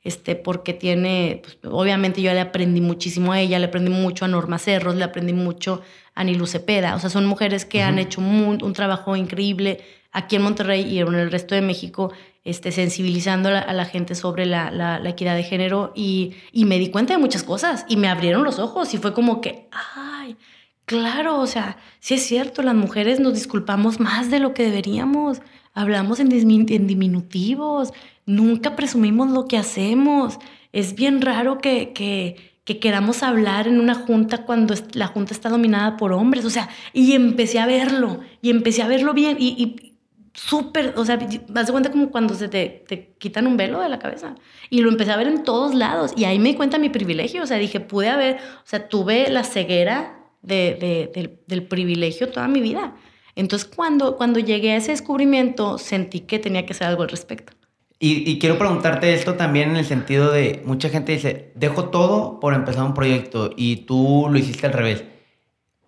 este, 0.05 0.35
porque 0.35 0.73
tiene, 0.73 1.41
pues, 1.43 1.57
obviamente 1.73 2.21
yo 2.21 2.31
le 2.31 2.39
aprendí 2.39 2.79
muchísimo 2.79 3.33
a 3.33 3.41
ella, 3.41 3.57
le 3.57 3.65
aprendí 3.65 3.89
mucho 3.89 4.23
a 4.23 4.27
Norma 4.27 4.59
Cerros, 4.59 4.95
le 4.95 5.03
aprendí 5.03 5.33
mucho 5.33 5.81
a 6.13 6.23
Nilu 6.23 6.45
Cepeda, 6.45 6.95
o 6.95 6.99
sea, 6.99 7.09
son 7.09 7.25
mujeres 7.25 7.65
que 7.65 7.81
han 7.81 7.97
hecho 7.97 8.21
un, 8.21 8.59
un, 8.61 8.73
trabajo 8.73 9.15
increíble 9.15 9.81
aquí 10.11 10.35
en 10.35 10.43
Monterrey 10.43 10.81
y 10.81 10.99
en 10.99 11.13
el 11.15 11.31
resto 11.31 11.55
de 11.55 11.61
México, 11.61 12.13
este, 12.43 12.71
sensibilizando 12.71 13.49
a 13.49 13.73
la, 13.73 13.85
gente 13.85 14.13
sobre 14.13 14.45
la, 14.45 14.69
la, 14.69 14.99
la, 14.99 15.09
equidad 15.09 15.35
de 15.35 15.43
género. 15.43 15.91
Y, 15.95 16.35
y 16.51 16.65
me 16.65 16.77
di 16.77 16.89
cuenta 16.91 17.13
de 17.13 17.19
muchas 17.19 17.41
cosas 17.41 17.83
y 17.89 17.97
me 17.97 18.07
abrieron 18.07 18.43
los 18.43 18.59
ojos 18.59 18.93
y 18.93 18.97
fue 18.99 19.11
como 19.11 19.41
que, 19.41 19.67
ay, 19.71 20.37
claro, 20.85 21.39
o 21.39 21.47
sea, 21.47 21.77
sí 21.99 22.13
es 22.13 22.23
cierto, 22.23 22.61
las 22.61 22.75
mujeres 22.75 23.19
nos 23.19 23.33
disculpamos 23.33 23.99
más 23.99 24.29
de 24.29 24.39
lo 24.39 24.53
que 24.53 24.63
deberíamos, 24.63 25.41
hablamos 25.75 26.19
en, 26.19 26.31
en 26.31 26.87
diminutivos, 26.87 27.93
nunca 28.25 28.75
presumimos 28.75 29.29
lo 29.29 29.45
que 29.45 29.57
hacemos. 29.57 30.39
Es 30.71 30.95
bien 30.95 31.21
raro 31.21 31.59
que, 31.59 31.93
que, 31.93 32.37
que, 32.63 32.79
queramos 32.79 33.21
hablar 33.21 33.67
en 33.67 33.79
una 33.79 33.93
junta 33.93 34.45
cuando 34.45 34.73
la 34.93 35.07
junta 35.07 35.33
está 35.33 35.49
dominada 35.49 35.97
por 35.97 36.13
hombres. 36.13 36.45
O 36.45 36.49
sea, 36.49 36.69
y 36.93 37.13
empecé 37.13 37.59
a 37.59 37.67
verlo, 37.67 38.21
y 38.41 38.49
empecé 38.49 38.81
a 38.81 38.87
verlo 38.87 39.13
bien, 39.13 39.37
y, 39.39 39.49
y 39.61 39.97
súper, 40.33 40.93
o 40.97 41.05
sea, 41.05 41.19
vas 41.49 41.67
de 41.67 41.71
cuenta 41.71 41.91
como 41.91 42.09
cuando 42.09 42.35
se 42.35 42.47
te, 42.47 42.83
te, 42.87 43.13
quitan 43.17 43.45
un 43.45 43.57
velo 43.57 43.81
de 43.81 43.89
la 43.89 43.99
cabeza. 43.99 44.35
Y 44.69 44.81
lo 44.81 44.89
empecé 44.89 45.11
a 45.11 45.17
ver 45.17 45.27
en 45.27 45.43
todos 45.43 45.75
lados, 45.75 46.13
y 46.15 46.23
ahí 46.23 46.39
me 46.39 46.49
di 46.49 46.55
cuenta 46.55 46.77
mi 46.77 46.89
privilegio. 46.89 47.43
O 47.43 47.45
sea, 47.45 47.57
dije, 47.57 47.81
pude 47.81 48.09
haber, 48.09 48.37
o 48.37 48.65
sea, 48.65 48.87
tuve 48.87 49.29
la 49.29 49.43
ceguera 49.43 50.19
de, 50.41 50.77
de, 50.79 51.11
del, 51.13 51.39
del 51.47 51.63
privilegio 51.63 52.29
toda 52.29 52.47
mi 52.47 52.61
vida. 52.61 52.95
Entonces, 53.35 53.69
cuando, 53.73 54.15
cuando 54.15 54.39
llegué 54.39 54.71
a 54.71 54.77
ese 54.77 54.91
descubrimiento, 54.91 55.77
sentí 55.77 56.21
que 56.21 56.39
tenía 56.39 56.65
que 56.65 56.73
hacer 56.73 56.87
algo 56.87 57.03
al 57.03 57.09
respecto. 57.09 57.53
Y, 57.97 58.39
quiero 58.39 58.57
preguntarte 58.57 59.13
esto 59.13 59.35
también 59.35 59.71
en 59.71 59.77
el 59.77 59.85
sentido 59.85 60.31
de, 60.31 60.61
mucha 60.65 60.89
gente 60.89 61.13
dice, 61.13 61.51
dejo 61.55 61.89
todo 61.89 62.39
por 62.39 62.53
empezar 62.53 62.83
un 62.83 62.93
proyecto 62.93 63.51
y 63.55 63.77
tú 63.77 64.27
lo 64.29 64.37
hiciste 64.37 64.67
al 64.67 64.73
revés. 64.73 65.05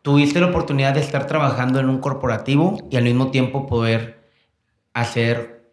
Tuviste 0.01 0.39
la 0.39 0.47
oportunidad 0.47 0.93
de 0.93 1.01
estar 1.01 1.27
trabajando 1.27 1.79
en 1.79 1.89
un 1.89 1.99
corporativo 1.99 2.77
y 2.89 2.95
al 2.95 3.03
mismo 3.03 3.29
tiempo 3.29 3.67
poder 3.67 4.29
hacer 4.93 5.69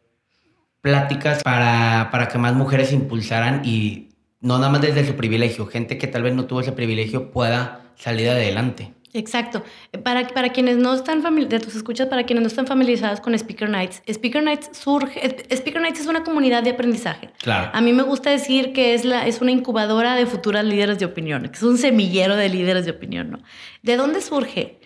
pláticas 0.80 1.42
para, 1.44 2.08
para 2.10 2.28
que 2.28 2.36
más 2.36 2.54
mujeres 2.54 2.88
se 2.88 2.96
impulsaran 2.96 3.62
y 3.64 4.08
no 4.40 4.58
nada 4.58 4.70
más 4.70 4.82
desde 4.82 5.06
su 5.06 5.14
privilegio, 5.14 5.66
gente 5.66 5.98
que 5.98 6.08
tal 6.08 6.24
vez 6.24 6.34
no 6.34 6.46
tuvo 6.46 6.60
ese 6.60 6.72
privilegio 6.72 7.30
pueda 7.30 7.92
salir 7.96 8.28
adelante. 8.28 8.92
Exacto. 9.14 9.62
Para, 10.02 10.26
para 10.26 10.48
quienes 10.50 10.76
no 10.76 10.92
están 10.92 11.22
de 11.48 11.60
tus 11.60 11.76
escuchas, 11.76 12.08
para 12.08 12.24
quienes 12.24 12.42
no 12.42 12.48
están 12.48 12.66
familiarizados 12.66 13.20
con 13.20 13.32
Speaker 13.32 13.70
Nights, 13.70 14.02
Speaker 14.08 14.42
Nights 14.42 14.70
surge, 14.76 15.46
Speaker 15.50 15.80
Nights 15.80 16.00
es 16.00 16.06
una 16.08 16.24
comunidad 16.24 16.64
de 16.64 16.70
aprendizaje. 16.70 17.30
Claro. 17.38 17.70
A 17.72 17.80
mí 17.80 17.92
me 17.92 18.02
gusta 18.02 18.30
decir 18.30 18.72
que 18.72 18.92
es, 18.92 19.04
la, 19.04 19.26
es 19.28 19.40
una 19.40 19.52
incubadora 19.52 20.16
de 20.16 20.26
futuras 20.26 20.64
líderes 20.64 20.98
de 20.98 21.04
opinión, 21.04 21.42
que 21.44 21.56
es 21.56 21.62
un 21.62 21.78
semillero 21.78 22.34
de 22.34 22.48
líderes 22.48 22.86
de 22.86 22.90
opinión, 22.90 23.30
¿no? 23.30 23.38
¿De 23.82 23.96
dónde 23.96 24.20
surge? 24.20 24.80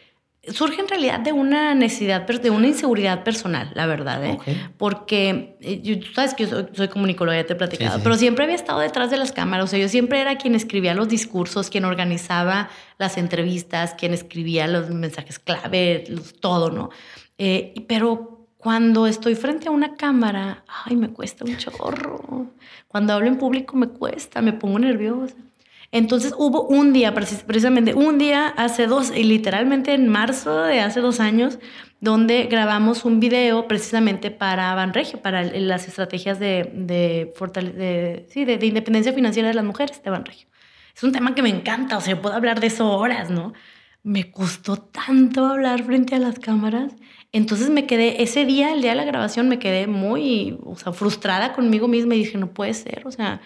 Surge 0.52 0.80
en 0.80 0.88
realidad 0.88 1.20
de 1.20 1.32
una 1.32 1.74
necesidad, 1.74 2.26
de 2.26 2.50
una 2.50 2.66
inseguridad 2.66 3.24
personal, 3.24 3.70
la 3.74 3.86
verdad, 3.86 4.24
¿eh? 4.24 4.38
Porque 4.76 5.56
eh, 5.60 5.98
tú 5.98 6.12
sabes 6.14 6.34
que 6.34 6.46
yo 6.46 6.68
soy, 6.72 6.88
comunicóloga, 6.88 7.36
ya 7.36 7.46
te 7.46 7.52
he 7.52 7.56
platicado, 7.56 8.00
pero 8.02 8.16
siempre 8.16 8.44
había 8.44 8.56
estado 8.56 8.80
detrás 8.80 9.10
de 9.10 9.16
las 9.16 9.32
cámaras, 9.32 9.64
o 9.64 9.66
sea, 9.68 9.78
yo 9.78 9.88
siempre 9.88 10.20
era 10.20 10.36
quien 10.36 10.54
escribía 10.54 10.94
los 10.94 11.08
discursos, 11.08 11.70
quien 11.70 11.84
organizaba 11.84 12.68
las 12.98 13.18
entrevistas, 13.18 13.94
quien 13.94 14.14
escribía 14.14 14.66
los 14.66 14.90
mensajes 14.90 15.38
clave, 15.38 16.04
todo, 16.40 16.70
¿no? 16.70 16.90
Eh, 17.38 17.74
pero 17.86 18.48
cuando 18.58 19.06
estoy 19.06 19.36
frente 19.36 19.68
a 19.68 19.70
una 19.70 19.94
cámara, 19.94 20.64
ay, 20.84 20.96
me 20.96 21.10
cuesta 21.10 21.44
un 21.44 21.56
chorro. 21.56 22.48
Cuando 22.88 23.12
hablo 23.12 23.28
en 23.28 23.36
público 23.36 23.76
me 23.76 23.88
cuesta, 23.88 24.42
me 24.42 24.52
pongo 24.52 24.80
nerviosa. 24.80 25.36
Entonces 25.90 26.34
hubo 26.36 26.64
un 26.66 26.92
día, 26.92 27.14
precisamente 27.14 27.94
un 27.94 28.18
día 28.18 28.48
hace 28.48 28.86
dos, 28.86 29.10
y 29.14 29.24
literalmente 29.24 29.94
en 29.94 30.08
marzo 30.08 30.62
de 30.62 30.80
hace 30.80 31.00
dos 31.00 31.18
años, 31.18 31.58
donde 32.00 32.44
grabamos 32.44 33.04
un 33.04 33.20
video 33.20 33.66
precisamente 33.66 34.30
para 34.30 34.74
Banregio, 34.74 35.20
para 35.20 35.42
las 35.42 35.88
estrategias 35.88 36.38
de, 36.38 36.70
de, 36.74 38.26
sí, 38.28 38.44
de, 38.44 38.64
independencia 38.66 39.12
financiera 39.12 39.48
de 39.48 39.54
las 39.54 39.64
mujeres 39.64 40.02
de 40.02 40.10
Banregio. 40.10 40.48
Es 40.94 41.02
un 41.02 41.12
tema 41.12 41.34
que 41.34 41.42
me 41.42 41.48
encanta, 41.48 41.96
o 41.96 42.00
sea, 42.00 42.20
puedo 42.20 42.34
hablar 42.34 42.60
de 42.60 42.66
eso 42.66 42.90
horas, 42.90 43.30
¿no? 43.30 43.54
Me 44.02 44.30
costó 44.30 44.76
tanto 44.76 45.46
hablar 45.46 45.82
frente 45.84 46.14
a 46.14 46.18
las 46.18 46.38
cámaras. 46.38 46.94
Entonces 47.32 47.70
me 47.70 47.86
quedé, 47.86 48.22
ese 48.22 48.44
día, 48.44 48.72
el 48.72 48.82
día 48.82 48.90
de 48.90 48.96
la 48.96 49.04
grabación, 49.04 49.48
me 49.48 49.58
quedé 49.58 49.86
muy, 49.86 50.58
o 50.64 50.76
sea, 50.76 50.92
frustrada 50.92 51.52
conmigo 51.52 51.88
misma 51.88 52.14
y 52.14 52.18
dije, 52.18 52.38
no 52.38 52.52
puede 52.52 52.74
ser, 52.74 53.06
o 53.06 53.10
sea, 53.10 53.40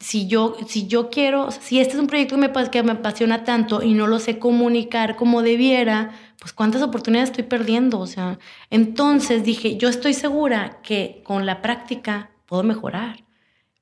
si 0.00 0.26
yo, 0.26 0.56
si 0.66 0.86
yo 0.86 1.10
quiero, 1.10 1.50
si 1.50 1.78
este 1.78 1.94
es 1.94 2.00
un 2.00 2.06
proyecto 2.06 2.36
que 2.36 2.40
me, 2.40 2.70
que 2.70 2.82
me 2.82 2.92
apasiona 2.92 3.44
tanto 3.44 3.82
y 3.82 3.92
no 3.92 4.06
lo 4.06 4.18
sé 4.18 4.38
comunicar 4.38 5.14
como 5.14 5.42
debiera, 5.42 6.12
pues 6.38 6.54
cuántas 6.54 6.82
oportunidades 6.82 7.30
estoy 7.30 7.44
perdiendo. 7.44 8.00
O 8.00 8.06
sea, 8.06 8.38
entonces 8.70 9.44
dije, 9.44 9.76
yo 9.76 9.88
estoy 9.88 10.14
segura 10.14 10.80
que 10.82 11.20
con 11.22 11.44
la 11.44 11.60
práctica 11.60 12.30
puedo 12.46 12.62
mejorar. 12.62 13.24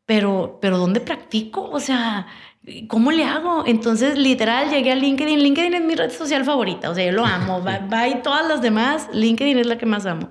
Pero, 0.06 0.58
pero 0.60 0.78
¿dónde 0.78 1.00
practico? 1.00 1.70
O 1.70 1.80
sea, 1.80 2.26
¿cómo 2.88 3.12
le 3.12 3.24
hago? 3.24 3.64
Entonces, 3.66 4.18
literal, 4.18 4.70
llegué 4.70 4.92
a 4.92 4.96
LinkedIn. 4.96 5.40
LinkedIn 5.40 5.74
es 5.74 5.82
mi 5.84 5.94
red 5.94 6.10
social 6.10 6.44
favorita. 6.44 6.90
O 6.90 6.94
sea, 6.94 7.04
yo 7.06 7.12
lo 7.12 7.24
amo. 7.24 7.62
Va, 7.92 8.08
y 8.08 8.22
todas 8.22 8.48
las 8.48 8.60
demás. 8.62 9.08
LinkedIn 9.12 9.58
es 9.58 9.66
la 9.66 9.78
que 9.78 9.86
más 9.86 10.06
amo. 10.06 10.30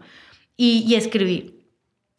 Y, 0.57 0.83
y 0.87 0.95
escribí 0.95 1.56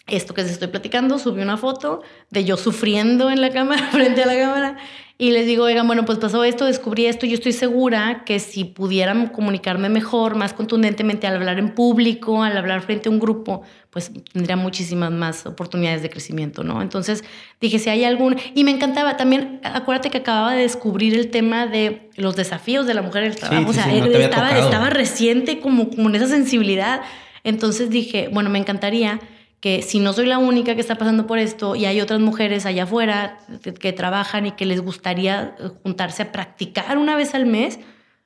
esto 0.08 0.34
que 0.34 0.42
les 0.42 0.52
estoy 0.52 0.68
platicando, 0.68 1.18
subí 1.18 1.42
una 1.42 1.56
foto 1.56 2.02
de 2.30 2.44
yo 2.44 2.56
sufriendo 2.56 3.30
en 3.30 3.40
la 3.40 3.50
cámara, 3.50 3.88
frente 3.92 4.22
a 4.22 4.26
la 4.26 4.36
cámara, 4.38 4.76
y 5.20 5.32
les 5.32 5.46
digo, 5.46 5.64
oigan, 5.64 5.84
bueno, 5.88 6.04
pues 6.04 6.18
pasó 6.18 6.44
esto, 6.44 6.64
descubrí 6.64 7.06
esto, 7.06 7.26
yo 7.26 7.34
estoy 7.34 7.52
segura 7.52 8.22
que 8.24 8.38
si 8.38 8.62
pudieran 8.62 9.26
comunicarme 9.26 9.88
mejor, 9.88 10.36
más 10.36 10.52
contundentemente 10.52 11.26
al 11.26 11.34
hablar 11.34 11.58
en 11.58 11.74
público, 11.74 12.44
al 12.44 12.56
hablar 12.56 12.82
frente 12.82 13.08
a 13.08 13.12
un 13.12 13.18
grupo, 13.18 13.62
pues 13.90 14.12
tendría 14.32 14.54
muchísimas 14.54 15.10
más 15.10 15.44
oportunidades 15.44 16.02
de 16.02 16.10
crecimiento, 16.10 16.62
¿no? 16.62 16.82
Entonces 16.82 17.24
dije, 17.60 17.80
si 17.80 17.90
hay 17.90 18.04
algún... 18.04 18.36
Y 18.54 18.62
me 18.62 18.70
encantaba 18.70 19.16
también, 19.16 19.60
acuérdate 19.64 20.10
que 20.10 20.18
acababa 20.18 20.52
de 20.52 20.62
descubrir 20.62 21.14
el 21.16 21.30
tema 21.30 21.66
de 21.66 22.10
los 22.14 22.36
desafíos 22.36 22.86
de 22.86 22.94
la 22.94 23.02
mujer 23.02 23.24
en 23.24 23.32
el 23.32 23.36
trabajo, 23.36 23.70
o 23.70 23.72
sea, 23.72 23.92
estaba, 23.92 24.56
estaba 24.56 24.88
reciente 24.88 25.58
como, 25.58 25.90
como 25.90 26.10
en 26.10 26.14
esa 26.14 26.28
sensibilidad. 26.28 27.00
Entonces 27.42 27.90
dije, 27.90 28.28
bueno, 28.32 28.50
me 28.50 28.60
encantaría 28.60 29.18
que 29.60 29.82
si 29.82 29.98
no 29.98 30.12
soy 30.12 30.26
la 30.26 30.38
única 30.38 30.74
que 30.74 30.80
está 30.80 30.94
pasando 30.94 31.26
por 31.26 31.38
esto 31.38 31.74
y 31.74 31.84
hay 31.84 32.00
otras 32.00 32.20
mujeres 32.20 32.64
allá 32.64 32.84
afuera 32.84 33.38
que, 33.80 33.92
trabajan 33.92 34.46
y 34.46 34.52
que 34.52 34.66
les 34.66 34.80
gustaría 34.80 35.56
juntarse 35.82 36.22
a 36.22 36.32
practicar 36.32 36.96
una 36.96 37.16
vez 37.16 37.34
al 37.34 37.46
mes, 37.46 37.80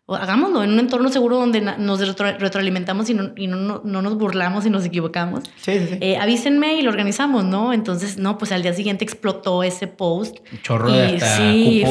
hagámoslo 0.09 0.63
en 0.63 0.73
un 0.73 0.79
entorno 0.79 1.09
seguro 1.09 1.37
donde 1.37 1.63
nos 1.63 2.01
retroalimentamos 2.01 3.09
y, 3.09 3.15
no, 3.15 3.33
y 3.35 3.47
no, 3.47 3.81
no, 3.83 4.03
nos 4.03 4.19
burlamos 4.19 4.67
y 4.67 4.71
nos 4.71 4.85
equivocamos. 4.85 5.45
Sí, 5.57 5.79
sí, 5.89 5.97
eh, 6.03 6.19
avísenme 6.19 6.75
y 6.75 6.83
lo 6.83 6.91
organizamos, 6.91 7.45
¿no? 7.45 7.73
Entonces, 7.73 8.19
no, 8.19 8.37
pues 8.37 8.53
al 8.53 8.63
día 8.63 8.75
siguiente 8.75 9.05
explotó 9.05 9.63
ese 9.63 9.87
post. 9.87 10.37
chorro 10.63 10.93
de 10.93 11.17
hasta 11.17 11.39
sí, 11.39 11.83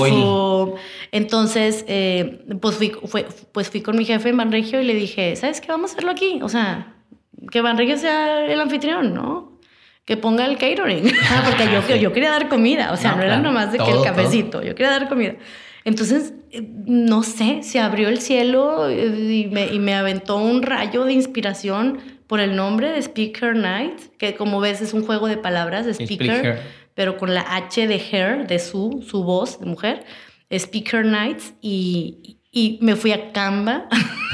Entonces, 1.12 1.84
eh, 1.88 2.46
pues, 2.62 2.76
fui, 2.76 2.92
fue, 3.06 3.26
pues 3.52 3.72
fui 3.72 3.82
con 3.82 3.98
mi 3.98 4.06
jefe 4.06 4.30
en 4.30 4.38
Banregio 4.38 4.80
y 4.82 4.86
le 4.86 4.94
dije, 4.94 5.36
¿sabes 5.36 5.62
qué? 5.62 5.70
Vamos 5.70 5.92
a 5.92 5.94
hacerlo 5.94 6.12
aquí. 6.12 6.42
O 6.44 6.50
sea, 6.50 7.01
que 7.50 7.62
Banrique 7.62 7.98
sea 7.98 8.46
el 8.46 8.60
anfitrión, 8.60 9.14
¿no? 9.14 9.60
Que 10.06 10.18
ponga 10.18 10.46
el 10.46 10.58
catering. 10.58 11.12
Ah, 11.30 11.44
porque 11.46 11.66
yo, 11.72 11.96
yo 11.96 12.14
quería 12.14 12.32
dar 12.32 12.50
comida, 12.50 12.92
o 12.92 12.98
sea, 12.98 13.16
no, 13.16 13.24
era 13.24 13.38
nomás 13.38 13.72
de 13.72 13.78
que 13.78 13.92
el 13.92 14.04
cafecito, 14.04 14.62
yo 14.62 14.76
quería 14.76 14.92
dar 14.92 15.08
comida. 15.08 15.36
Entonces, 15.84 16.34
eh, 16.52 16.62
no 16.86 17.24
sé, 17.24 17.64
se 17.64 17.80
abrió 17.80 18.10
el 18.10 18.20
cielo 18.20 18.90
eh, 18.90 19.06
y 19.06 19.48
me, 19.48 19.68
y 19.68 19.80
me 19.80 19.96
aventó 19.96 20.38
un 20.38 20.62
rayo 20.62 21.06
de 21.06 21.14
inspiración 21.14 22.00
por 22.28 22.40
el 22.40 22.56
nombre 22.56 22.92
de 22.92 23.00
Speaker 23.02 23.56
Night, 23.56 24.00
que 24.18 24.36
como 24.36 24.60
ves 24.60 24.82
es 24.82 24.94
un 24.94 25.06
juego 25.06 25.28
de 25.28 25.38
palabras, 25.38 25.86
speaker, 25.88 26.62
pero 26.94 27.18
con 27.18 27.34
la 27.34 27.42
H 27.42 27.88
de 27.88 27.96
hair, 27.96 28.48
de 28.48 28.60
su, 28.60 29.04
su 29.06 29.24
voz 29.24 29.60
de 29.60 29.66
mujer, 29.66 30.06
Speaker 30.50 31.06
Nights, 31.06 31.54
y, 31.62 32.38
y 32.52 32.78
me 32.82 32.96
fui 32.98 33.14
a 33.14 33.32
Canva, 33.32 33.88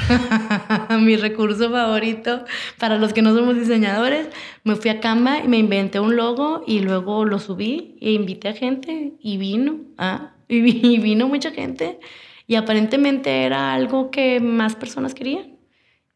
mi 1.00 1.16
recurso 1.16 1.70
favorito 1.70 2.44
para 2.78 2.98
los 2.98 3.12
que 3.12 3.22
no 3.22 3.34
somos 3.34 3.54
diseñadores. 3.54 4.28
Me 4.64 4.74
fui 4.74 4.90
a 4.90 5.00
Canva 5.00 5.38
y 5.44 5.48
me 5.48 5.58
inventé 5.58 6.00
un 6.00 6.16
logo 6.16 6.64
y 6.66 6.80
luego 6.80 7.24
lo 7.24 7.38
subí 7.38 7.96
e 8.00 8.10
invité 8.12 8.48
a 8.48 8.54
gente 8.54 9.12
y 9.20 9.36
vino, 9.36 9.78
ah, 9.98 10.32
y 10.48 10.98
vino 10.98 11.28
mucha 11.28 11.52
gente. 11.52 12.00
Y 12.48 12.56
aparentemente 12.56 13.44
era 13.44 13.72
algo 13.72 14.10
que 14.10 14.40
más 14.40 14.74
personas 14.74 15.14
querían. 15.14 15.56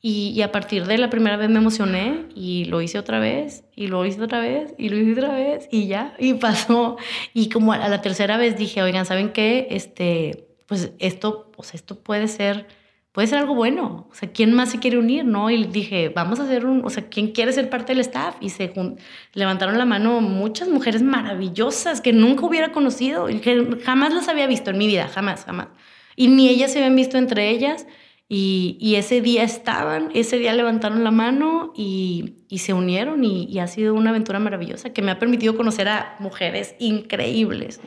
Y, 0.05 0.31
y, 0.35 0.43
a 0.43 0.51
partir 0.51 0.85
de 0.87 0.99
la 0.99 1.11
primera 1.11 1.37
vez 1.37 1.49
me 1.49 1.59
emocioné 1.59 2.27
y 2.35 2.65
lo 2.65 2.83
hice 2.83 2.99
otra 2.99 3.21
vez 3.21 3.63
y 3.77 3.87
lo 3.87 4.05
hice 4.05 4.21
otra 4.21 4.41
vez 4.41 4.75
y 4.77 4.89
lo 4.89 4.97
hice 4.97 5.13
otra 5.13 5.33
vez 5.33 5.69
y 5.71 5.87
ya, 5.87 6.17
y 6.19 6.35
pasó. 6.35 6.97
Y 7.33 7.51
como 7.51 7.73
a 7.73 7.89
la 7.89 8.01
tercera 8.03 8.37
vez 8.37 8.57
dije, 8.57 8.83
oigan, 8.83 9.07
¿saben 9.07 9.31
qué? 9.31 9.69
Este, 9.71 10.49
pues 10.67 10.91
esto, 10.99 11.52
esto 11.75 11.99
puede 11.99 12.29
ser, 12.29 12.67
puede 13.13 13.29
ser 13.29 13.39
algo 13.39 13.55
bueno. 13.55 14.09
O 14.11 14.15
sea, 14.15 14.31
¿quién 14.33 14.53
más 14.53 14.71
se 14.71 14.79
quiere 14.79 14.99
unir, 14.99 15.25
no? 15.25 15.51
Y 15.51 15.65
dije, 15.65 16.11
vamos 16.11 16.41
a 16.41 16.45
hacer 16.45 16.67
un, 16.67 16.85
o 16.85 16.91
sea, 16.91 17.09
¿quién 17.09 17.33
quiere 17.33 17.53
ser 17.53 17.71
parte 17.71 17.93
del 17.93 18.01
staff? 18.01 18.37
Y 18.41 18.51
se 18.51 18.73
levantaron 19.35 19.79
la 19.79 19.85
mano 19.85 20.21
muchas 20.21 20.69
mujeres 20.69 21.03
maravillosas 21.03 22.01
que 22.01 22.13
nunca 22.13 22.47
hubiera 22.47 22.73
conocido 22.73 23.31
y 23.31 23.41
que 23.41 23.79
jamás 23.85 24.13
las 24.13 24.29
había 24.29 24.47
visto 24.47 24.71
en 24.71 24.79
mi 24.79 24.87
vida, 24.87 25.09
jamás, 25.09 25.45
jamás. 25.45 25.69
Y 26.17 26.29
ni 26.29 26.49
ellas 26.49 26.73
se 26.73 26.79
habían 26.79 26.97
visto 26.97 27.19
entre 27.19 27.51
ellas. 27.51 27.87
Y, 28.35 28.95
ese 28.97 29.21
día 29.21 29.43
estaban, 29.43 30.11
ese 30.15 30.39
día 30.39 30.55
levantaron 30.55 31.05
la 31.05 31.11
mano 31.11 31.75
y, 31.77 32.37
se 32.57 32.73
unieron 32.73 33.25
y 33.25 33.59
ha 33.59 33.67
sido 33.67 33.95
una 33.95 34.11
aventura 34.11 34.39
maravillosa 34.39 34.91
que 34.95 35.03
me 35.03 35.11
ha 35.11 35.19
permitido 35.19 35.55
conocer 35.55 35.89
a 35.89 36.17
mujeres 36.19 36.75
increíbles. 36.79 37.81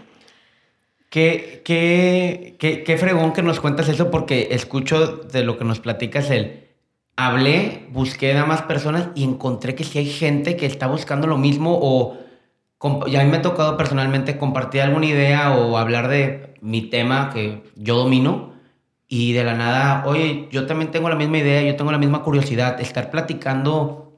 Qué, 1.16 1.62
qué, 1.64 2.58
qué, 2.60 2.84
qué 2.84 2.98
fregón 2.98 3.32
que 3.32 3.42
nos 3.42 3.62
cuentas 3.62 3.88
eso 3.88 4.12
porque 4.12 4.50
escucho 4.52 5.08
de 5.16 5.46
lo 5.46 5.58
que 5.58 5.64
nos 5.64 5.80
platicas 5.80 6.30
el... 6.30 6.68
Hablé, 7.16 7.88
busqué 7.94 8.38
a 8.38 8.46
más 8.46 8.64
personas 8.64 9.08
y 9.16 9.24
encontré 9.24 9.76
que 9.76 9.86
si 9.86 9.98
hay 9.98 10.08
gente 10.08 10.58
que 10.58 10.66
está 10.66 10.88
buscando 10.88 11.26
lo 11.26 11.38
mismo 11.38 11.80
o... 11.82 12.18
Ya 13.08 13.22
a 13.22 13.24
mí 13.24 13.32
me 13.32 13.38
ha 13.38 13.42
tocado 13.42 13.78
personalmente 13.78 14.38
compartir 14.38 14.82
alguna 14.82 15.06
idea 15.06 15.56
o 15.56 15.78
hablar 15.78 16.10
de 16.10 16.56
mi 16.60 16.82
tema 16.82 17.30
que 17.30 17.64
yo 17.78 17.96
domino 17.96 18.52
y 19.08 19.32
de 19.32 19.46
la 19.46 19.54
nada, 19.54 20.04
oye, 20.06 20.50
yo 20.52 20.66
también 20.66 20.92
tengo 20.92 21.08
la 21.08 21.16
misma 21.16 21.38
idea, 21.38 21.62
yo 21.62 21.78
tengo 21.78 21.94
la 21.94 21.98
misma 21.98 22.24
curiosidad. 22.24 22.82
Estar 22.82 23.10
platicando 23.10 24.18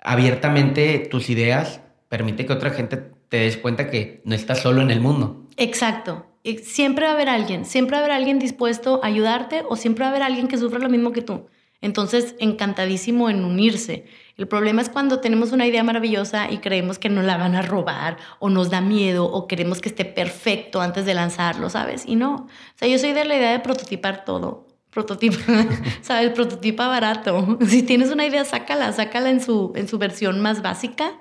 abiertamente 0.00 1.06
tus 1.08 1.30
ideas 1.30 1.82
permite 2.08 2.46
que 2.46 2.52
otra 2.52 2.70
gente 2.70 2.96
te 3.28 3.36
des 3.36 3.58
cuenta 3.58 3.88
que 3.88 4.22
no 4.24 4.34
estás 4.34 4.58
solo 4.58 4.82
en 4.82 4.90
el 4.90 5.00
mundo. 5.00 5.46
Exacto 5.56 6.31
siempre 6.62 7.04
va 7.04 7.12
a 7.12 7.14
haber 7.14 7.28
alguien, 7.28 7.64
siempre 7.64 7.96
va 7.96 8.02
a 8.02 8.04
haber 8.04 8.16
alguien 8.16 8.38
dispuesto 8.38 9.00
a 9.02 9.06
ayudarte 9.06 9.64
o 9.68 9.76
siempre 9.76 10.02
va 10.02 10.08
a 10.08 10.10
haber 10.10 10.22
alguien 10.22 10.48
que 10.48 10.58
sufra 10.58 10.78
lo 10.78 10.88
mismo 10.88 11.12
que 11.12 11.22
tú. 11.22 11.46
Entonces, 11.82 12.36
encantadísimo 12.38 13.28
en 13.28 13.44
unirse. 13.44 14.06
El 14.36 14.46
problema 14.46 14.80
es 14.80 14.88
cuando 14.88 15.18
tenemos 15.18 15.50
una 15.50 15.66
idea 15.66 15.82
maravillosa 15.82 16.50
y 16.50 16.58
creemos 16.58 16.98
que 16.98 17.08
nos 17.08 17.24
la 17.24 17.36
van 17.36 17.56
a 17.56 17.62
robar 17.62 18.16
o 18.38 18.48
nos 18.50 18.70
da 18.70 18.80
miedo 18.80 19.24
o 19.26 19.48
queremos 19.48 19.80
que 19.80 19.88
esté 19.88 20.04
perfecto 20.04 20.80
antes 20.80 21.04
de 21.04 21.14
lanzarlo, 21.14 21.68
¿sabes? 21.70 22.04
Y 22.06 22.14
no. 22.14 22.34
O 22.34 22.48
sea, 22.76 22.86
yo 22.86 22.98
soy 22.98 23.12
de 23.12 23.24
la 23.24 23.36
idea 23.36 23.50
de 23.50 23.58
prototipar 23.58 24.24
todo. 24.24 24.68
Prototipa, 24.90 25.38
¿sabes? 26.02 26.30
Prototipa 26.30 26.86
barato. 26.86 27.58
Si 27.66 27.82
tienes 27.82 28.12
una 28.12 28.26
idea, 28.26 28.44
sácala, 28.44 28.92
sácala 28.92 29.30
en 29.30 29.40
su, 29.40 29.72
en 29.74 29.88
su 29.88 29.98
versión 29.98 30.40
más 30.40 30.62
básica, 30.62 31.12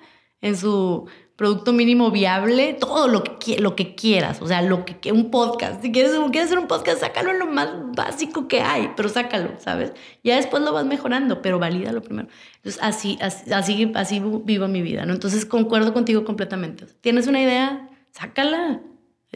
en 0.41 0.55
su 0.55 1.07
producto 1.41 1.73
mínimo 1.73 2.11
viable, 2.11 2.77
todo 2.79 3.07
lo 3.07 3.23
que, 3.23 3.59
lo 3.59 3.75
que 3.75 3.95
quieras, 3.95 4.43
o 4.43 4.47
sea, 4.47 4.61
lo 4.61 4.85
que 4.85 5.11
un 5.11 5.31
podcast, 5.31 5.81
si 5.81 5.91
quieres, 5.91 6.11
quieres 6.31 6.51
hacer 6.51 6.59
un 6.59 6.67
podcast, 6.67 6.99
sácalo 6.99 7.31
en 7.31 7.39
lo 7.39 7.47
más 7.47 7.67
básico 7.95 8.47
que 8.47 8.61
hay, 8.61 8.91
pero 8.95 9.09
sácalo, 9.09 9.49
¿sabes? 9.57 9.91
Ya 10.23 10.35
después 10.35 10.61
lo 10.61 10.71
vas 10.71 10.85
mejorando, 10.85 11.41
pero 11.41 11.57
valídalo 11.57 12.03
primero. 12.03 12.27
Entonces, 12.57 12.79
así, 12.83 13.17
así, 13.21 13.51
así, 13.51 13.91
así 13.95 14.21
vivo 14.43 14.67
mi 14.67 14.83
vida, 14.83 15.07
¿no? 15.07 15.13
Entonces, 15.13 15.43
concuerdo 15.47 15.95
contigo 15.95 16.25
completamente. 16.25 16.85
¿Tienes 17.01 17.25
una 17.25 17.41
idea? 17.41 17.89
Sácala. 18.11 18.79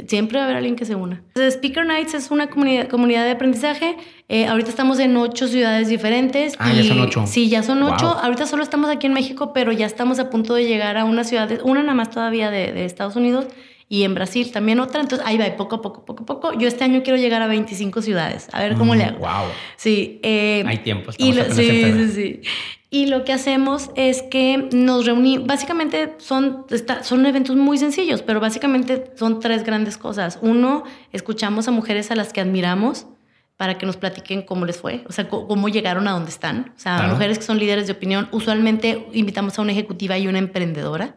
Siempre 0.08 0.38
va 0.38 0.44
a 0.44 0.46
haber 0.48 0.58
alguien 0.58 0.76
que 0.76 0.84
se 0.84 0.96
una. 0.96 1.24
Speaker 1.36 1.86
Nights 1.86 2.16
es 2.16 2.30
una 2.30 2.48
comunidad, 2.48 2.88
comunidad 2.90 3.24
de 3.24 3.32
aprendizaje. 3.32 3.96
Eh, 4.28 4.46
ahorita 4.46 4.70
estamos 4.70 5.00
en 5.00 5.16
ocho 5.16 5.48
ciudades 5.48 5.88
diferentes. 5.88 6.56
Ah, 6.60 6.74
ya 6.74 6.84
son 6.84 7.00
ocho. 7.00 7.26
Sí, 7.26 7.48
ya 7.48 7.64
son 7.64 7.82
ocho. 7.82 8.08
Ahorita 8.08 8.46
solo 8.46 8.64
estamos 8.64 8.90
aquí 8.90 9.08
en 9.08 9.14
México, 9.14 9.54
pero 9.54 9.72
ya 9.72 9.86
estamos 9.86 10.20
a 10.20 10.30
punto 10.30 10.54
de 10.54 10.66
llegar 10.66 10.98
a 10.98 11.06
una 11.06 11.24
ciudad, 11.24 11.50
una 11.64 11.82
nada 11.82 11.94
más 11.94 12.10
todavía 12.10 12.52
de, 12.52 12.74
de 12.74 12.84
Estados 12.84 13.16
Unidos 13.16 13.48
y 13.96 14.04
en 14.04 14.14
Brasil 14.14 14.52
también 14.52 14.82
otra. 14.82 15.00
Entonces 15.00 15.26
ahí 15.26 15.38
va, 15.38 15.46
poco 15.56 15.78
a 15.78 15.82
poco, 15.82 16.04
poco 16.04 16.24
a 16.24 16.26
poco. 16.26 16.54
Yo 16.60 16.68
este 16.68 16.84
año 16.84 17.02
quiero 17.02 17.18
llegar 17.18 17.42
a 17.42 17.48
25 17.48 18.02
ciudades. 18.02 18.50
A 18.52 18.60
ver 18.60 18.76
cómo 18.76 18.94
le 18.94 19.06
hago. 19.06 19.20
Wow. 19.20 19.48
Sí. 19.78 20.20
Eh, 20.22 20.66
Hay 20.68 20.80
tiempo. 20.80 21.12
Y 21.18 21.32
sí, 21.32 21.42
sí, 21.52 22.10
sí. 22.10 22.42
Y 22.90 23.06
lo 23.08 23.24
que 23.24 23.32
hacemos 23.32 23.92
es 23.96 24.22
que 24.22 24.68
nos 24.74 25.06
reunimos, 25.06 25.48
básicamente 25.48 26.14
son, 26.18 26.66
son 27.04 27.26
eventos 27.26 27.56
muy 27.56 27.78
sencillos, 27.78 28.22
pero 28.22 28.42
básicamente 28.42 29.12
son 29.16 29.40
tres 29.40 29.64
grandes 29.64 29.98
cosas. 29.98 30.40
Uno, 30.42 30.84
escuchamos 31.14 31.70
a 31.70 31.72
mujeres 31.72 32.12
a 32.12 32.16
las 32.16 32.34
que 32.34 32.42
admiramos 32.42 33.08
para 33.56 33.78
que 33.78 33.86
nos 33.86 33.96
platiquen 33.96 34.42
cómo 34.42 34.66
les 34.66 34.78
fue, 34.78 35.06
o 35.08 35.14
sea, 35.14 35.30
cómo 35.30 35.70
llegaron 35.70 36.10
a 36.10 36.12
donde 36.12 36.32
están. 36.32 36.74
O 36.76 36.80
sea, 36.80 37.08
mujeres 37.08 37.40
que 37.40 37.46
son 37.46 37.60
líderes 37.60 37.88
de 37.88 37.94
opinión. 37.94 38.28
Usualmente 38.34 39.08
invitamos 39.14 39.58
a 39.58 39.62
una 39.62 39.72
ejecutiva 39.72 40.18
y 40.18 40.28
una 40.28 40.40
emprendedora 40.40 41.16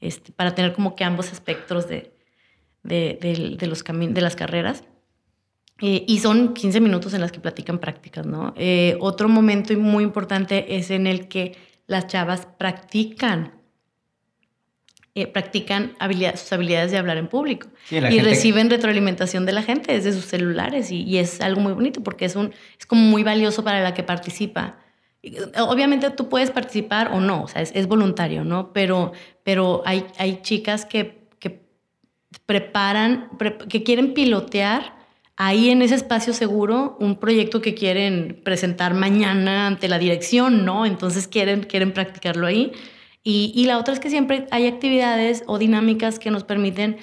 este, 0.00 0.32
para 0.32 0.54
tener 0.54 0.72
como 0.72 0.94
que 0.96 1.04
ambos 1.04 1.32
espectros 1.32 1.88
de, 1.88 2.12
de, 2.82 3.56
de 3.58 3.66
los 3.66 3.84
de 3.84 4.20
las 4.20 4.36
carreras. 4.36 4.84
Eh, 5.80 6.04
y 6.08 6.18
son 6.18 6.54
15 6.54 6.80
minutos 6.80 7.14
en 7.14 7.20
las 7.20 7.30
que 7.30 7.38
platican 7.38 7.78
prácticas, 7.78 8.26
¿no? 8.26 8.52
Eh, 8.56 8.96
otro 9.00 9.28
momento 9.28 9.72
muy 9.78 10.02
importante 10.02 10.76
es 10.76 10.90
en 10.90 11.06
el 11.06 11.28
que 11.28 11.56
las 11.86 12.08
chavas 12.08 12.48
practican, 12.58 13.52
eh, 15.14 15.28
practican 15.28 15.94
sus 16.34 16.52
habilidades 16.52 16.90
de 16.90 16.98
hablar 16.98 17.16
en 17.16 17.28
público 17.28 17.68
y 17.90 18.18
reciben 18.18 18.70
retroalimentación 18.70 19.46
de 19.46 19.52
la 19.52 19.62
gente 19.62 19.92
desde 19.92 20.12
sus 20.12 20.24
celulares 20.24 20.90
y, 20.90 21.16
es 21.18 21.40
algo 21.40 21.60
muy 21.60 21.72
bonito 21.72 22.02
porque 22.02 22.24
es, 22.24 22.34
un, 22.34 22.52
es 22.78 22.84
como 22.84 23.02
muy 23.02 23.22
valioso 23.22 23.62
para 23.62 23.80
la 23.80 23.94
que 23.94 24.02
participa. 24.02 24.80
Obviamente 25.58 26.10
tú 26.10 26.28
puedes 26.28 26.50
participar 26.50 27.10
o 27.12 27.20
no, 27.20 27.42
o 27.42 27.48
sea, 27.48 27.62
es, 27.62 27.86
voluntario, 27.88 28.44
¿no? 28.44 28.72
Pero, 28.72 29.12
pero 29.42 29.82
hay, 29.84 30.06
hay 30.16 30.42
chicas 30.42 30.84
que, 30.84 31.28
que 31.40 31.66
preparan, 32.46 33.28
que 33.68 33.82
quieren 33.82 34.14
pilotear 34.14 34.96
ahí 35.36 35.70
en 35.70 35.82
ese 35.82 35.94
espacio 35.94 36.32
seguro 36.32 36.96
un 37.00 37.16
proyecto 37.16 37.60
que 37.60 37.74
quieren 37.74 38.40
presentar 38.44 38.94
mañana 38.94 39.66
ante 39.66 39.88
la 39.88 39.98
dirección, 39.98 40.64
¿no? 40.64 40.86
Entonces 40.86 41.26
quieren, 41.28 41.62
quieren 41.62 41.92
practicarlo 41.92 42.46
ahí. 42.46 42.72
Y, 43.24 43.52
y, 43.54 43.66
la 43.66 43.78
otra 43.78 43.94
es 43.94 44.00
que 44.00 44.10
siempre 44.10 44.46
hay 44.50 44.66
actividades 44.66 45.42
o 45.46 45.58
dinámicas 45.58 46.18
que 46.18 46.30
nos 46.30 46.44
permiten, 46.44 46.96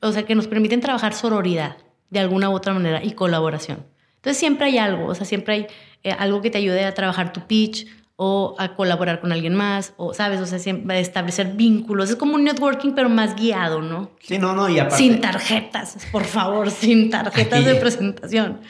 o 0.00 0.12
sea, 0.12 0.24
que 0.24 0.34
nos 0.34 0.46
permiten 0.48 0.80
trabajar 0.80 1.14
sororidad 1.14 1.76
de 2.10 2.20
alguna 2.20 2.50
u 2.50 2.52
otra 2.54 2.74
manera 2.74 3.02
y 3.02 3.12
colaboración. 3.12 3.86
Entonces 4.16 4.38
siempre 4.38 4.66
hay 4.66 4.78
algo, 4.78 5.06
o 5.06 5.14
sea, 5.14 5.24
siempre 5.24 5.54
hay 5.54 5.66
eh, 6.04 6.12
algo 6.18 6.40
que 6.40 6.50
te 6.50 6.58
ayude 6.58 6.84
a 6.84 6.94
trabajar 6.94 7.32
tu 7.32 7.46
pitch 7.46 7.86
o 8.16 8.54
a 8.58 8.76
colaborar 8.76 9.20
con 9.20 9.32
alguien 9.32 9.54
más, 9.54 9.94
o, 9.96 10.14
¿sabes? 10.14 10.40
O 10.40 10.46
sea, 10.46 10.58
siempre 10.58 11.00
establecer 11.00 11.54
vínculos. 11.54 12.10
Es 12.10 12.16
como 12.16 12.34
un 12.34 12.44
networking, 12.44 12.92
pero 12.92 13.08
más 13.08 13.34
guiado, 13.34 13.82
¿no? 13.82 14.10
Sí, 14.20 14.38
no, 14.38 14.54
no, 14.54 14.68
y 14.68 14.78
aparte... 14.78 14.98
Sin 14.98 15.20
tarjetas, 15.20 15.96
por 16.12 16.24
favor, 16.24 16.70
sin 16.72 17.10
tarjetas 17.10 17.64
de 17.64 17.74
presentación. 17.76 18.60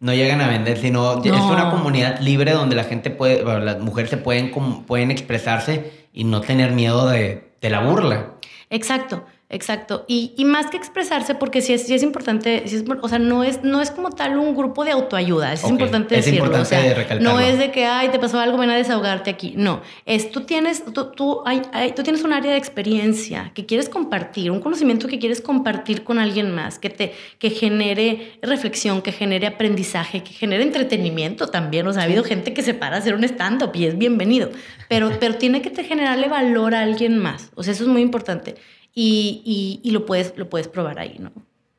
No 0.00 0.14
llegan 0.14 0.40
a 0.40 0.48
vender, 0.48 0.78
sino 0.78 1.22
es 1.22 1.30
una 1.30 1.70
comunidad 1.70 2.20
libre 2.20 2.52
donde 2.52 2.76
la 2.76 2.84
gente 2.84 3.10
puede, 3.10 3.42
las 3.60 3.80
mujeres 3.80 4.10
se 4.10 4.16
pueden, 4.16 4.52
pueden 4.86 5.10
expresarse 5.10 5.92
y 6.12 6.24
no 6.24 6.40
tener 6.40 6.72
miedo 6.72 7.08
de, 7.08 7.52
de 7.60 7.70
la 7.70 7.80
burla. 7.80 8.34
Exacto. 8.70 9.24
Exacto. 9.54 10.04
Y, 10.08 10.32
y, 10.36 10.44
más 10.44 10.66
que 10.66 10.76
expresarse, 10.76 11.36
porque 11.36 11.60
sí 11.60 11.72
es, 11.72 11.88
es 11.88 12.02
importante, 12.02 12.64
es, 12.64 12.84
o 13.00 13.08
sea, 13.08 13.20
no 13.20 13.44
es, 13.44 13.62
no 13.62 13.80
es 13.80 13.92
como 13.92 14.10
tal 14.10 14.36
un 14.36 14.56
grupo 14.56 14.84
de 14.84 14.90
autoayuda, 14.90 15.52
es 15.52 15.62
importante 15.62 16.18
es 16.18 16.24
decirlo. 16.24 16.46
Importante 16.46 17.20
no 17.20 17.38
es 17.38 17.60
de 17.60 17.70
que, 17.70 17.86
ay, 17.86 18.08
te 18.08 18.18
pasó 18.18 18.40
algo, 18.40 18.58
ven 18.58 18.70
a 18.70 18.76
desahogarte 18.76 19.30
aquí. 19.30 19.54
No, 19.56 19.80
es 20.06 20.32
tú 20.32 20.40
tienes, 20.40 20.82
tú, 20.92 21.12
tú, 21.12 21.42
hay, 21.46 21.62
tú 21.94 22.02
tienes 22.02 22.24
un 22.24 22.32
área 22.32 22.50
de 22.50 22.58
experiencia 22.58 23.52
que 23.54 23.64
quieres 23.64 23.88
compartir, 23.88 24.50
un 24.50 24.58
conocimiento 24.58 25.06
que 25.06 25.20
quieres 25.20 25.40
compartir 25.40 26.02
con 26.02 26.18
alguien 26.18 26.52
más, 26.52 26.80
que, 26.80 26.90
te, 26.90 27.14
que 27.38 27.50
genere 27.50 28.32
reflexión, 28.42 29.02
que 29.02 29.12
genere 29.12 29.46
aprendizaje, 29.46 30.24
que 30.24 30.32
genere 30.32 30.64
entretenimiento 30.64 31.46
también. 31.46 31.86
O 31.86 31.92
sea, 31.92 32.02
ha 32.02 32.06
habido 32.06 32.24
gente 32.24 32.52
que 32.54 32.62
se 32.62 32.74
para 32.74 32.96
a 32.96 32.98
hacer 32.98 33.14
un 33.14 33.22
stand-up 33.22 33.70
y 33.74 33.84
es 33.84 33.96
bienvenido, 33.96 34.50
pero, 34.88 35.12
pero 35.20 35.36
tiene 35.36 35.62
que 35.62 35.70
te 35.70 35.84
generarle 35.84 36.26
valor 36.26 36.74
a 36.74 36.82
alguien 36.82 37.18
más. 37.18 37.52
O 37.54 37.62
sea, 37.62 37.72
eso 37.72 37.84
es 37.84 37.88
muy 37.88 38.02
importante 38.02 38.56
y, 38.94 39.80
y, 39.82 39.90
lo, 39.90 40.06
puedes, 40.06 40.34
lo 40.36 40.48
puedes 40.48 40.68
probar 40.68 40.98
ahí, 40.98 41.16
¿no? 41.18 41.32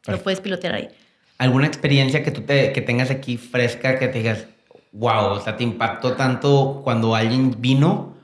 Lo 0.08 0.22
puedes 0.22 0.42
pilotear 0.42 0.76
ahí. 0.76 0.90
¿Alguna 1.38 1.68
experiencia 1.68 2.24
que 2.24 2.32
tú 2.32 2.42
te, 2.42 2.72
que 2.72 2.82
tengas 2.82 3.10
aquí 3.10 3.38
fresca 3.38 3.98
que 3.98 4.08
te 4.08 4.20
digas, 4.20 4.48
wow, 4.92 5.32
o 5.32 5.42
sea, 5.42 5.58
te 5.58 5.64
impactó 5.64 6.14
tanto 6.14 6.82
cuando 6.84 7.16
alguien 7.16 7.56
vino 7.60 8.16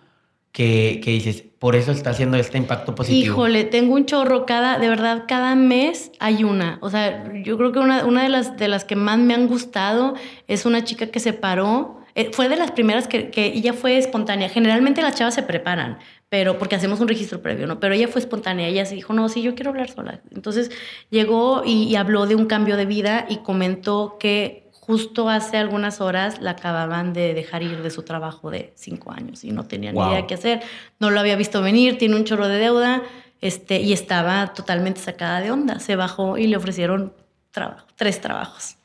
que, 0.52 1.02
que 1.04 1.12
dices, 1.12 1.44
por 1.60 1.76
eso 1.76 1.92
está 1.92 2.10
haciendo 2.10 2.38
este 2.38 2.58
impacto 2.58 2.96
positivo? 2.96 3.34
Híjole, 3.34 3.64
tengo 3.64 3.94
un 3.94 4.06
chorro, 4.06 4.46
cada, 4.46 4.80
de 4.80 4.90
verdad, 4.90 5.26
cada 5.28 5.56
mes 5.56 6.12
hay 6.20 6.44
una. 6.44 6.78
O 6.82 6.90
sea, 6.90 7.32
yo 7.44 7.58
creo 7.58 7.72
que 7.72 7.80
una, 7.80 8.06
una 8.06 8.24
de, 8.24 8.30
las, 8.30 8.58
de 8.58 8.68
las 8.68 8.84
que 8.84 8.96
más 8.96 9.20
me 9.20 9.34
han 9.34 9.48
gustado 9.48 10.16
es 10.48 10.66
una 10.66 10.84
chica 10.84 11.08
que 11.08 11.20
se 11.20 11.34
paró. 11.34 12.02
Eh, 12.16 12.32
fue 12.34 12.50
de 12.50 12.58
las 12.58 12.72
primeras 12.72 13.08
que, 13.08 13.30
que 13.30 13.46
ella 13.46 13.74
fue 13.74 13.98
espontánea. 13.98 14.50
Generalmente 14.50 15.02
las 15.02 15.16
chavas 15.16 15.34
se 15.34 15.44
preparan, 15.44 16.00
pero 16.32 16.58
porque 16.58 16.78
hacemos 16.78 17.02
un 17.02 17.10
registro 17.10 17.42
previo, 17.42 17.68
¿no? 17.68 17.82
Pero 17.82 17.94
ella 17.94 18.08
fue 18.08 18.22
espontánea, 18.22 18.66
ella 18.66 18.86
se 18.86 18.96
dijo, 18.96 19.12
no, 19.12 19.28
sí, 19.28 19.42
yo 19.42 19.54
quiero 19.54 19.72
hablar 19.72 19.90
sola. 19.90 20.22
Entonces 20.34 20.72
llegó 21.10 21.64
y, 21.66 21.94
habló 21.98 22.26
de 22.26 22.36
un 22.36 22.46
cambio 22.46 22.78
de 22.78 22.86
vida 22.86 23.26
y 23.28 23.40
comentó 23.40 24.16
que 24.18 24.70
justo 24.72 25.28
hace 25.28 25.58
algunas 25.58 26.00
horas 26.00 26.40
la 26.40 26.52
acababan 26.52 27.12
de 27.12 27.34
dejar 27.34 27.64
ir 27.64 27.84
de 27.84 27.90
su 27.90 28.04
trabajo 28.04 28.50
de 28.50 28.72
cinco 28.78 29.12
años 29.12 29.44
y 29.44 29.52
no 29.52 29.66
tenía 29.66 29.92
ni 29.92 30.00
idea 30.00 30.26
qué 30.26 30.36
hacer, 30.36 30.62
no 31.00 31.10
lo 31.10 31.20
había 31.20 31.36
visto 31.36 31.62
venir, 31.62 31.98
tiene 31.98 32.16
un 32.16 32.24
chorro 32.24 32.48
de 32.48 32.60
deuda 32.60 33.04
este, 33.42 33.82
y 33.82 33.92
estaba 33.92 34.54
totalmente 34.54 35.02
sacada 35.02 35.42
de 35.42 35.52
onda. 35.52 35.80
Se 35.82 35.98
bajó 35.98 36.38
y 36.38 36.48
le 36.48 36.56
ofrecieron 36.56 37.12
trabajo, 37.52 37.88
tres 37.98 38.22
trabajos. 38.22 38.78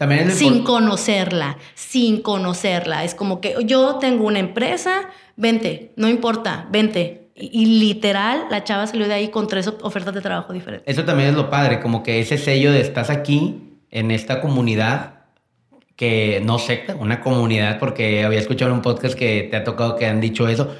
También 0.00 0.30
sin 0.32 0.64
conocerla, 0.64 1.58
sin 1.74 2.22
conocerla. 2.22 3.04
Es 3.04 3.14
como 3.14 3.42
que 3.42 3.54
yo 3.66 3.96
tengo 3.96 4.26
una 4.26 4.38
empresa, 4.38 5.10
vente, 5.40 5.92
no 5.96 6.08
importa, 6.08 6.68
vente. 6.70 7.30
Y, 7.34 7.80
literal, 7.80 8.44
la 8.50 8.64
chava 8.64 8.86
salió 8.86 9.08
de 9.08 9.14
ahí 9.14 9.28
con 9.28 9.48
tres 9.48 9.72
ofertas 9.80 10.12
de 10.12 10.20
trabajo 10.20 10.52
diferentes. 10.52 10.86
Eso 10.86 11.06
también 11.06 11.30
es 11.30 11.34
lo 11.34 11.48
padre, 11.48 11.80
como 11.80 12.02
que 12.02 12.20
ese 12.20 12.36
sello 12.36 12.70
de 12.70 12.82
estás 12.82 13.08
aquí, 13.08 13.78
en 13.90 14.10
esta 14.10 14.42
comunidad, 14.42 15.20
que 15.96 16.42
no 16.44 16.58
secta, 16.58 16.94
una 16.94 17.20
comunidad, 17.20 17.78
porque 17.78 18.24
había 18.24 18.38
escuchado 18.38 18.74
un 18.74 18.82
podcast 18.82 19.18
que 19.18 19.48
te 19.50 19.56
ha 19.56 19.64
tocado 19.64 19.96
que 19.96 20.06
han 20.06 20.20
dicho 20.20 20.48
eso, 20.48 20.74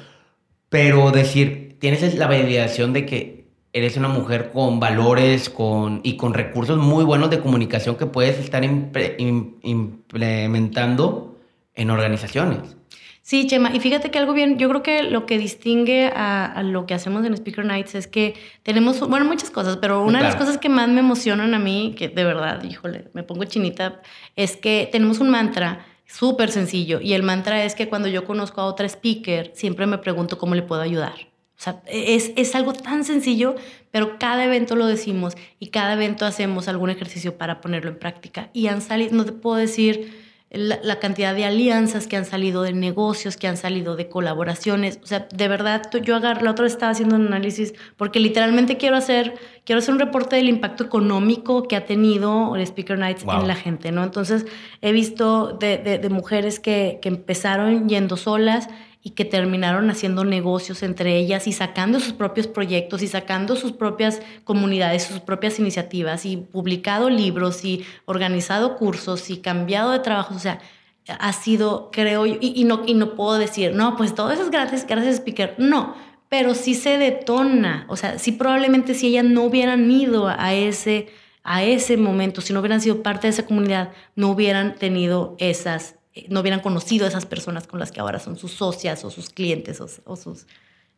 pero 0.69 1.11
decir, 1.11 1.77
tienes 1.79 2.15
la 2.15 2.27
validación 2.27 2.93
de 2.93 3.05
que 3.05 3.41
eres 3.73 3.97
una 3.97 4.07
mujer 4.07 4.51
con 4.51 4.79
valores 4.79 5.49
con, 5.49 6.01
y 6.03 6.17
con 6.17 6.33
recursos 6.33 6.77
muy 6.77 7.03
buenos 7.03 7.29
de 7.29 7.39
comunicación 7.39 7.95
que 7.95 8.05
puedes 8.05 8.39
estar 8.39 8.63
implementando 8.63 11.39
en 11.73 11.89
organizaciones. 11.89 12.75
Sí, 13.23 13.45
Chema, 13.45 13.73
y 13.73 13.79
fíjate 13.79 14.09
que 14.09 14.17
algo 14.17 14.33
bien, 14.33 14.57
yo 14.57 14.67
creo 14.67 14.81
que 14.81 15.03
lo 15.03 15.27
que 15.27 15.37
distingue 15.37 16.07
a, 16.07 16.63
lo 16.63 16.87
que 16.87 16.95
hacemos 16.95 17.23
en 17.23 17.33
Speaker 17.35 17.65
Nights 17.65 17.93
es 17.93 18.07
que 18.07 18.33
tenemos, 18.63 18.99
bueno, 19.07 19.25
muchas 19.25 19.51
cosas, 19.51 19.77
pero 19.77 20.03
una 20.03 20.19
de 20.19 20.23
las 20.23 20.35
cosas 20.35 20.57
que 20.57 20.69
más 20.69 20.89
me 20.89 21.01
emocionan 21.01 21.53
a 21.53 21.59
mí, 21.59 21.93
que 21.95 22.09
de 22.09 22.23
verdad, 22.23 22.63
híjole, 22.63 23.09
me 23.13 23.21
pongo 23.21 23.43
chinita, 23.43 24.01
es 24.35 24.57
que 24.57 24.89
tenemos 24.91 25.19
un 25.19 25.29
mantra 25.29 25.85
súper 26.07 26.51
sencillo 26.51 26.99
y 26.99 27.13
el 27.13 27.21
mantra 27.21 27.63
es 27.63 27.75
que 27.75 27.87
cuando 27.87 28.07
yo 28.07 28.25
conozco 28.25 28.59
a 28.59 28.65
otra 28.65 28.87
speaker, 28.87 29.51
siempre 29.53 29.85
me 29.85 29.99
pregunto 29.99 30.39
cómo 30.39 30.55
le 30.55 30.63
puedo 30.63 30.81
ayudar. 30.81 31.13
O 31.13 31.63
sea, 31.63 31.83
es, 31.85 32.31
es 32.35 32.55
algo 32.55 32.73
tan 32.73 33.03
sencillo, 33.03 33.53
pero 33.91 34.17
cada 34.17 34.43
evento 34.43 34.75
lo 34.75 34.87
decimos 34.87 35.35
y 35.59 35.67
cada 35.67 35.93
evento 35.93 36.25
hacemos 36.25 36.67
algún 36.67 36.89
ejercicio 36.89 37.37
para 37.37 37.61
ponerlo 37.61 37.91
en 37.91 37.99
práctica. 37.99 38.49
Y 38.51 38.65
han 38.65 38.81
salido, 38.81 39.15
no 39.15 39.25
te 39.25 39.31
puedo 39.31 39.57
decir 39.57 40.20
la, 40.53 40.99
cantidad 40.99 41.33
de 41.33 41.45
alianzas 41.45 42.07
que 42.07 42.17
han 42.17 42.25
salido, 42.25 42.63
de 42.63 42.73
negocios 42.73 43.37
que 43.37 43.47
han 43.47 43.55
salido, 43.55 43.95
de 43.95 44.09
colaboraciones. 44.09 44.99
O 45.01 45.07
sea, 45.07 45.27
de 45.33 45.47
verdad, 45.47 45.89
yo 46.03 46.15
agar, 46.15 46.41
la 46.43 46.51
otra 46.51 46.63
vez 46.63 46.73
estaba 46.73 46.91
haciendo 46.91 47.15
un 47.15 47.27
análisis 47.27 47.73
porque 47.95 48.19
literalmente 48.19 48.75
quiero 48.75 48.97
hacer, 48.97 49.35
quiero 49.63 49.79
hacer 49.79 49.93
un 49.93 49.99
reporte 49.99 50.35
del 50.35 50.49
impacto 50.49 50.83
económico 50.83 51.63
que 51.63 51.77
ha 51.77 51.85
tenido 51.85 52.55
el 52.57 52.61
Speaker 52.63 52.99
Nights 52.99 53.23
en 53.23 53.47
la 53.47 53.55
gente, 53.55 53.93
¿no? 53.93 54.03
Entonces, 54.03 54.45
he 54.81 54.91
visto 54.91 55.53
de, 55.53 55.77
de, 55.77 56.09
mujeres 56.09 56.59
que, 56.59 56.99
que 57.01 57.07
empezaron 57.07 57.87
yendo 57.87 58.17
solas 58.17 58.67
y 59.03 59.11
que 59.11 59.25
terminaron 59.25 59.89
haciendo 59.89 60.23
negocios 60.23 60.83
entre 60.83 61.17
ellas 61.17 61.47
y 61.47 61.53
sacando 61.53 61.99
sus 61.99 62.13
propios 62.13 62.47
proyectos 62.47 63.01
y 63.01 63.07
sacando 63.07 63.55
sus 63.55 63.71
propias 63.71 64.21
comunidades, 64.43 65.03
sus 65.03 65.19
propias 65.19 65.59
iniciativas 65.59 66.25
y 66.25 66.37
publicado 66.37 67.09
libros 67.09 67.65
y 67.65 67.83
organizado 68.05 68.77
cursos 68.77 69.29
y 69.29 69.37
cambiado 69.37 69.91
de 69.91 69.99
trabajo. 69.99 70.35
O 70.35 70.39
sea, 70.39 70.59
ha 71.07 71.33
sido, 71.33 71.89
creo 71.91 72.25
yo, 72.25 72.37
y, 72.39 72.63
no, 72.63 72.83
y 72.85 72.93
no 72.93 73.15
puedo 73.15 73.37
decir, 73.37 73.73
no, 73.73 73.97
pues 73.97 74.13
todo 74.13 74.31
eso 74.31 74.43
es 74.43 74.51
gracias, 74.51 74.85
gracias, 74.85 75.15
speaker. 75.15 75.55
No, 75.57 75.95
pero 76.29 76.53
sí 76.53 76.75
se 76.75 76.97
detona. 76.99 77.85
O 77.89 77.95
sea, 77.95 78.19
sí 78.19 78.31
probablemente 78.31 78.93
si 78.93 79.07
ellas 79.07 79.25
no 79.25 79.43
hubieran 79.43 79.89
ido 79.89 80.27
a 80.27 80.53
ese, 80.53 81.07
a 81.43 81.63
ese 81.63 81.97
momento, 81.97 82.41
si 82.41 82.53
no 82.53 82.59
hubieran 82.59 82.81
sido 82.81 83.01
parte 83.01 83.27
de 83.27 83.31
esa 83.31 83.47
comunidad, 83.47 83.91
no 84.15 84.29
hubieran 84.29 84.75
tenido 84.75 85.35
esas 85.39 85.95
eh, 86.13 86.25
no 86.29 86.41
hubieran 86.41 86.59
conocido 86.59 87.05
a 87.05 87.09
esas 87.09 87.25
personas 87.25 87.67
con 87.67 87.79
las 87.79 87.91
que 87.91 87.99
ahora 87.99 88.19
son 88.19 88.37
sus 88.37 88.51
socias 88.51 89.03
o 89.05 89.09
sus 89.09 89.29
clientes 89.29 89.79
o, 89.79 90.15
sus 90.15 90.45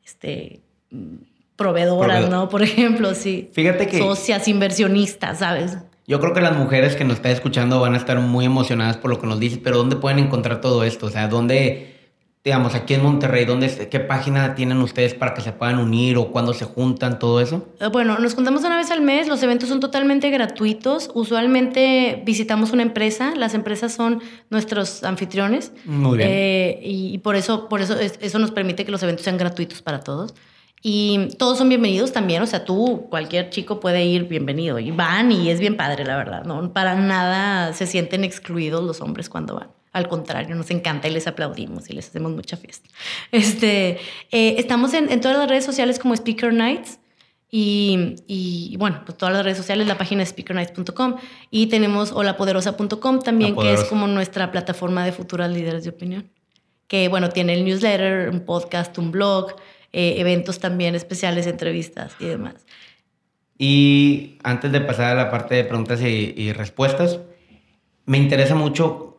este, 0.06 0.62
mm, 0.90 1.16
proveedoras, 1.56 2.30
¿no? 2.30 2.50
Por 2.50 2.64
ejemplo, 2.64 3.14
sí. 3.14 3.50
Fíjate 3.54 3.88
que... 3.88 4.00
Socias, 4.00 4.48
inversionistas, 4.48 5.40
¿sabes? 5.40 5.78
Yo 6.06 6.20
creo 6.20 6.34
que 6.34 6.42
las 6.42 6.58
mujeres 6.58 6.96
que 6.96 7.06
nos 7.06 7.18
están 7.18 7.32
escuchando 7.32 7.80
van 7.80 7.94
a 7.94 7.98
estar 7.98 8.20
muy 8.20 8.46
emocionadas 8.46 8.98
por 8.98 9.10
lo 9.10 9.20
que 9.20 9.28
nos 9.28 9.40
dices, 9.40 9.60
pero 9.64 9.78
¿dónde 9.78 9.96
pueden 9.96 10.20
encontrar 10.20 10.60
todo 10.60 10.84
esto? 10.84 11.06
O 11.06 11.10
sea, 11.10 11.28
¿dónde 11.28 11.93
digamos, 12.44 12.76
aquí 12.76 12.94
en 12.94 13.02
Monterrey, 13.02 13.46
¿dónde, 13.46 13.88
¿qué 13.90 14.00
página 14.02 14.54
tienen 14.54 14.80
ustedes 14.80 15.14
para 15.14 15.34
que 15.34 15.40
se 15.40 15.54
puedan 15.54 15.80
unir 15.80 16.18
o 16.18 16.30
cuándo 16.32 16.54
se 16.54 16.66
juntan, 16.66 17.18
todo 17.18 17.40
eso? 17.40 17.70
Eh, 17.80 17.88
bueno, 17.88 18.20
nos 18.20 18.36
juntamos 18.36 18.66
una 18.66 18.76
vez 18.76 18.92
al 18.92 19.02
mes, 19.02 19.30
los 19.30 19.42
eventos 19.44 19.70
son 19.70 19.80
totalmente 19.80 20.30
gratuitos. 20.30 21.10
Usualmente 21.14 22.22
visitamos 22.26 22.74
una 22.74 22.82
empresa, 22.82 23.34
las 23.38 23.54
empresas 23.54 23.94
son 23.94 24.22
nuestros 24.50 25.04
anfitriones. 25.06 25.72
Muy 25.86 26.18
bien. 26.18 26.30
Eh, 26.30 26.80
y, 26.84 27.18
por 27.20 27.38
eso, 27.38 27.70
por 27.70 27.80
eso 27.80 27.96
eso 27.98 28.40
nos 28.40 28.52
permite 28.52 28.84
que 28.84 28.92
los 28.92 29.02
eventos 29.04 29.24
sean 29.24 29.38
gratuitos 29.38 29.82
para 29.82 30.02
todos. 30.02 30.34
Y 30.82 31.30
todos 31.38 31.58
son 31.58 31.70
bienvenidos 31.70 32.12
también, 32.12 32.42
o 32.42 32.46
sea, 32.46 32.66
tú, 32.66 33.08
cualquier 33.10 33.52
chico 33.52 33.80
puede 33.80 34.04
ir 34.04 34.26
bienvenido. 34.26 34.80
Y 34.80 34.92
van 34.92 35.32
y 35.32 35.50
es 35.50 35.62
bien 35.62 35.78
padre, 35.78 36.04
la 36.04 36.18
verdad, 36.18 36.44
¿no? 36.44 36.74
Para 36.74 36.96
nada 36.96 37.72
se 37.72 37.88
sienten 37.88 38.26
excluidos 38.26 38.84
los 38.84 39.00
hombres 39.00 39.30
cuando 39.30 39.56
van. 39.56 39.70
Al 39.94 40.08
contrario, 40.08 40.56
nos 40.56 40.72
encanta 40.72 41.08
y 41.08 41.12
les 41.12 41.28
aplaudimos 41.28 41.88
y 41.88 41.94
les 41.94 42.10
hacemos 42.10 42.32
mucha 42.32 42.58
fiesta. 42.58 42.90
Este, 43.32 44.00
eh, 44.32 44.56
estamos 44.58 44.94
en, 44.96 45.22
todas 45.22 45.38
las 45.38 45.48
redes 45.48 45.64
sociales 45.64 46.00
como 46.00 46.16
Speaker 46.16 46.52
Nights. 46.52 47.00
Y, 47.56 48.76
bueno, 48.80 49.04
pues 49.06 49.16
todas 49.16 49.32
las 49.32 49.44
redes 49.44 49.60
sociales, 49.60 49.86
la 49.86 49.96
página 49.96 50.24
es 50.24 50.30
speakernights.com 50.30 51.18
y 51.52 51.68
tenemos 51.68 52.12
holapoderosa.com 52.12 53.20
también, 53.20 53.56
que 53.56 53.74
es 53.74 53.84
como 53.84 54.08
nuestra 54.08 54.52
plataforma 54.52 55.06
de 55.06 55.12
futuras 55.12 55.52
líderes 55.52 55.84
de 55.84 55.92
opinión. 55.92 56.32
Que 56.88 57.10
bueno, 57.10 57.30
tiene 57.30 57.54
el 57.54 57.64
newsletter, 57.64 58.30
un 58.30 58.40
podcast, 58.40 58.98
un 58.98 59.12
blog, 59.12 59.56
eh, 59.92 60.16
eventos 60.18 60.58
también 60.58 60.96
especiales, 60.96 61.46
entrevistas 61.46 62.16
y 62.20 62.26
demás. 62.26 62.56
Y 63.60 64.40
antes 64.42 64.72
de 64.72 64.82
pasar 64.82 65.12
a 65.12 65.24
la 65.24 65.30
parte 65.30 65.54
de 65.54 65.64
preguntas 65.64 66.02
y 66.02 66.52
respuestas, 66.54 67.20
me 68.08 68.18
interesa 68.18 68.56
mucho 68.56 69.13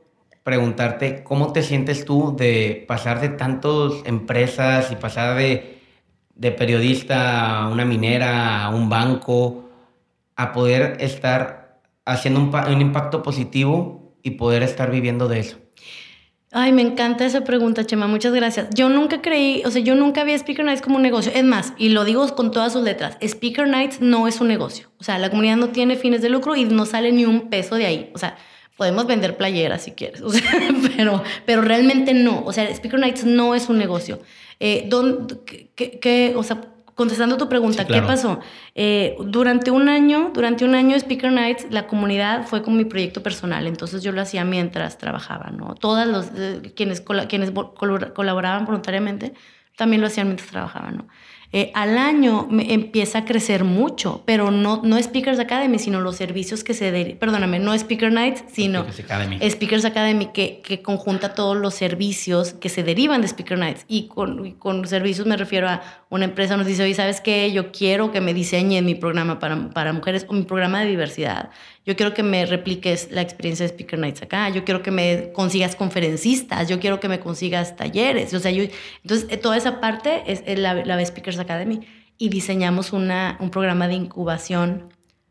preguntarte 0.45 1.25
cómo 1.25 1.53
te 1.53 1.63
sientes 1.63 2.05
tú 2.05 2.37
de 2.39 2.85
pasar 2.87 3.21
de 3.21 3.31
tantas 3.31 3.93
empresas 4.05 4.93
y 4.93 4.97
pasar 4.97 5.37
de 5.37 5.75
de 6.35 6.51
periodista 6.51 7.63
a 7.63 7.69
una 7.69 7.85
minera, 7.85 8.65
a 8.65 8.71
un 8.71 8.89
banco, 8.89 9.71
a 10.37 10.53
poder 10.53 10.97
estar 11.01 11.81
haciendo 12.05 12.41
un, 12.41 12.55
un 12.55 12.81
impacto 12.81 13.23
positivo 13.23 14.17
y 14.23 14.33
poder 14.33 14.63
estar 14.63 14.91
viviendo 14.91 15.29
de 15.29 15.41
eso? 15.41 15.59
Ay, 16.57 16.73
me 16.73 16.83
encanta 16.83 17.25
esa 17.25 17.43
pregunta, 17.43 17.85
Chema. 17.85 18.07
Muchas 18.07 18.33
gracias. 18.33 18.69
Yo 18.75 18.89
nunca 18.89 19.21
creí, 19.21 19.63
o 19.65 19.71
sea, 19.73 19.83
yo 19.83 19.97
nunca 19.97 20.23
vi 20.23 20.35
Speaker 20.35 20.65
Nights 20.65 20.83
como 20.83 20.97
un 20.97 21.03
negocio. 21.03 21.33
Es 21.35 21.43
más, 21.43 21.73
y 21.79 21.89
lo 21.89 22.05
digo 22.05 22.27
con 22.37 22.53
todas 22.53 22.73
sus 22.73 22.83
letras, 22.85 23.17
Speaker 23.21 23.67
Nights 23.67 24.01
no 24.01 24.29
es 24.29 24.41
un 24.41 24.49
negocio. 24.49 24.89
O 24.99 25.05
sea, 25.05 25.19
la 25.19 25.31
comunidad 25.31 25.57
no 25.57 25.71
tiene 25.71 25.97
fines 25.97 26.23
de 26.23 26.29
lucro 26.29 26.55
y 26.55 26.65
no 26.65 26.87
sale 26.87 27.11
ni 27.11 27.25
un 27.25 27.51
peso 27.51 27.75
de 27.75 27.87
ahí. 27.87 28.11
O 28.15 28.19
sea, 28.19 28.37
podemos 28.77 29.07
vender 29.07 29.37
playeras 29.37 29.83
si 29.83 29.93
quieres, 29.93 30.21
o 30.23 30.31
sea, 30.31 30.51
pero, 30.97 31.23
pero 31.47 31.63
realmente 31.63 32.15
no. 32.15 32.43
O 32.45 32.53
sea, 32.53 32.69
Speaker 32.71 33.01
Nights 33.01 33.25
no 33.25 33.55
es 33.55 33.69
un 33.69 33.79
negocio. 33.79 34.21
Eh, 34.61 34.89
qué, 35.75 35.99
qué, 35.99 36.35
o 36.37 36.43
sea, 36.43 36.61
contestando 36.95 37.37
tu 37.37 37.49
pregunta, 37.49 37.87
¿qué 37.87 38.01
pasó? 38.03 38.39
Eh, 38.75 39.17
durante 39.19 39.71
un 39.71 39.89
año, 39.89 40.31
durante 40.33 40.65
un 40.65 40.75
año 40.75 40.97
Speaker 40.97 41.33
Nights, 41.33 41.67
la 41.71 41.87
comunidad 41.87 42.47
fue 42.47 42.63
como 42.63 42.77
mi 42.77 42.85
proyecto 42.85 43.23
personal, 43.23 43.67
entonces 43.67 44.03
yo 44.03 44.13
lo 44.13 44.21
hacía 44.21 44.45
mientras 44.45 44.97
trabajaba, 44.99 45.51
¿no? 45.51 45.75
Todas 45.75 46.07
los 46.07 46.27
eh, 46.37 46.73
quienes, 46.77 47.03
quienes 47.29 47.51
colaboraban 47.51 48.65
voluntariamente 48.65 49.35
también 49.77 50.01
lo 50.01 50.07
hacían 50.07 50.29
mientras 50.29 50.51
trabajaban, 50.51 50.99
¿no? 50.99 51.09
Eh, 51.57 51.71
al 51.73 51.97
año 51.99 52.49
empieza 52.51 53.19
a 53.19 53.25
crecer 53.25 53.63
mucho, 53.63 54.25
pero 54.27 54.51
no, 54.51 54.83
no 54.83 55.01
Speakers 55.01 55.39
Academy, 55.39 55.79
sino 55.79 56.01
los 56.01 56.17
servicios 56.17 56.65
que 56.65 56.75
se... 56.75 56.91
De, 56.91 57.15
perdóname, 57.15 57.61
no 57.61 57.73
Speaker 57.75 58.11
Nights, 58.11 58.43
sino 58.53 58.81
Speakers 58.81 59.05
Academy, 59.05 59.51
Speakers 59.51 59.85
Academy 59.85 60.27
que, 60.35 60.61
que, 60.65 60.83
conjunta 60.83 61.35
todos 61.35 61.57
los 61.57 61.75
servicios 61.75 62.55
que 62.55 62.69
se 62.69 62.83
derivan 62.83 63.21
de 63.21 63.29
Speaker 63.29 63.57
Nights. 63.57 63.85
Y 63.87 64.09
con, 64.09 64.51
con 64.55 64.85
servicios 64.89 65.29
me 65.29 65.37
refiero 65.37 65.69
a 65.69 65.81
una 66.11 66.25
empresa 66.25 66.57
nos 66.57 66.67
dice, 66.67 66.83
oye, 66.83 66.95
¿sabes 66.95 67.21
qué? 67.21 67.53
Yo 67.53 67.71
quiero 67.71 68.11
que 68.11 68.21
me 68.21 68.35
diseñen 68.35 68.85
mi 68.85 68.97
programa 68.97 69.39
para, 69.39 69.71
para 69.71 69.93
mujeres 69.93 70.27
o 70.29 70.33
mi 70.33 70.43
programa 70.43 70.81
de 70.81 70.87
diversidad. 70.87 71.51
Yo 71.87 71.97
quiero 71.97 72.15
que 72.15 72.23
me 72.23 72.47
repliques 72.47 73.11
la 73.11 73.21
experiencia 73.21 73.65
de 73.65 73.69
Speaker 73.69 73.99
Nights 73.99 74.23
acá. 74.23 74.49
Yo 74.49 74.65
quiero 74.65 74.83
que 74.83 74.91
me 74.91 75.33
consigas 75.33 75.77
conferencistas. 75.77 76.69
Yo 76.69 76.81
quiero 76.81 76.99
que 76.99 77.09
me 77.09 77.21
consigas 77.21 77.77
talleres. 77.77 78.33
O 78.33 78.41
sea, 78.41 78.51
yo, 78.51 78.65
entonces, 79.03 79.27
eh, 79.31 79.37
toda 79.37 79.57
esa 79.57 79.81
parte 79.81 80.23
es, 80.27 80.59
la, 80.59 80.75
la 80.75 81.05
Speakers 81.05 81.39
Academy. 81.39 81.81
Y 82.17 82.29
diseñamos 82.31 82.93
una, 82.93 83.37
un 83.41 83.51
programa 83.51 83.87
de 83.89 83.95
incubación 83.95 84.89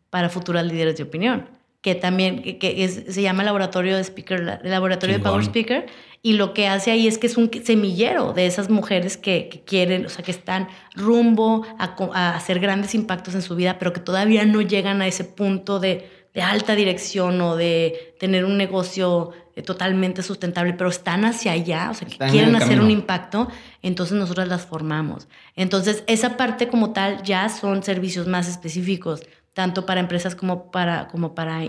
para 0.09 0.29
futuras 0.29 0.65
líderes 0.65 0.97
de 0.97 1.03
opinión 1.03 1.47
que 1.83 1.95
también 1.95 2.41
que, 2.59 2.87
se 2.87 3.21
llama 3.21 3.43
laboratorio 3.43 3.97
de 3.97 4.03
speaker, 4.05 4.61
laboratorio 4.63 5.17
de 5.17 5.21
Power 5.21 5.43
Speaker, 5.43 5.85
y 6.21 6.33
lo 6.33 6.53
que 6.53 6.69
hace 6.69 6.91
ahí 6.91 7.07
es 7.07 7.17
que 7.17 7.27
es 7.27 7.35
un 7.35 7.51
semillero 7.61 8.31
de 8.31 8.45
esas 8.45 8.69
mujeres 8.69 9.17
que, 9.17 9.63
quieren, 9.65 10.05
o 10.05 10.09
sea, 10.09 10.23
que 10.23 10.31
están 10.31 10.69
rumbo 10.95 11.65
a, 11.77 11.93
a, 12.13 12.37
hacer 12.37 12.61
grandes 12.61 12.95
impactos 12.95 13.35
en 13.35 13.41
su 13.41 13.57
vida, 13.57 13.79
pero 13.79 13.91
que 13.91 13.99
todavía 13.99 14.45
no 14.45 14.61
llegan 14.61 15.01
a 15.01 15.07
ese 15.07 15.25
punto 15.25 15.81
de, 15.81 16.09
de 16.33 16.41
alta 16.41 16.75
dirección 16.75 17.39
o 17.41 17.55
de 17.55 18.15
tener 18.19 18.45
un 18.45 18.57
negocio 18.57 19.31
eh, 19.55 19.61
totalmente 19.61 20.23
sustentable, 20.23 20.73
pero 20.73 20.89
están 20.89 21.25
hacia 21.25 21.51
allá, 21.51 21.89
o 21.91 21.93
sea, 21.93 22.07
que 22.07 22.17
quieren 22.17 22.55
hacer 22.55 22.81
un 22.81 22.89
impacto, 22.89 23.47
entonces 23.83 24.17
nosotros 24.17 24.47
las 24.47 24.65
formamos. 24.65 25.27
Entonces, 25.55 26.03
esa 26.07 26.37
parte 26.37 26.67
como 26.67 26.91
tal 26.91 27.21
ya 27.21 27.49
son 27.49 27.83
servicios 27.83 28.27
más 28.27 28.47
específicos, 28.47 29.21
tanto 29.53 29.85
para 29.85 29.99
empresas 29.99 30.35
como 30.35 30.71
para, 30.71 31.07
como 31.07 31.35
para 31.35 31.61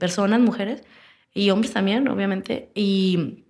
personas, 0.00 0.40
mujeres 0.40 0.82
y 1.32 1.50
hombres 1.50 1.72
también, 1.72 2.08
obviamente. 2.08 2.72
Y, 2.74 3.44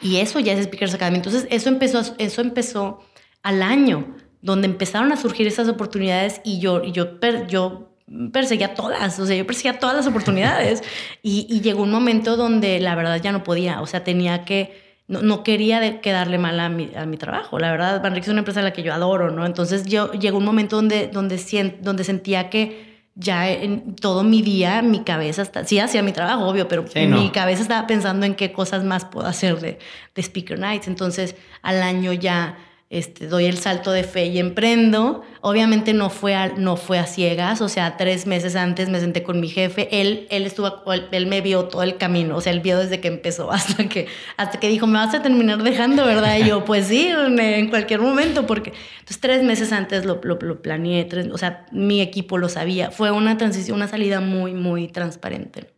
y 0.00 0.16
eso 0.16 0.40
ya 0.40 0.54
es 0.54 0.64
Speakers 0.64 0.94
Academy. 0.94 1.18
Entonces, 1.18 1.46
eso 1.50 1.68
empezó, 1.68 2.02
eso 2.18 2.40
empezó 2.40 3.04
al 3.44 3.62
año, 3.62 4.16
donde 4.40 4.66
empezaron 4.66 5.12
a 5.12 5.16
surgir 5.16 5.46
esas 5.46 5.68
oportunidades 5.68 6.40
y 6.44 6.58
yo, 6.58 6.82
yo, 6.82 7.20
yo 7.46 7.91
perseguía 8.32 8.74
todas, 8.74 9.18
o 9.18 9.26
sea, 9.26 9.36
yo 9.36 9.46
perseguía 9.46 9.78
todas 9.78 9.96
las 9.96 10.06
oportunidades. 10.06 10.82
Y, 11.24 11.60
llegó 11.60 11.82
un 11.82 11.92
momento 11.92 12.36
donde 12.36 12.80
la 12.80 12.94
verdad 12.94 13.20
ya 13.22 13.30
no 13.32 13.44
podía, 13.44 13.80
o 13.80 13.86
sea, 13.86 14.02
tenía 14.02 14.44
que, 14.44 15.00
no, 15.06 15.44
quería 15.44 16.00
quedarle 16.00 16.38
mal 16.38 16.58
a 16.58 16.68
mi, 16.68 16.90
a 16.96 17.06
mi 17.06 17.16
trabajo, 17.16 17.58
la 17.58 17.70
verdad, 17.70 18.02
Banrix 18.02 18.26
es 18.26 18.32
una 18.32 18.40
empresa 18.40 18.60
a 18.60 18.64
la 18.64 18.72
que 18.72 18.82
yo 18.82 18.92
adoro, 18.92 19.30
¿no? 19.30 19.46
Entonces 19.46 19.84
yo 19.86 20.10
llegó 20.12 20.38
un 20.38 20.44
momento 20.44 20.76
donde, 20.76 21.06
donde, 21.06 21.38
donde 21.80 22.04
sentía 22.04 22.50
que 22.50 22.92
ya 23.14 23.50
en 23.50 23.94
todo 23.94 24.24
mi 24.24 24.42
día, 24.42 24.82
mi 24.82 25.04
cabeza 25.04 25.42
está, 25.42 25.64
sí 25.64 25.78
hacía 25.78 26.02
mi 26.02 26.12
trabajo, 26.12 26.46
obvio, 26.46 26.66
pero 26.66 26.84
mi 27.08 27.30
cabeza 27.30 27.62
estaba 27.62 27.86
pensando 27.86 28.26
en 28.26 28.34
qué 28.34 28.52
cosas 28.52 28.84
más 28.84 29.04
puedo 29.04 29.26
hacer 29.26 29.60
de, 29.60 29.78
de 30.14 30.22
Speaker 30.22 30.58
Nights, 30.58 30.88
entonces 30.88 31.36
al 31.62 31.82
año 31.82 32.12
ya 32.12 32.56
este, 32.92 33.26
doy 33.26 33.46
el 33.46 33.56
salto 33.56 33.90
de 33.90 34.04
fe 34.04 34.26
y 34.26 34.38
emprendo. 34.38 35.22
Obviamente 35.40 35.94
no 35.94 36.10
fue, 36.10 36.34
a, 36.34 36.48
no 36.48 36.76
fue 36.76 36.98
a 36.98 37.06
ciegas, 37.06 37.62
o 37.62 37.70
sea, 37.70 37.96
tres 37.96 38.26
meses 38.26 38.54
antes 38.54 38.90
me 38.90 39.00
senté 39.00 39.22
con 39.22 39.40
mi 39.40 39.48
jefe, 39.48 39.88
él, 40.02 40.26
él, 40.30 40.44
estuvo, 40.44 40.82
él 41.10 41.26
me 41.26 41.40
vio 41.40 41.64
todo 41.64 41.82
el 41.82 41.96
camino, 41.96 42.36
o 42.36 42.42
sea, 42.42 42.52
él 42.52 42.60
vio 42.60 42.78
desde 42.78 43.00
que 43.00 43.08
empezó 43.08 43.50
hasta 43.52 43.88
que, 43.88 44.08
hasta 44.36 44.60
que 44.60 44.68
dijo, 44.68 44.86
me 44.86 44.98
vas 44.98 45.14
a 45.14 45.22
terminar 45.22 45.62
dejando, 45.62 46.04
¿verdad? 46.04 46.36
Y 46.36 46.44
yo, 46.44 46.64
pues 46.66 46.88
sí, 46.88 47.08
en 47.08 47.70
cualquier 47.70 48.00
momento, 48.00 48.46
porque 48.46 48.74
entonces 49.00 49.20
tres 49.20 49.42
meses 49.42 49.72
antes 49.72 50.04
lo, 50.04 50.20
lo, 50.22 50.38
lo 50.38 50.60
planeé, 50.60 51.08
o 51.32 51.38
sea, 51.38 51.64
mi 51.72 52.02
equipo 52.02 52.36
lo 52.36 52.50
sabía, 52.50 52.90
fue 52.90 53.10
una 53.10 53.38
transición, 53.38 53.76
una 53.76 53.88
salida 53.88 54.20
muy, 54.20 54.52
muy 54.52 54.88
transparente. 54.88 55.70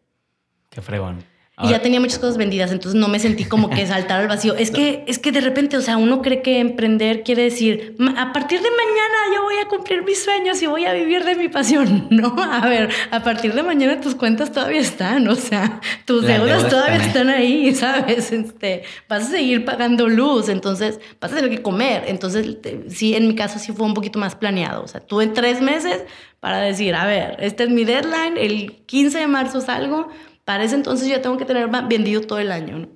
Qué 0.68 0.82
fregón. 0.82 1.33
Y 1.62 1.68
ya 1.68 1.80
tenía 1.80 2.00
muchas 2.00 2.18
cosas 2.18 2.36
vendidas, 2.36 2.72
entonces 2.72 3.00
no 3.00 3.06
me 3.06 3.20
sentí 3.20 3.44
como 3.44 3.70
que 3.70 3.86
saltar 3.86 4.20
al 4.20 4.26
vacío. 4.26 4.56
Es 4.56 4.70
que, 4.72 5.04
es 5.06 5.20
que 5.20 5.30
de 5.30 5.40
repente, 5.40 5.76
o 5.76 5.80
sea, 5.82 5.96
uno 5.96 6.20
cree 6.20 6.42
que 6.42 6.58
emprender 6.58 7.22
quiere 7.22 7.44
decir, 7.44 7.94
a 8.16 8.32
partir 8.32 8.60
de 8.60 8.68
mañana 8.70 9.34
yo 9.36 9.42
voy 9.44 9.54
a 9.64 9.68
cumplir 9.68 10.02
mis 10.02 10.24
sueños 10.24 10.60
y 10.62 10.66
voy 10.66 10.84
a 10.84 10.92
vivir 10.92 11.24
de 11.24 11.36
mi 11.36 11.48
pasión. 11.48 12.08
No, 12.14 12.36
a 12.40 12.68
ver, 12.68 12.90
a 13.10 13.22
partir 13.22 13.54
de 13.54 13.62
mañana 13.62 14.00
tus 14.00 14.14
cuentas 14.14 14.52
todavía 14.52 14.80
están, 14.80 15.26
o 15.28 15.34
sea, 15.34 15.80
tus 16.04 16.24
deudas, 16.24 16.68
todavía 16.68 17.04
están 17.04 17.28
ahí, 17.28 17.74
¿sabes? 17.74 18.30
Este, 18.30 18.82
vas 19.08 19.24
a 19.24 19.30
seguir 19.30 19.64
pagando 19.64 20.08
luz, 20.08 20.48
entonces 20.48 21.00
vas 21.20 21.32
a 21.32 21.36
tener 21.36 21.50
que 21.50 21.60
comer. 21.60 22.04
Entonces, 22.06 22.56
sí, 22.88 23.14
en 23.14 23.26
mi 23.26 23.34
caso 23.34 23.58
sí 23.58 23.72
fue 23.72 23.84
un 23.86 23.94
poquito 23.94 24.18
más 24.18 24.36
planeado. 24.36 24.84
O 24.84 24.88
sea, 24.88 25.00
tuve 25.00 25.26
tres 25.26 25.60
meses 25.60 26.04
para 26.40 26.60
decir, 26.60 26.94
a 26.94 27.04
ver, 27.06 27.36
este 27.40 27.64
es 27.64 27.70
mi 27.70 27.84
deadline, 27.84 28.36
el 28.36 28.82
15 28.86 29.18
de 29.18 29.26
marzo 29.26 29.60
salgo 29.60 30.08
para 30.44 30.64
ese 30.64 30.74
entonces 30.74 31.08
yo 31.08 31.20
tengo 31.20 31.36
que 31.36 31.44
tener 31.44 31.68
vendido 31.88 32.20
todo 32.20 32.38
el 32.38 32.52
año. 32.52 32.78
¿no? 32.78 32.88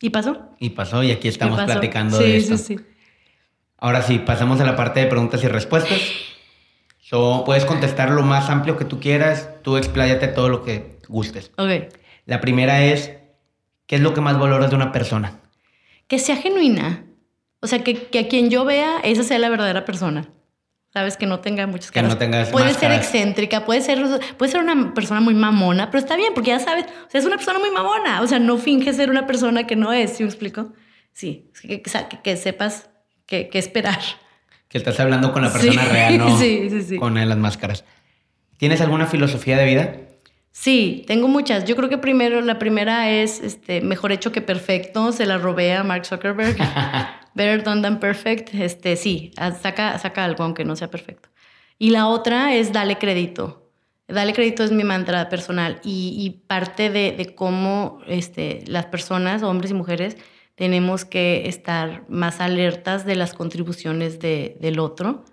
¿Y 0.00 0.10
pasó? 0.10 0.50
Y 0.58 0.70
pasó, 0.70 1.02
y 1.02 1.10
aquí 1.10 1.28
estamos 1.28 1.62
platicando 1.62 2.18
de 2.18 2.36
esto. 2.36 2.58
Sí, 2.58 2.76
sí. 2.76 2.84
Ahora 3.78 4.02
sí, 4.02 4.18
pasamos 4.18 4.60
a 4.60 4.64
la 4.64 4.76
parte 4.76 5.00
de 5.00 5.06
preguntas 5.06 5.42
y 5.44 5.48
respuestas. 5.48 6.00
So, 7.00 7.44
puedes 7.46 7.64
contestar 7.64 8.10
lo 8.10 8.22
más 8.22 8.50
amplio 8.50 8.76
que 8.76 8.84
tú 8.84 8.98
quieras, 8.98 9.48
tú 9.62 9.76
expláyate 9.76 10.28
todo 10.28 10.48
lo 10.48 10.64
que 10.64 10.98
gustes. 11.08 11.52
Ok. 11.56 11.92
La 12.24 12.40
primera 12.40 12.84
es, 12.84 13.12
¿qué 13.86 13.96
es 13.96 14.02
lo 14.02 14.12
que 14.12 14.20
más 14.20 14.38
valoras 14.38 14.70
de 14.70 14.76
una 14.76 14.92
persona? 14.92 15.40
Que 16.08 16.18
sea 16.18 16.36
genuina. 16.36 17.04
O 17.60 17.68
sea, 17.68 17.84
que, 17.84 18.08
que 18.08 18.18
a 18.18 18.28
quien 18.28 18.50
yo 18.50 18.64
vea, 18.64 18.98
esa 19.04 19.22
sea 19.22 19.38
la 19.38 19.48
verdadera 19.48 19.84
persona. 19.84 20.28
¿Sabes? 20.92 21.16
Que 21.16 21.26
no 21.26 21.40
tenga 21.40 21.66
muchas 21.66 21.90
caras. 21.90 22.08
Que 22.08 22.14
no 22.14 22.18
tenga 22.18 22.50
Puede 22.50 22.74
ser 22.74 22.92
excéntrica, 22.92 23.64
puede 23.64 23.80
ser, 23.80 24.02
puede 24.36 24.52
ser 24.52 24.60
una 24.60 24.94
persona 24.94 25.20
muy 25.20 25.34
mamona, 25.34 25.90
pero 25.90 26.00
está 26.00 26.16
bien, 26.16 26.32
porque 26.34 26.50
ya 26.50 26.60
sabes, 26.60 26.84
o 26.84 27.10
sea, 27.10 27.20
es 27.20 27.26
una 27.26 27.36
persona 27.36 27.58
muy 27.58 27.70
mamona, 27.70 28.22
o 28.22 28.26
sea, 28.26 28.38
no 28.38 28.58
finge 28.58 28.92
ser 28.92 29.10
una 29.10 29.26
persona 29.26 29.66
que 29.66 29.76
no 29.76 29.92
es, 29.92 30.16
¿sí 30.16 30.22
me 30.22 30.28
explico? 30.28 30.72
Sí, 31.12 31.50
que, 31.62 31.82
que, 31.82 32.36
sepas 32.36 32.90
qué 33.26 33.48
esperar. 33.52 34.00
Que 34.68 34.78
estás 34.78 34.98
hablando 34.98 35.32
con 35.32 35.42
la 35.42 35.52
persona 35.52 35.84
real, 35.84 36.18
¿no? 36.18 36.38
Sí, 36.38 36.68
sí, 36.70 36.82
sí. 36.82 36.96
Con 36.98 37.14
las 37.14 37.38
máscaras. 37.38 37.84
¿Tienes 38.58 38.80
alguna 38.80 39.06
filosofía 39.06 39.56
de 39.56 39.64
vida? 39.64 39.96
Sí, 40.50 41.04
tengo 41.06 41.28
muchas. 41.28 41.64
Yo 41.64 41.76
creo 41.76 41.88
que 41.88 41.98
primero, 41.98 42.40
la 42.40 42.58
primera 42.58 43.10
es 43.10 43.40
este, 43.40 43.82
mejor 43.82 44.12
hecho 44.12 44.32
que 44.32 44.40
perfecto. 44.40 45.12
Se 45.12 45.26
la 45.26 45.38
robé 45.38 45.74
a 45.74 45.84
Mark 45.84 46.06
Zuckerberg. 46.06 46.56
Better 47.36 47.62
done 47.62 47.82
than 47.82 48.00
perfect. 48.00 48.54
Este, 48.54 48.96
sí, 48.96 49.30
saca, 49.60 49.98
saca 49.98 50.24
algo 50.24 50.42
aunque 50.42 50.64
no 50.64 50.74
sea 50.74 50.90
perfecto. 50.90 51.28
Y 51.78 51.90
la 51.90 52.08
otra 52.08 52.54
es 52.54 52.72
dale 52.72 52.96
crédito. 52.96 53.70
Dale 54.08 54.32
crédito 54.32 54.64
es 54.64 54.72
mi 54.72 54.84
mantra 54.84 55.28
personal 55.28 55.80
y, 55.84 56.42
parte 56.46 56.90
de, 56.90 57.34
cómo 57.34 58.00
este, 58.06 58.62
las 58.66 58.86
personas, 58.86 59.42
hombres 59.42 59.72
y 59.72 59.74
mujeres, 59.74 60.16
tenemos 60.54 61.04
que 61.04 61.48
estar 61.48 62.04
más 62.08 62.40
alertas 62.40 63.04
de 63.04 63.16
las 63.16 63.34
contribuciones 63.34 64.20
del 64.20 64.78
otro, 64.78 65.24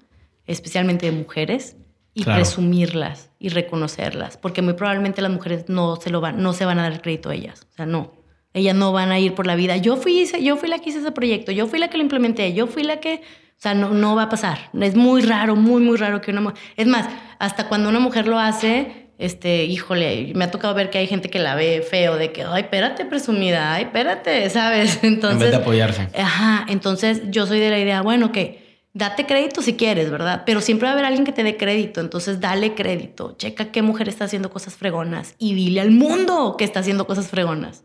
especialmente 0.47 1.05
de 1.05 1.11
mujeres, 1.11 1.77
y 2.15 2.25
presumirlas 2.25 3.29
y 3.39 3.49
reconocerlas, 3.49 4.37
porque 4.37 4.61
muy 4.61 4.73
probablemente 4.73 5.21
las 5.21 5.31
mujeres 5.31 5.65
no 5.67 5.95
se, 5.95 6.09
lo 6.09 6.21
van, 6.21 6.41
no 6.41 6.53
se 6.53 6.65
van 6.65 6.79
a 6.79 6.83
dar 6.83 7.01
crédito 7.01 7.29
a 7.29 7.35
ellas, 7.35 7.67
o 7.71 7.75
sea, 7.75 7.85
no. 7.85 8.22
Ellas 8.53 8.75
no 8.75 8.91
van 8.91 9.11
a 9.11 9.19
ir 9.19 9.33
por 9.33 9.47
la 9.47 9.55
vida. 9.55 9.77
Yo 9.77 9.97
fui, 9.97 10.25
yo 10.41 10.57
fui 10.57 10.69
la 10.69 10.79
que 10.79 10.89
hice 10.89 10.99
ese 10.99 11.11
proyecto, 11.11 11.51
yo 11.51 11.67
fui 11.67 11.79
la 11.79 11.89
que 11.89 11.97
lo 11.97 12.03
implementé, 12.03 12.53
yo 12.53 12.67
fui 12.67 12.83
la 12.83 12.99
que... 12.99 13.15
O 13.15 13.63
sea, 13.63 13.73
no, 13.73 13.89
no 13.89 14.15
va 14.15 14.23
a 14.23 14.29
pasar. 14.29 14.69
Es 14.79 14.95
muy 14.95 15.21
raro, 15.21 15.55
muy, 15.55 15.81
muy 15.81 15.97
raro 15.97 16.21
que 16.21 16.31
una 16.31 16.41
mujer... 16.41 16.59
Es 16.75 16.85
más, 16.85 17.07
hasta 17.39 17.67
cuando 17.69 17.89
una 17.89 17.99
mujer 17.99 18.27
lo 18.27 18.37
hace, 18.37 19.03
este, 19.17 19.63
híjole, 19.65 20.33
me 20.35 20.45
ha 20.45 20.51
tocado 20.51 20.73
ver 20.73 20.89
que 20.89 20.97
hay 20.97 21.07
gente 21.07 21.29
que 21.29 21.39
la 21.39 21.55
ve 21.55 21.81
feo, 21.87 22.17
de 22.17 22.31
que, 22.31 22.43
ay, 22.43 22.63
espérate, 22.63 23.05
presumida, 23.05 23.73
ay, 23.73 23.83
espérate, 23.83 24.49
¿sabes? 24.49 24.99
Entonces... 25.03 25.33
En 25.33 25.39
vez 25.39 25.51
de 25.51 25.57
apoyarse. 25.57 26.09
Ajá, 26.17 26.65
entonces 26.67 27.21
yo 27.29 27.45
soy 27.47 27.59
de 27.59 27.69
la 27.69 27.79
idea, 27.79 28.01
bueno, 28.01 28.31
que 28.31 28.81
date 28.93 29.25
crédito 29.25 29.61
si 29.61 29.75
quieres, 29.75 30.11
¿verdad? 30.11 30.43
Pero 30.45 30.61
siempre 30.61 30.85
va 30.85 30.91
a 30.91 30.93
haber 30.93 31.05
alguien 31.05 31.25
que 31.25 31.31
te 31.31 31.43
dé 31.43 31.57
crédito, 31.57 32.01
entonces 32.01 32.39
dale 32.39 32.75
crédito, 32.75 33.35
checa 33.37 33.71
qué 33.71 33.81
mujer 33.81 34.09
está 34.09 34.25
haciendo 34.25 34.49
cosas 34.49 34.75
fregonas 34.75 35.35
y 35.37 35.53
dile 35.53 35.81
al 35.81 35.91
mundo 35.91 36.55
que 36.57 36.65
está 36.65 36.81
haciendo 36.81 37.07
cosas 37.07 37.27
fregonas. 37.27 37.83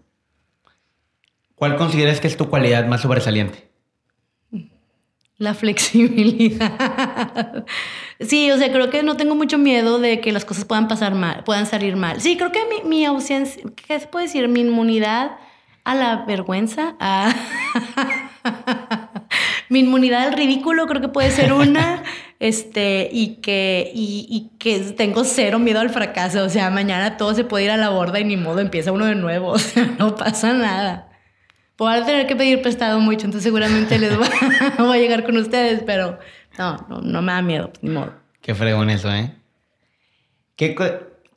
¿Cuál 1.58 1.76
consideras 1.76 2.20
que 2.20 2.28
es 2.28 2.36
tu 2.36 2.48
cualidad 2.48 2.86
más 2.86 3.02
sobresaliente? 3.02 3.68
La 5.38 5.54
flexibilidad. 5.54 7.64
sí, 8.20 8.50
o 8.50 8.58
sea, 8.58 8.72
creo 8.72 8.90
que 8.90 9.02
no 9.02 9.16
tengo 9.16 9.36
mucho 9.36 9.58
miedo 9.58 9.98
de 9.98 10.20
que 10.20 10.32
las 10.32 10.44
cosas 10.44 10.64
puedan 10.64 10.88
pasar 10.88 11.14
mal, 11.14 11.44
puedan 11.44 11.66
salir 11.66 11.96
mal. 11.96 12.20
Sí, 12.20 12.36
creo 12.36 12.50
que 12.50 12.60
mi, 12.66 12.88
mi 12.88 13.04
ausencia, 13.04 13.62
¿qué 13.86 14.00
se 14.00 14.06
puede 14.06 14.26
decir? 14.26 14.48
Mi 14.48 14.60
inmunidad 14.60 15.32
a 15.88 15.94
la 15.94 16.24
vergüenza, 16.26 16.96
a 17.00 17.34
mi 19.70 19.78
inmunidad 19.78 20.26
al 20.26 20.32
ridículo 20.34 20.86
creo 20.86 21.00
que 21.00 21.08
puede 21.08 21.30
ser 21.30 21.54
una, 21.54 22.02
este, 22.40 23.08
y 23.10 23.36
que, 23.36 23.90
y, 23.94 24.50
que 24.58 24.80
tengo 24.96 25.24
cero 25.24 25.58
miedo 25.58 25.80
al 25.80 25.88
fracaso, 25.88 26.44
o 26.44 26.50
sea, 26.50 26.68
mañana 26.68 27.16
todo 27.16 27.34
se 27.34 27.44
puede 27.44 27.64
ir 27.64 27.70
a 27.70 27.78
la 27.78 27.88
borda 27.88 28.20
y 28.20 28.24
ni 28.24 28.36
modo, 28.36 28.60
empieza 28.60 28.92
uno 28.92 29.06
de 29.06 29.14
nuevo, 29.14 29.48
o 29.48 29.58
sea, 29.58 29.86
no 29.98 30.14
pasa 30.14 30.52
nada. 30.52 31.07
Puedo 31.78 32.04
tener 32.04 32.26
que 32.26 32.34
pedir 32.34 32.60
prestado 32.60 32.98
mucho, 32.98 33.26
entonces 33.26 33.44
seguramente 33.44 34.00
les 34.00 34.18
voy 34.18 34.26
a, 34.26 34.96
llegar 34.98 35.24
con 35.24 35.36
ustedes, 35.36 35.84
pero 35.86 36.18
no, 36.58 36.76
no, 37.00 37.22
me 37.22 37.30
da 37.30 37.40
miedo, 37.40 37.72
ni 37.82 37.90
modo. 37.90 38.14
Qué 38.40 38.52
fregón 38.52 38.90
eso, 38.90 39.08
¿eh? 39.14 39.32
¿Qué, 40.56 40.74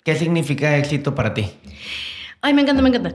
¿Qué 0.03 0.15
significa 0.15 0.75
éxito 0.77 1.13
para 1.13 1.35
ti? 1.35 1.45
Ay, 2.41 2.55
me 2.55 2.63
encanta, 2.63 2.81
me 2.81 2.89
encanta. 2.89 3.13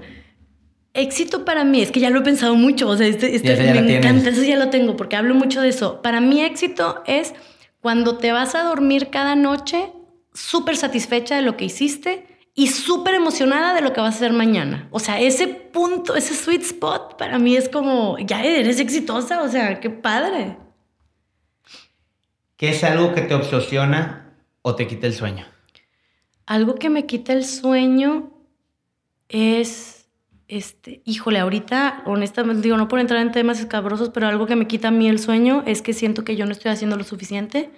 Éxito 0.95 1.45
para 1.45 1.64
mí, 1.64 1.83
es 1.83 1.91
que 1.91 1.99
ya 1.99 2.11
lo 2.11 2.20
he 2.20 2.22
pensado 2.22 2.55
mucho, 2.55 2.89
o 2.89 2.97
sea, 2.97 3.09
este, 3.09 3.35
este 3.35 3.57
me 3.57 3.97
encanta, 3.97 4.29
eso 4.29 4.45
ya 4.45 4.57
lo 4.57 4.70
tengo, 4.70 4.97
porque 4.97 5.16
hablo 5.16 5.35
mucho 5.35 5.62
de 5.62 5.70
eso. 5.70 6.03
Para 6.03 6.20
mí 6.20 6.45
éxito 6.45 7.03
es 7.09 7.35
cuando 7.81 8.18
te 8.18 8.31
vas 8.31 8.55
a 8.55 8.62
dormir 8.62 9.11
cada 9.11 9.35
noche 9.35 9.91
súper 10.33 10.77
satisfecha 10.77 11.35
de 11.35 11.43
lo 11.43 11.57
que 11.57 11.64
hiciste 11.64 12.36
y 12.59 12.69
súper 12.69 13.15
emocionada 13.15 13.75
de 13.75 13.83
lo 13.83 13.93
que 13.93 14.01
vas 14.01 14.15
a 14.15 14.17
hacer 14.17 14.33
mañana. 14.33 14.89
O 14.91 14.99
sea, 14.99 15.21
ese 15.21 15.47
punto, 15.47 16.17
ese 16.17 16.35
sweet 16.35 16.63
spot 16.63 17.19
para 17.19 17.39
mí 17.39 17.55
es 17.55 17.69
como, 17.69 18.19
ya 18.19 18.43
eres 18.43 18.81
exitosa, 18.81 19.43
o 19.43 19.49
sea, 19.49 19.79
qué 19.79 19.91
padre. 19.91 20.57
¿Qué 22.57 22.71
es 22.71 22.83
algo 22.83 23.15
que 23.15 23.21
te 23.21 23.35
obsesiona 23.35 24.33
o 24.63 24.75
te 24.75 24.87
quita 24.87 25.07
el 25.07 25.13
sueño? 25.13 25.45
Algo 26.47 26.77
que 26.77 26.89
me 26.89 27.05
quita 27.05 27.35
el 27.35 27.45
sueño 27.45 28.33
es 29.29 30.09
este, 30.49 31.03
híjole, 31.05 31.41
ahorita, 31.41 32.05
honestamente, 32.07 32.63
digo, 32.63 32.79
no 32.79 32.89
por 32.89 33.01
entrar 33.01 33.21
en 33.21 33.33
temas 33.33 33.61
escabrosos, 33.61 34.09
pero 34.09 34.29
algo 34.29 34.47
que 34.47 34.57
me 34.57 34.67
quita 34.67 34.89
a 34.89 34.93
mí 34.93 35.09
el 35.09 35.19
sueño 35.19 35.63
es 35.67 35.83
que 35.83 35.93
siento 35.93 36.25
que 36.25 36.37
yo 36.37 36.47
no 36.47 36.53
estoy 36.53 36.71
haciendo 36.71 36.97
lo 36.97 37.05
suficiente 37.05 37.71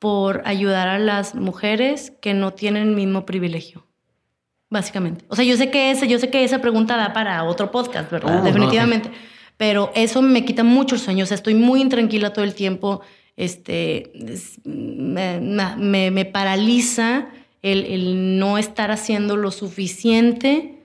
por 0.00 0.42
ayudar 0.44 0.88
a 0.88 0.98
las 0.98 1.36
mujeres 1.36 2.12
que 2.20 2.34
no 2.34 2.52
tienen 2.52 2.88
el 2.88 2.94
mismo 2.96 3.24
privilegio. 3.24 3.86
Básicamente. 4.68 5.24
O 5.28 5.36
sea, 5.36 5.44
yo 5.44 5.56
sé 5.56 5.70
que 5.70 5.92
esa, 5.92 6.06
yo 6.06 6.18
sé 6.18 6.30
que 6.30 6.42
esa 6.42 6.60
pregunta 6.60 6.96
da 6.96 7.12
para 7.12 7.44
otro 7.44 7.70
podcast, 7.70 8.10
¿verdad? 8.10 8.40
Oh, 8.40 8.44
Definitivamente. 8.44 9.10
Pero 9.56 9.92
eso 9.94 10.22
me 10.22 10.44
quita 10.44 10.64
mucho 10.64 10.96
el 10.96 11.00
sueño. 11.00 11.22
O 11.24 11.26
sea, 11.26 11.36
estoy 11.36 11.54
muy 11.54 11.80
intranquila 11.80 12.32
todo 12.32 12.44
el 12.44 12.54
tiempo. 12.54 13.02
Este, 13.36 14.12
me, 14.64 16.10
me, 16.10 16.24
paraliza 16.24 17.28
el, 17.62 17.84
el 17.84 18.38
no 18.38 18.58
estar 18.58 18.90
haciendo 18.90 19.36
lo 19.36 19.50
suficiente 19.50 20.80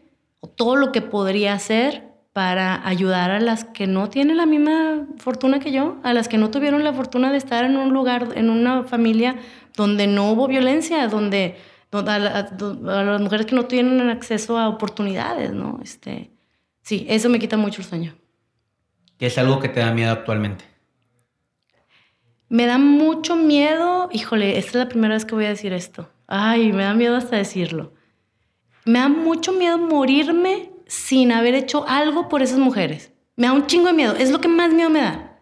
todo 0.47 0.75
lo 0.75 0.91
que 0.91 1.01
podría 1.01 1.53
hacer 1.53 2.03
para 2.35 2.85
ayudar 2.85 3.31
a 3.31 3.39
las 3.39 3.63
que 3.63 3.87
no 3.87 4.09
tienen 4.09 4.35
la 4.35 4.45
misma 4.45 5.07
fortuna 5.19 5.61
que 5.61 5.71
yo, 5.71 5.95
a 6.03 6.13
las 6.13 6.27
que 6.27 6.37
no 6.37 6.51
tuvieron 6.51 6.83
la 6.83 6.91
fortuna 6.91 7.31
de 7.31 7.37
estar 7.37 7.63
en 7.63 7.77
un 7.77 7.93
lugar, 7.93 8.33
en 8.35 8.49
una 8.49 8.83
familia 8.83 9.37
donde 9.73 10.05
no 10.05 10.29
hubo 10.31 10.45
violencia, 10.45 11.07
donde, 11.07 11.55
a, 11.93 12.19
las 12.19 13.21
mujeres 13.21 13.45
que 13.45 13.55
no 13.55 13.67
tienen 13.67 14.09
acceso 14.09 14.57
a 14.57 14.67
oportunidades, 14.67 15.53
¿no? 15.53 15.79
Este, 15.81 16.29
sí, 16.81 17.05
eso 17.07 17.29
me 17.29 17.39
quita 17.39 17.55
mucho 17.55 17.81
el 17.81 17.87
sueño. 17.87 18.15
¿Qué 19.17 19.27
es 19.27 19.37
algo 19.37 19.61
que 19.61 19.69
te 19.69 19.79
da 19.79 19.93
miedo 19.93 20.11
actualmente? 20.11 20.65
Me 22.49 22.65
da 22.65 22.77
mucho 22.77 23.37
miedo, 23.37 24.09
híjole, 24.11 24.57
esta 24.57 24.71
es 24.71 24.75
la 24.75 24.89
primera 24.89 25.13
vez 25.13 25.23
que 25.23 25.35
voy 25.35 25.45
a 25.45 25.49
decir 25.49 25.71
esto. 25.71 26.09
Ay, 26.27 26.73
me 26.73 26.83
da 26.83 26.93
miedo 26.93 27.15
hasta 27.15 27.37
decirlo 27.37 27.93
me 28.85 28.99
da 28.99 29.09
mucho 29.09 29.51
miedo 29.51 29.77
morirme 29.77 30.69
sin 30.87 31.31
haber 31.31 31.55
hecho 31.55 31.87
algo 31.87 32.29
por 32.29 32.41
esas 32.41 32.59
mujeres. 32.59 33.11
Me 33.35 33.47
da 33.47 33.53
un 33.53 33.67
chingo 33.67 33.87
de 33.87 33.93
miedo. 33.93 34.15
Es 34.15 34.31
lo 34.31 34.39
que 34.39 34.47
más 34.47 34.71
miedo 34.71 34.89
me 34.89 35.01
da. 35.01 35.39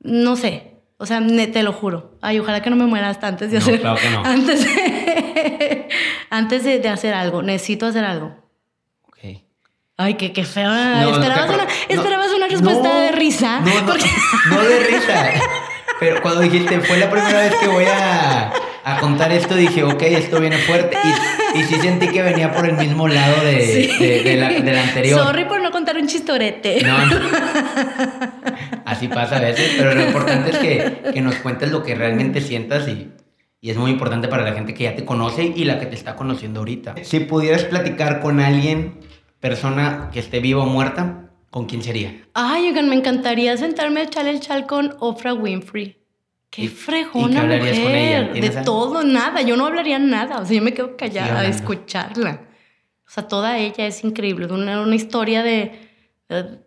No 0.00 0.36
sé. 0.36 0.74
O 0.98 1.06
sea, 1.06 1.20
te 1.26 1.62
lo 1.62 1.72
juro. 1.72 2.18
Ay, 2.20 2.38
ojalá 2.38 2.60
que 2.60 2.70
no 2.70 2.76
me 2.76 2.86
muera 2.86 3.08
hasta 3.08 3.28
antes 3.28 3.50
de 3.50 3.58
hacer. 3.58 3.80
Claro 3.80 3.98
que 4.00 4.10
no. 4.10 4.22
Antes 4.24 4.64
de, 4.64 5.88
antes 6.30 6.64
de, 6.64 6.88
hacer 6.88 7.14
algo. 7.14 7.42
Necesito 7.42 7.86
hacer 7.86 8.04
algo. 8.04 8.36
Ok. 9.06 9.42
Ay, 9.96 10.14
qué, 10.14 10.32
qué 10.32 10.44
feo. 10.44 10.70
esperabas, 10.70 11.50
una, 11.50 11.66
esperabas 11.88 12.32
una, 12.32 12.48
respuesta 12.48 13.00
de 13.00 13.12
risa. 13.12 13.60
No, 13.60 13.80
no, 13.82 13.94
no 14.50 14.62
de 14.62 14.80
risa. 14.86 15.30
Pero 16.00 16.22
cuando 16.22 16.40
dijiste, 16.40 16.80
fue 16.80 16.98
la 16.98 17.10
primera 17.10 17.40
vez 17.40 17.54
que 17.56 17.68
voy 17.68 17.84
a 17.84 18.52
a 18.88 19.00
contar 19.00 19.32
esto 19.32 19.54
dije, 19.54 19.82
ok, 19.82 20.02
esto 20.02 20.40
viene 20.40 20.56
fuerte. 20.58 20.96
Y, 21.54 21.58
y 21.58 21.62
sí 21.64 21.74
sentí 21.76 22.08
que 22.08 22.22
venía 22.22 22.52
por 22.52 22.66
el 22.66 22.76
mismo 22.76 23.06
lado 23.06 23.44
de, 23.44 24.36
la, 24.64 24.82
anterior. 24.82 25.20
Sorry 25.20 25.44
por 25.44 25.60
no 25.60 25.70
contar 25.70 25.96
un 25.96 26.06
chistorete. 26.06 26.82
No, 26.82 26.96
Así 28.84 29.08
pasa 29.08 29.36
a 29.36 29.40
veces, 29.40 29.74
pero 29.76 29.94
lo 29.94 30.02
importante 30.06 30.50
es 30.50 30.58
que, 31.12 31.20
nos 31.20 31.36
cuentes 31.36 31.70
lo 31.70 31.82
que 31.82 31.94
realmente 31.94 32.40
sientas 32.40 32.88
y, 32.88 33.10
y 33.60 33.70
es 33.70 33.76
muy 33.76 33.90
importante 33.90 34.28
para 34.28 34.44
la 34.44 34.52
gente 34.52 34.72
que 34.72 34.84
ya 34.84 34.96
te 34.96 35.04
conoce 35.04 35.52
y 35.54 35.64
la 35.64 35.78
que 35.78 35.86
te 35.86 35.94
está 35.94 36.16
conociendo 36.16 36.60
ahorita. 36.60 36.94
Si 37.02 37.20
pudieras 37.20 37.64
platicar 37.64 38.20
con 38.20 38.40
alguien, 38.40 39.00
persona 39.40 40.08
que 40.12 40.20
esté 40.20 40.40
viva 40.40 40.62
o 40.62 40.66
muerta, 40.66 41.30
¿con 41.50 41.66
quién 41.66 41.82
sería? 41.82 42.22
Ay, 42.32 42.68
oigan, 42.68 42.88
me 42.88 42.96
encantaría 42.96 43.56
sentarme 43.56 44.00
a 44.00 44.04
echarle 44.04 44.30
el 44.30 44.40
chal 44.40 44.66
con 44.66 44.96
Oprah 45.00 45.34
Winfrey. 45.34 45.98
Qué 46.50 46.68
fregona 46.68 47.42
mujer. 47.42 48.32
de 48.32 48.50
todo, 48.64 49.02
nada. 49.02 49.42
Yo 49.42 49.56
no 49.56 49.66
hablaría 49.66 49.98
nada. 49.98 50.40
O 50.40 50.46
sea, 50.46 50.56
yo 50.56 50.62
me 50.62 50.72
quedo 50.72 50.96
callada 50.96 51.40
a 51.40 51.46
escucharla. 51.46 52.42
O 53.06 53.10
sea, 53.10 53.28
toda 53.28 53.58
ella 53.58 53.86
es 53.86 54.04
increíble. 54.04 54.46
Una, 54.46 54.80
una 54.82 54.94
historia 54.94 55.42
de, 55.42 55.88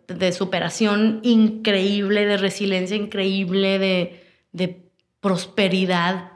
de, 0.08 0.32
superación 0.32 1.20
increíble, 1.22 2.26
de 2.26 2.36
resiliencia 2.36 2.96
increíble, 2.96 3.78
de, 3.78 4.24
de 4.52 4.90
prosperidad. 5.20 6.32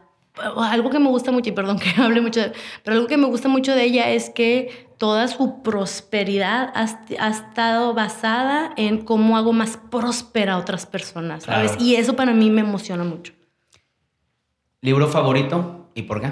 Algo 0.57 0.91
que 0.91 0.99
me 0.99 1.09
gusta 1.09 1.33
mucho, 1.33 1.51
y 1.51 1.53
perdón 1.53 1.79
que 1.79 1.91
hable 2.01 2.21
mucho, 2.21 2.41
pero 2.85 2.97
algo 2.97 3.09
que 3.09 3.17
me 3.17 3.27
gusta 3.27 3.49
mucho 3.49 3.75
de 3.75 3.85
ella 3.85 4.11
es 4.11 4.31
que 4.31 4.87
toda 4.99 5.29
su 5.29 5.63
prosperidad 5.63 6.73
ha, 6.75 6.85
estado 7.31 7.95
basada 7.95 8.73
en 8.77 9.05
cómo 9.05 9.37
hago 9.37 9.53
más 9.53 9.79
próspera 9.91 10.55
a 10.55 10.59
otras 10.59 10.87
personas, 10.87 11.45
¿sabes? 11.45 11.77
Y 11.81 11.97
eso 11.97 12.17
para 12.17 12.33
mí 12.33 12.51
me 12.51 12.61
emociona 12.61 13.05
mucho. 13.05 13.33
¿Libro 14.87 15.09
favorito 15.09 15.89
y 15.97 16.03
por 16.03 16.21
qué? 16.21 16.29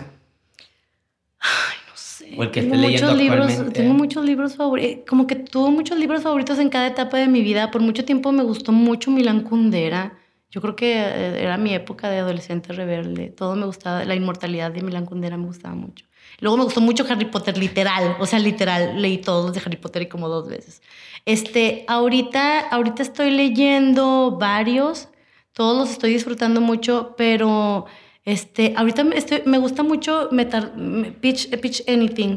Ay, 1.40 1.76
no 1.88 1.96
sé. 1.96 2.36
O 2.38 2.44
el 2.44 2.52
que 2.52 2.60
esté 2.60 2.76
leyendo 2.76 3.08
muchos 3.08 3.18
libros, 3.18 3.72
Tengo 3.72 3.94
muchos 3.94 4.24
libros 4.24 4.54
favoritos. 4.54 5.04
Como 5.08 5.26
que 5.26 5.34
tuve 5.34 5.72
muchos 5.72 5.98
libros 5.98 6.22
favoritos 6.22 6.60
en 6.60 6.68
cada 6.68 6.86
etapa 6.86 7.16
de 7.16 7.26
mi 7.26 7.42
vida. 7.42 7.72
Por 7.72 7.82
mucho 7.82 8.04
tiempo 8.04 8.30
me 8.30 8.44
gustó 8.44 8.70
mucho 8.70 9.10
Milán 9.10 9.40
Kundera. 9.40 10.16
Yo 10.52 10.60
creo 10.60 10.76
que 10.76 10.92
eh, 10.92 11.42
era 11.42 11.56
mi 11.56 11.74
época 11.74 12.08
de 12.08 12.18
adolescente 12.18 12.72
rebelde. 12.72 13.30
Todo 13.30 13.56
me 13.56 13.66
gustaba. 13.66 14.04
La 14.04 14.14
inmortalidad 14.14 14.70
de 14.70 14.82
Milán 14.82 15.06
Kundera 15.06 15.36
me 15.36 15.46
gustaba 15.46 15.74
mucho. 15.74 16.06
Luego 16.38 16.56
me 16.56 16.62
gustó 16.62 16.80
mucho 16.80 17.04
Harry 17.10 17.24
Potter, 17.24 17.58
literal. 17.58 18.16
O 18.20 18.26
sea, 18.26 18.38
literal, 18.38 19.02
leí 19.02 19.18
todos 19.18 19.46
los 19.46 19.54
de 19.54 19.62
Harry 19.66 19.78
Potter 19.78 20.02
y 20.02 20.06
como 20.06 20.28
dos 20.28 20.48
veces. 20.48 20.80
Este, 21.24 21.84
ahorita, 21.88 22.68
ahorita 22.68 23.02
estoy 23.02 23.32
leyendo 23.32 24.36
varios. 24.38 25.08
Todos 25.54 25.76
los 25.76 25.90
estoy 25.90 26.12
disfrutando 26.12 26.60
mucho, 26.60 27.16
pero 27.16 27.86
este, 28.24 28.74
ahorita 28.76 29.04
me, 29.04 29.16
estoy, 29.16 29.42
me 29.44 29.58
gusta 29.58 29.82
mucho 29.82 30.30
pitch, 31.20 31.50
pitch 31.60 31.82
Anything. 31.88 32.36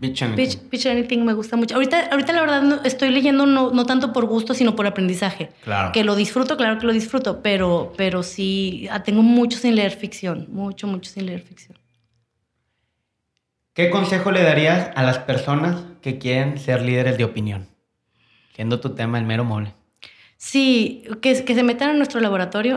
Pitch 0.00 0.22
Anything. 0.22 0.68
Pitch, 0.68 0.86
Anything 0.86 1.24
me 1.24 1.32
gusta 1.32 1.56
mucho. 1.56 1.74
Ahorita, 1.74 2.08
ahorita 2.10 2.32
la 2.32 2.40
verdad 2.42 2.86
estoy 2.86 3.10
leyendo 3.10 3.46
no, 3.46 3.70
no, 3.70 3.86
tanto 3.86 4.12
por 4.12 4.26
gusto, 4.26 4.54
sino 4.54 4.76
por 4.76 4.86
aprendizaje. 4.86 5.50
Claro. 5.64 5.92
Que 5.92 6.04
lo 6.04 6.14
disfruto, 6.14 6.56
claro 6.56 6.78
que 6.78 6.86
lo 6.86 6.92
disfruto, 6.92 7.42
pero, 7.42 7.92
pero 7.96 8.22
sí, 8.22 8.86
ah, 8.90 9.02
tengo 9.02 9.22
mucho 9.22 9.58
sin 9.58 9.74
leer 9.74 9.92
ficción. 9.92 10.46
Mucho, 10.50 10.86
mucho 10.86 11.10
sin 11.10 11.26
leer 11.26 11.40
ficción. 11.40 11.78
¿Qué 13.72 13.90
consejo 13.90 14.30
le 14.30 14.42
darías 14.42 14.90
a 14.94 15.02
las 15.02 15.18
personas 15.18 15.82
que 16.00 16.18
quieren 16.18 16.58
ser 16.58 16.82
líderes 16.82 17.18
de 17.18 17.24
opinión? 17.24 17.68
Siendo 18.54 18.80
tu 18.80 18.94
tema 18.94 19.18
el 19.18 19.26
mero 19.26 19.44
mole. 19.44 19.74
Sí, 20.38 21.04
que, 21.22 21.44
que 21.44 21.54
se 21.54 21.62
metan 21.62 21.90
a 21.90 21.92
nuestro 21.94 22.20
laboratorio. 22.20 22.76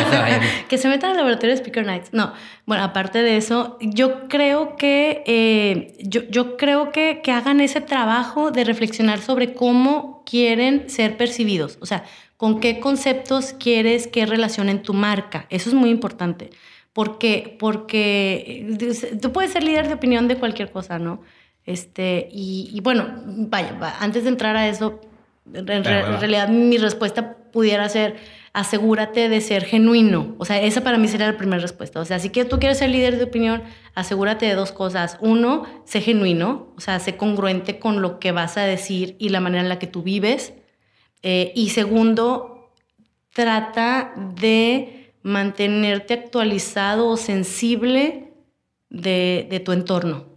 que 0.68 0.78
se 0.78 0.88
metan 0.88 1.10
al 1.10 1.16
laboratorio 1.18 1.54
de 1.54 1.62
Speaker 1.62 1.84
Nights. 1.84 2.12
No, 2.12 2.32
bueno, 2.64 2.82
aparte 2.82 3.22
de 3.22 3.36
eso, 3.36 3.76
yo 3.80 4.28
creo 4.28 4.76
que, 4.76 5.22
eh, 5.26 5.94
yo, 6.00 6.22
yo, 6.30 6.56
creo 6.56 6.90
que, 6.90 7.20
que 7.22 7.32
hagan 7.32 7.60
ese 7.60 7.82
trabajo 7.82 8.50
de 8.50 8.64
reflexionar 8.64 9.20
sobre 9.20 9.52
cómo 9.52 10.22
quieren 10.24 10.88
ser 10.88 11.18
percibidos. 11.18 11.76
O 11.82 11.86
sea, 11.86 12.04
con 12.38 12.60
qué 12.60 12.80
conceptos 12.80 13.52
quieres 13.52 14.06
que 14.06 14.24
relacionen 14.24 14.82
tu 14.82 14.94
marca. 14.94 15.46
Eso 15.50 15.68
es 15.68 15.74
muy 15.74 15.90
importante. 15.90 16.48
Porque, 16.94 17.56
porque 17.58 18.66
tú 19.20 19.32
puedes 19.32 19.52
ser 19.52 19.62
líder 19.62 19.88
de 19.88 19.94
opinión 19.94 20.26
de 20.26 20.36
cualquier 20.36 20.70
cosa, 20.72 20.98
¿no? 20.98 21.20
Este, 21.66 22.28
y, 22.32 22.80
bueno, 22.82 23.06
vaya, 23.26 23.76
antes 24.00 24.24
de 24.24 24.30
entrar 24.30 24.56
a 24.56 24.66
eso, 24.68 25.00
en, 25.52 25.84
realidad 25.84 26.48
mi 26.48 26.78
respuesta 26.78 27.36
pudiera 27.52 27.88
ser, 27.88 28.16
asegúrate 28.52 29.28
de 29.28 29.40
ser 29.40 29.64
genuino. 29.64 30.34
O 30.38 30.44
sea, 30.44 30.60
esa 30.60 30.82
para 30.82 30.98
mí 30.98 31.08
sería 31.08 31.30
la 31.30 31.36
primera 31.36 31.60
respuesta. 31.60 32.00
O 32.00 32.04
sea, 32.04 32.18
si 32.18 32.30
tú 32.30 32.58
quieres 32.58 32.78
ser 32.78 32.90
líder 32.90 33.16
de 33.18 33.24
opinión, 33.24 33.62
asegúrate 33.94 34.46
de 34.46 34.54
dos 34.54 34.72
cosas. 34.72 35.18
Uno, 35.20 35.64
sé 35.84 36.00
genuino, 36.00 36.72
o 36.76 36.80
sea, 36.80 36.98
sé 37.00 37.16
congruente 37.16 37.78
con 37.78 38.02
lo 38.02 38.18
que 38.20 38.32
vas 38.32 38.56
a 38.56 38.62
decir 38.62 39.16
y 39.18 39.30
la 39.30 39.40
manera 39.40 39.62
en 39.62 39.68
la 39.68 39.78
que 39.78 39.86
tú 39.86 40.02
vives. 40.02 40.54
Eh, 41.22 41.52
y 41.54 41.70
segundo, 41.70 42.72
trata 43.32 44.12
de 44.16 45.12
mantenerte 45.22 46.14
actualizado 46.14 47.08
o 47.08 47.16
sensible 47.16 48.32
de, 48.88 49.46
de 49.50 49.60
tu 49.60 49.72
entorno. 49.72 50.29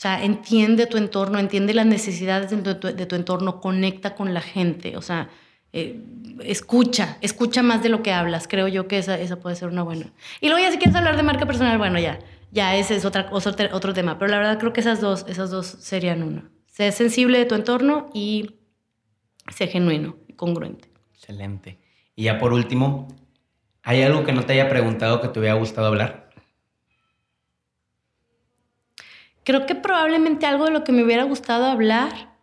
O 0.00 0.02
sea, 0.02 0.24
entiende 0.24 0.86
tu 0.86 0.96
entorno, 0.96 1.38
entiende 1.38 1.74
las 1.74 1.84
necesidades 1.84 2.48
de 2.50 3.06
tu, 3.06 3.16
entorno, 3.16 3.60
conecta 3.60 4.14
con 4.14 4.32
la 4.32 4.40
gente. 4.40 4.96
O 4.96 5.02
sea, 5.02 5.28
eh, 5.74 6.00
escucha, 6.42 7.18
escucha 7.20 7.62
más 7.62 7.82
de 7.82 7.90
lo 7.90 8.02
que 8.02 8.10
hablas. 8.10 8.48
Creo 8.48 8.66
yo 8.66 8.88
que 8.88 8.96
esa, 8.96 9.20
esa 9.20 9.40
puede 9.40 9.56
ser 9.56 9.68
una 9.68 9.82
buena. 9.82 10.10
Y 10.40 10.48
luego 10.48 10.64
ya 10.64 10.72
si 10.72 10.78
quieres 10.78 10.96
hablar 10.96 11.18
de 11.18 11.22
marca 11.22 11.44
personal, 11.44 11.76
bueno, 11.76 11.98
ya, 11.98 12.18
ya 12.50 12.76
ese 12.76 12.96
es 12.96 13.04
otra, 13.04 13.28
otro, 13.30 13.52
otro 13.72 13.92
tema. 13.92 14.18
Pero 14.18 14.30
la 14.30 14.38
verdad 14.38 14.58
creo 14.58 14.72
que 14.72 14.80
esas 14.80 15.02
dos, 15.02 15.26
esas 15.28 15.50
dos 15.50 15.66
serían 15.66 16.22
una. 16.22 16.50
Sé 16.64 16.92
sensible 16.92 17.36
de 17.36 17.44
tu 17.44 17.54
entorno 17.54 18.08
y 18.14 18.54
sé 19.54 19.66
genuino 19.66 20.16
y 20.28 20.32
congruente. 20.32 20.88
Excelente. 21.12 21.78
Y 22.16 22.22
ya 22.22 22.38
por 22.38 22.54
último, 22.54 23.06
¿hay 23.82 24.00
algo 24.00 24.24
que 24.24 24.32
no 24.32 24.46
te 24.46 24.54
haya 24.54 24.70
preguntado 24.70 25.20
que 25.20 25.28
te 25.28 25.40
hubiera 25.40 25.56
gustado 25.56 25.88
hablar? 25.88 26.29
Creo 29.50 29.66
que 29.66 29.74
probablemente 29.74 30.46
algo 30.46 30.66
de 30.66 30.70
lo 30.70 30.84
que 30.84 30.92
me 30.92 31.02
hubiera 31.02 31.24
gustado 31.24 31.66
hablar 31.66 32.36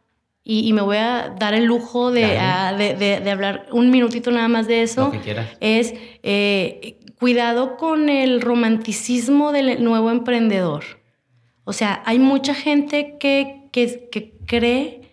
y, 0.43 0.73
me 0.73 0.81
voy 0.81 0.97
a 0.97 1.33
dar 1.39 1.53
el 1.53 1.63
lujo 1.63 2.11
de, 2.11 2.21
de, 2.21 3.31
hablar 3.31 3.65
un 3.71 3.91
minutito 3.91 4.29
nada 4.29 4.49
más 4.49 4.67
de 4.67 4.81
eso. 4.81 5.13
Es 5.61 5.93
eh, 6.23 6.99
cuidado 7.17 7.77
con 7.77 8.09
el 8.09 8.41
romanticismo 8.41 9.53
del 9.53 9.81
nuevo 9.85 10.11
emprendedor. 10.11 10.83
O 11.63 11.71
sea, 11.71 12.03
hay 12.03 12.19
mucha 12.19 12.53
gente 12.53 13.15
que, 13.17 13.69
que, 13.71 14.09
que 14.11 14.33
cree 14.45 15.09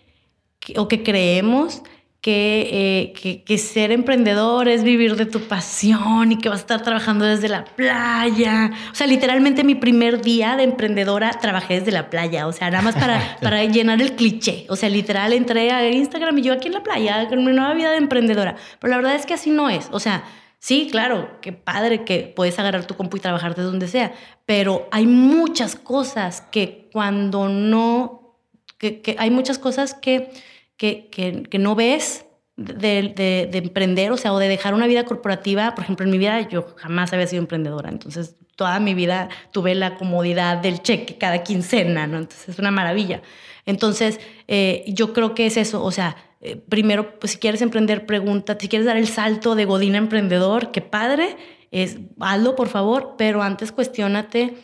o 0.76 0.88
que 0.88 1.04
creemos 1.04 1.84
eh, 2.32 3.12
que, 3.12 3.42
que, 3.42 3.58
ser 3.58 3.92
emprendedor 3.92 4.66
es 4.68 4.82
vivir 4.82 5.14
de 5.16 5.26
tu 5.26 5.40
pasión 5.40 6.32
y 6.32 6.38
que 6.38 6.48
vas 6.48 6.60
a 6.60 6.62
estar 6.62 6.82
trabajando 6.82 7.26
desde 7.26 7.50
la 7.50 7.66
playa. 7.66 8.70
O 8.90 8.94
sea, 8.94 9.06
literalmente 9.06 9.62
mi 9.62 9.74
primer 9.74 10.22
día 10.22 10.56
de 10.56 10.62
emprendedora 10.62 11.30
trabajé 11.32 11.80
desde 11.80 11.92
la 11.92 12.08
playa. 12.08 12.46
O 12.46 12.52
sea, 12.52 12.70
nada 12.70 12.82
más 12.82 12.94
para, 12.94 13.36
para 13.42 13.62
llenar 13.64 14.00
el 14.00 14.14
cliché. 14.14 14.64
O 14.70 14.76
sea, 14.76 14.88
literal 14.88 15.34
entré 15.34 15.70
a 15.70 15.86
Instagram 15.86 16.38
y 16.38 16.42
yo 16.42 16.54
aquí 16.54 16.68
en 16.68 16.74
la 16.74 16.82
playa 16.82 17.28
con 17.28 17.44
mi 17.44 17.52
nueva 17.52 17.74
vida 17.74 17.90
de 17.90 17.98
emprendedora. 17.98 18.56
Pero 18.78 18.90
la 18.90 18.96
verdad 18.96 19.16
es 19.16 19.26
que 19.26 19.34
así 19.34 19.50
no 19.50 19.68
es. 19.68 19.88
O 19.92 20.00
sea, 20.00 20.24
sí, 20.58 20.88
claro, 20.90 21.38
qué 21.42 21.52
padre 21.52 22.04
que 22.04 22.32
puedes 22.34 22.58
agarrar 22.58 22.86
tu 22.86 22.96
compu 22.96 23.18
y 23.18 23.20
trabajar 23.20 23.54
de 23.54 23.64
donde 23.64 23.86
sea. 23.86 24.14
Pero 24.46 24.88
hay 24.92 25.06
muchas 25.06 25.76
cosas 25.76 26.40
que 26.40 26.88
cuando 26.90 27.50
no, 27.50 28.38
que, 28.78 29.02
que 29.02 29.16
hay 29.18 29.30
muchas 29.30 29.58
cosas 29.58 29.92
que 29.92 30.30
que, 30.76 31.08
que, 31.10 31.58
no 31.58 31.74
ves 31.74 32.26
de, 32.56 33.14
de, 33.14 33.48
de, 33.50 33.58
emprender, 33.58 34.12
o 34.12 34.16
sea, 34.16 34.32
o 34.32 34.38
de 34.38 34.48
dejar 34.48 34.74
una 34.74 34.86
vida 34.86 35.04
corporativa. 35.04 35.74
Por 35.74 35.84
ejemplo, 35.84 36.04
en 36.04 36.12
mi 36.12 36.18
vida 36.18 36.48
yo 36.48 36.74
jamás 36.76 37.12
había 37.12 37.26
sido 37.26 37.42
emprendedora, 37.42 37.88
entonces 37.88 38.36
toda 38.56 38.78
mi 38.80 38.94
vida 38.94 39.28
tuve 39.52 39.74
la 39.74 39.96
comodidad 39.96 40.58
del 40.58 40.82
cheque 40.82 41.18
cada 41.18 41.42
quincena, 41.42 42.06
¿no? 42.06 42.18
Entonces 42.18 42.50
es 42.50 42.58
una 42.58 42.70
maravilla. 42.70 43.22
Entonces, 43.66 44.20
eh, 44.46 44.84
yo 44.88 45.12
creo 45.12 45.34
que 45.34 45.46
es 45.46 45.56
eso, 45.56 45.82
o 45.82 45.90
sea, 45.90 46.16
eh, 46.40 46.56
primero, 46.56 47.18
pues 47.18 47.32
si 47.32 47.38
quieres 47.38 47.62
emprender, 47.62 48.04
pregunta, 48.04 48.56
si 48.60 48.68
quieres 48.68 48.86
dar 48.86 48.98
el 48.98 49.08
salto 49.08 49.54
de 49.54 49.64
Godín 49.64 49.94
emprendedor, 49.94 50.70
qué 50.70 50.82
padre, 50.82 51.36
es, 51.70 51.98
hazlo 52.20 52.54
por 52.54 52.68
favor, 52.68 53.14
pero 53.16 53.42
antes 53.42 53.72
cuestionate 53.72 54.54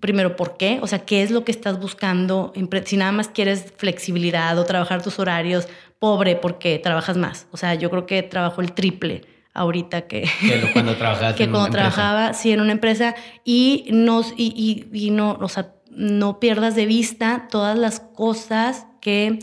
primero, 0.00 0.36
¿por 0.36 0.56
qué? 0.56 0.78
O 0.82 0.86
sea, 0.86 1.04
¿qué 1.04 1.22
es 1.22 1.30
lo 1.30 1.44
que 1.44 1.52
estás 1.52 1.78
buscando? 1.80 2.52
Si 2.84 2.96
nada 2.96 3.12
más 3.12 3.28
quieres 3.28 3.72
flexibilidad 3.76 4.58
o 4.58 4.64
trabajar 4.64 5.02
tus 5.02 5.18
horarios, 5.18 5.68
pobre, 5.98 6.36
porque 6.36 6.78
trabajas 6.78 7.16
más. 7.16 7.46
O 7.52 7.56
sea, 7.56 7.74
yo 7.74 7.90
creo 7.90 8.06
que 8.06 8.22
trabajo 8.22 8.60
el 8.60 8.72
triple 8.72 9.22
ahorita 9.54 10.02
que, 10.02 10.28
que 10.40 10.70
cuando, 10.72 10.94
que 11.36 11.48
cuando 11.48 11.70
trabajaba 11.70 12.34
sí 12.34 12.52
en 12.52 12.60
una 12.60 12.72
empresa 12.72 13.14
y, 13.44 13.86
nos, 13.90 14.34
y, 14.36 14.86
y, 14.92 15.10
no, 15.10 15.38
o 15.40 15.48
sea, 15.48 15.72
no 15.90 16.40
pierdas 16.40 16.74
de 16.74 16.84
vista 16.84 17.48
todas 17.50 17.78
las 17.78 18.00
cosas 18.00 18.86
que, 19.00 19.38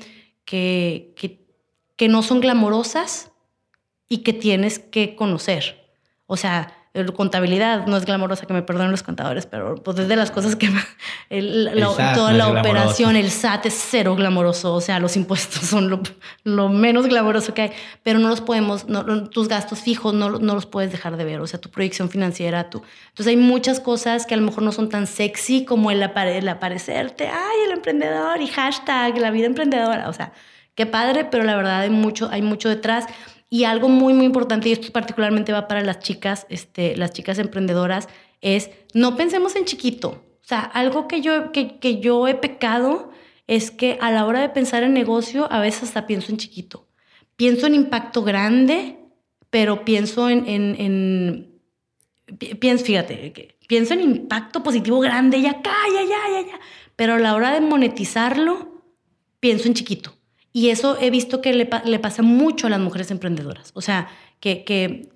que, 0.46 1.14
que, 1.16 1.48
que 1.96 2.08
no 2.10 2.22
son 2.22 2.42
glamorosas 2.42 3.32
y 4.08 4.20
que 4.20 4.34
tienes 4.34 4.78
que 4.78 5.16
conocer. 5.16 5.90
O 6.28 6.38
sea, 6.38 6.83
contabilidad 7.16 7.88
no 7.88 7.98
es 7.98 8.06
glamorosa, 8.06 8.46
que 8.46 8.54
me 8.54 8.62
perdonen 8.62 8.92
los 8.92 9.02
contadores, 9.02 9.48
pero 9.48 9.76
pues 9.76 9.98
es 9.98 10.08
de 10.08 10.16
las 10.16 10.30
cosas 10.30 10.56
que 10.56 10.70
toda 12.16 12.34
la 12.34 12.50
operación, 12.50 13.16
el 13.16 13.32
SAT 13.32 13.66
es 13.66 13.88
cero 13.90 14.16
glamoroso, 14.16 14.76
o 14.76 14.82
sea, 14.82 15.00
los 15.00 15.16
impuestos 15.16 15.64
son 15.68 15.90
lo, 16.44 16.70
menos 16.70 17.08
glamoroso 17.08 17.54
que 17.56 17.64
hay, 17.64 17.72
pero 18.04 18.20
no 18.20 18.30
los 18.30 18.42
podemos, 18.42 18.86
tus 19.32 19.48
gastos 19.48 19.82
fijos 19.82 20.14
no, 20.14 20.38
no, 20.38 20.54
los 20.54 20.68
puedes 20.68 20.92
dejar 20.92 21.18
de 21.18 21.26
ver, 21.26 21.42
o 21.42 21.48
sea, 21.48 21.60
tu 21.60 21.72
proyección 21.72 22.10
financiera, 22.10 22.70
tú. 22.70 22.84
Entonces 23.10 23.28
hay 23.28 23.38
muchas 23.38 23.80
cosas 23.80 24.28
que 24.28 24.36
a 24.36 24.38
lo 24.38 24.44
mejor 24.44 24.62
no 24.62 24.72
son 24.72 24.90
tan 24.90 25.08
sexy 25.08 25.66
como 25.66 25.90
el, 25.90 26.04
el 26.04 26.50
aparecerte, 26.50 27.28
ay, 27.28 27.58
el 27.66 27.72
emprendedor 27.72 28.40
y 28.40 28.48
hashtag, 28.48 29.18
la 29.18 29.32
vida 29.32 29.48
emprendedora, 29.48 30.10
o 30.10 30.14
sea, 30.14 30.32
qué 30.76 30.86
padre, 30.86 31.26
pero 31.26 31.44
la 31.44 31.56
verdad 31.56 31.82
hay 31.82 31.90
mucho, 31.90 32.30
hay 32.32 32.44
mucho 32.44 32.70
detrás. 32.70 33.06
Y 33.54 33.66
algo 33.66 33.88
muy, 33.88 34.16
muy 34.16 34.26
importante, 34.26 34.68
y 34.68 34.72
esto 34.72 34.92
particularmente 34.92 35.52
va 35.52 35.68
para 35.68 35.82
las 35.82 36.00
chicas, 36.00 36.48
este, 36.50 36.98
las 36.98 37.12
chicas 37.12 37.38
emprendedoras, 37.38 38.10
es 38.42 38.72
no 38.96 39.16
pensemos 39.16 39.56
en 39.56 39.66
chiquito. 39.66 40.26
O 40.42 40.48
sea, 40.48 40.62
algo 40.62 41.08
que 41.08 41.22
yo, 41.22 41.52
que, 41.52 41.78
que 41.78 42.00
yo 42.00 42.28
he 42.28 42.34
pecado 42.34 43.12
es 43.46 43.70
que 43.70 44.00
a 44.02 44.10
la 44.10 44.26
hora 44.26 44.42
de 44.42 44.50
pensar 44.50 44.82
en 44.82 44.96
negocio, 44.96 45.48
a 45.52 45.60
veces 45.60 45.84
hasta 45.84 46.08
pienso 46.08 46.32
en 46.32 46.40
chiquito. 46.40 46.88
Pienso 47.36 47.68
en 47.68 47.76
impacto 47.76 48.24
grande, 48.24 48.98
pero 49.52 49.86
pienso 49.86 50.32
en, 50.32 50.48
en, 50.48 50.76
en 50.80 51.60
fíjate, 52.80 53.56
pienso 53.68 53.94
en 53.94 54.02
impacto 54.02 54.64
positivo 54.64 55.00
grande, 55.00 55.40
ya 55.40 55.52
acá, 55.52 55.76
ya, 55.94 56.02
ya, 56.02 56.42
ya, 56.42 56.48
ya. 56.54 56.60
Pero 56.96 57.14
a 57.14 57.20
la 57.20 57.36
hora 57.36 57.52
de 57.52 57.62
monetizarlo, 57.62 58.82
pienso 59.40 59.68
en 59.68 59.76
chiquito. 59.76 60.16
Y 60.54 60.70
eso 60.70 60.98
he 61.02 61.10
visto 61.10 61.42
que 61.42 61.52
le, 61.54 61.66
pasa 62.00 62.22
mucho 62.22 62.68
a 62.68 62.70
las 62.70 62.80
mujeres 62.80 63.12
emprendedoras. 63.12 63.72
O 63.74 63.82
sea, 63.82 64.08
que 64.40 65.10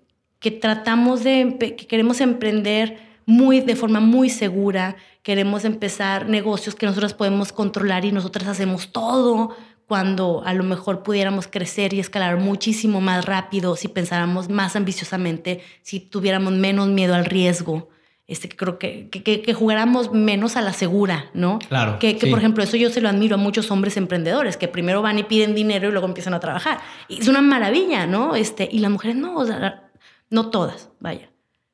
tratamos 0.59 1.23
de, 1.23 1.57
que 1.77 1.87
queremos 1.87 2.19
emprender 2.21 2.97
muy, 3.27 3.59
de 3.61 3.75
forma 3.75 3.99
muy 3.99 4.29
segura, 4.29 4.95
queremos 5.21 5.63
empezar 5.65 6.27
negocios 6.27 6.75
que 6.75 6.85
nosotras 6.85 7.13
podemos 7.13 7.51
controlar 7.51 8.05
y 8.05 8.11
nosotras 8.11 8.47
hacemos 8.47 8.91
todo 8.91 9.55
cuando 9.85 10.41
a 10.45 10.53
lo 10.53 10.63
mejor 10.63 11.03
pudiéramos 11.03 11.47
crecer 11.47 11.93
y 11.93 11.99
escalar 11.99 12.37
muchísimo 12.39 12.99
más 12.99 13.25
rápido 13.25 13.75
si 13.75 13.87
pensáramos 13.87 14.49
más 14.49 14.75
ambiciosamente, 14.75 15.61
si 15.81 15.99
tuviéramos 15.99 16.53
menos 16.53 16.87
miedo 16.87 17.15
al 17.15 17.25
riesgo 17.25 17.89
este, 18.27 18.49
que 18.49 18.57
creo 18.57 18.77
que, 18.77 19.09
que, 19.09 19.41
que, 19.41 19.53
jugáramos 19.53 20.11
menos 20.11 20.57
a 20.57 20.61
la 20.61 20.73
segura, 20.73 21.29
¿no? 21.33 21.59
Claro. 21.59 21.97
Que, 21.97 22.17
que 22.17 22.27
por 22.27 22.39
ejemplo, 22.39 22.61
eso 22.61 22.75
yo 22.75 22.89
se 22.89 22.99
lo 22.99 23.07
admiro 23.07 23.35
a 23.35 23.37
muchos 23.37 23.71
hombres 23.71 23.95
emprendedores, 23.95 24.57
que 24.57 24.67
primero 24.67 25.01
van 25.01 25.17
y 25.17 25.23
piden 25.23 25.55
dinero 25.55 25.87
y 25.87 25.91
luego 25.91 26.07
empiezan 26.07 26.33
a 26.33 26.41
trabajar. 26.41 26.79
Y 27.07 27.21
es 27.21 27.27
una 27.29 27.41
maravilla, 27.41 28.05
¿no? 28.05 28.35
Este, 28.35 28.67
y 28.69 28.79
las 28.79 28.91
mujeres 28.91 29.15
no, 29.15 29.37
o 29.37 29.45
sea, 29.45 29.89
no 30.29 30.49
todas, 30.49 30.89
vaya. 30.99 31.29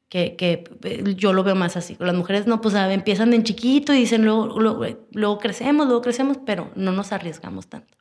Que, 0.09 0.35
que, 0.35 0.63
eh, 0.83 1.15
yo 1.15 1.33
lo 1.33 1.43
veo 1.43 1.55
más 1.55 1.75
así. 1.75 1.97
Las 1.99 2.13
mujeres 2.13 2.45
no, 2.45 2.61
pues 2.61 2.75
empiezan 2.75 3.33
en 3.33 3.43
chiquito 3.43 3.91
y 3.91 3.97
dicen 3.97 4.23
luego, 4.23 4.59
luego, 4.59 4.85
luego 5.11 5.39
crecemos, 5.39 5.87
luego 5.87 6.03
crecemos, 6.03 6.37
pero 6.45 6.69
no 6.75 6.91
nos 6.91 7.11
arriesgamos 7.11 7.65
tanto. 7.65 7.97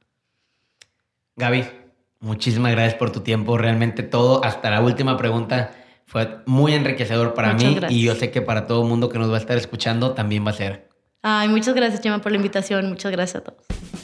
Gaby, 1.36 1.64
muchísimas 2.20 2.72
gracias 2.72 2.96
por 2.96 3.12
tu 3.12 3.20
tiempo. 3.20 3.56
Realmente 3.56 4.02
todo, 4.02 4.44
hasta 4.44 4.68
la 4.68 4.82
última 4.82 5.16
pregunta 5.16 5.70
fue 6.06 6.38
muy 6.46 6.74
enriquecedor 6.74 7.34
para 7.34 7.54
mí 7.54 7.78
y 7.88 8.02
yo 8.02 8.14
sé 8.14 8.30
que 8.30 8.42
para 8.42 8.66
todo 8.66 8.82
el 8.82 8.88
mundo 8.88 9.08
que 9.08 9.18
nos 9.18 9.30
va 9.30 9.36
a 9.36 9.40
estar 9.40 9.56
escuchando 9.56 10.12
también 10.12 10.46
va 10.46 10.50
a 10.50 10.54
ser. 10.54 10.88
Ay, 11.22 11.48
muchas 11.48 11.74
gracias, 11.74 12.00
Chema, 12.00 12.20
por 12.20 12.32
la 12.32 12.36
invitación. 12.36 12.88
Muchas 12.88 13.12
gracias 13.12 13.42
a 13.42 13.44
todos. 13.44 14.01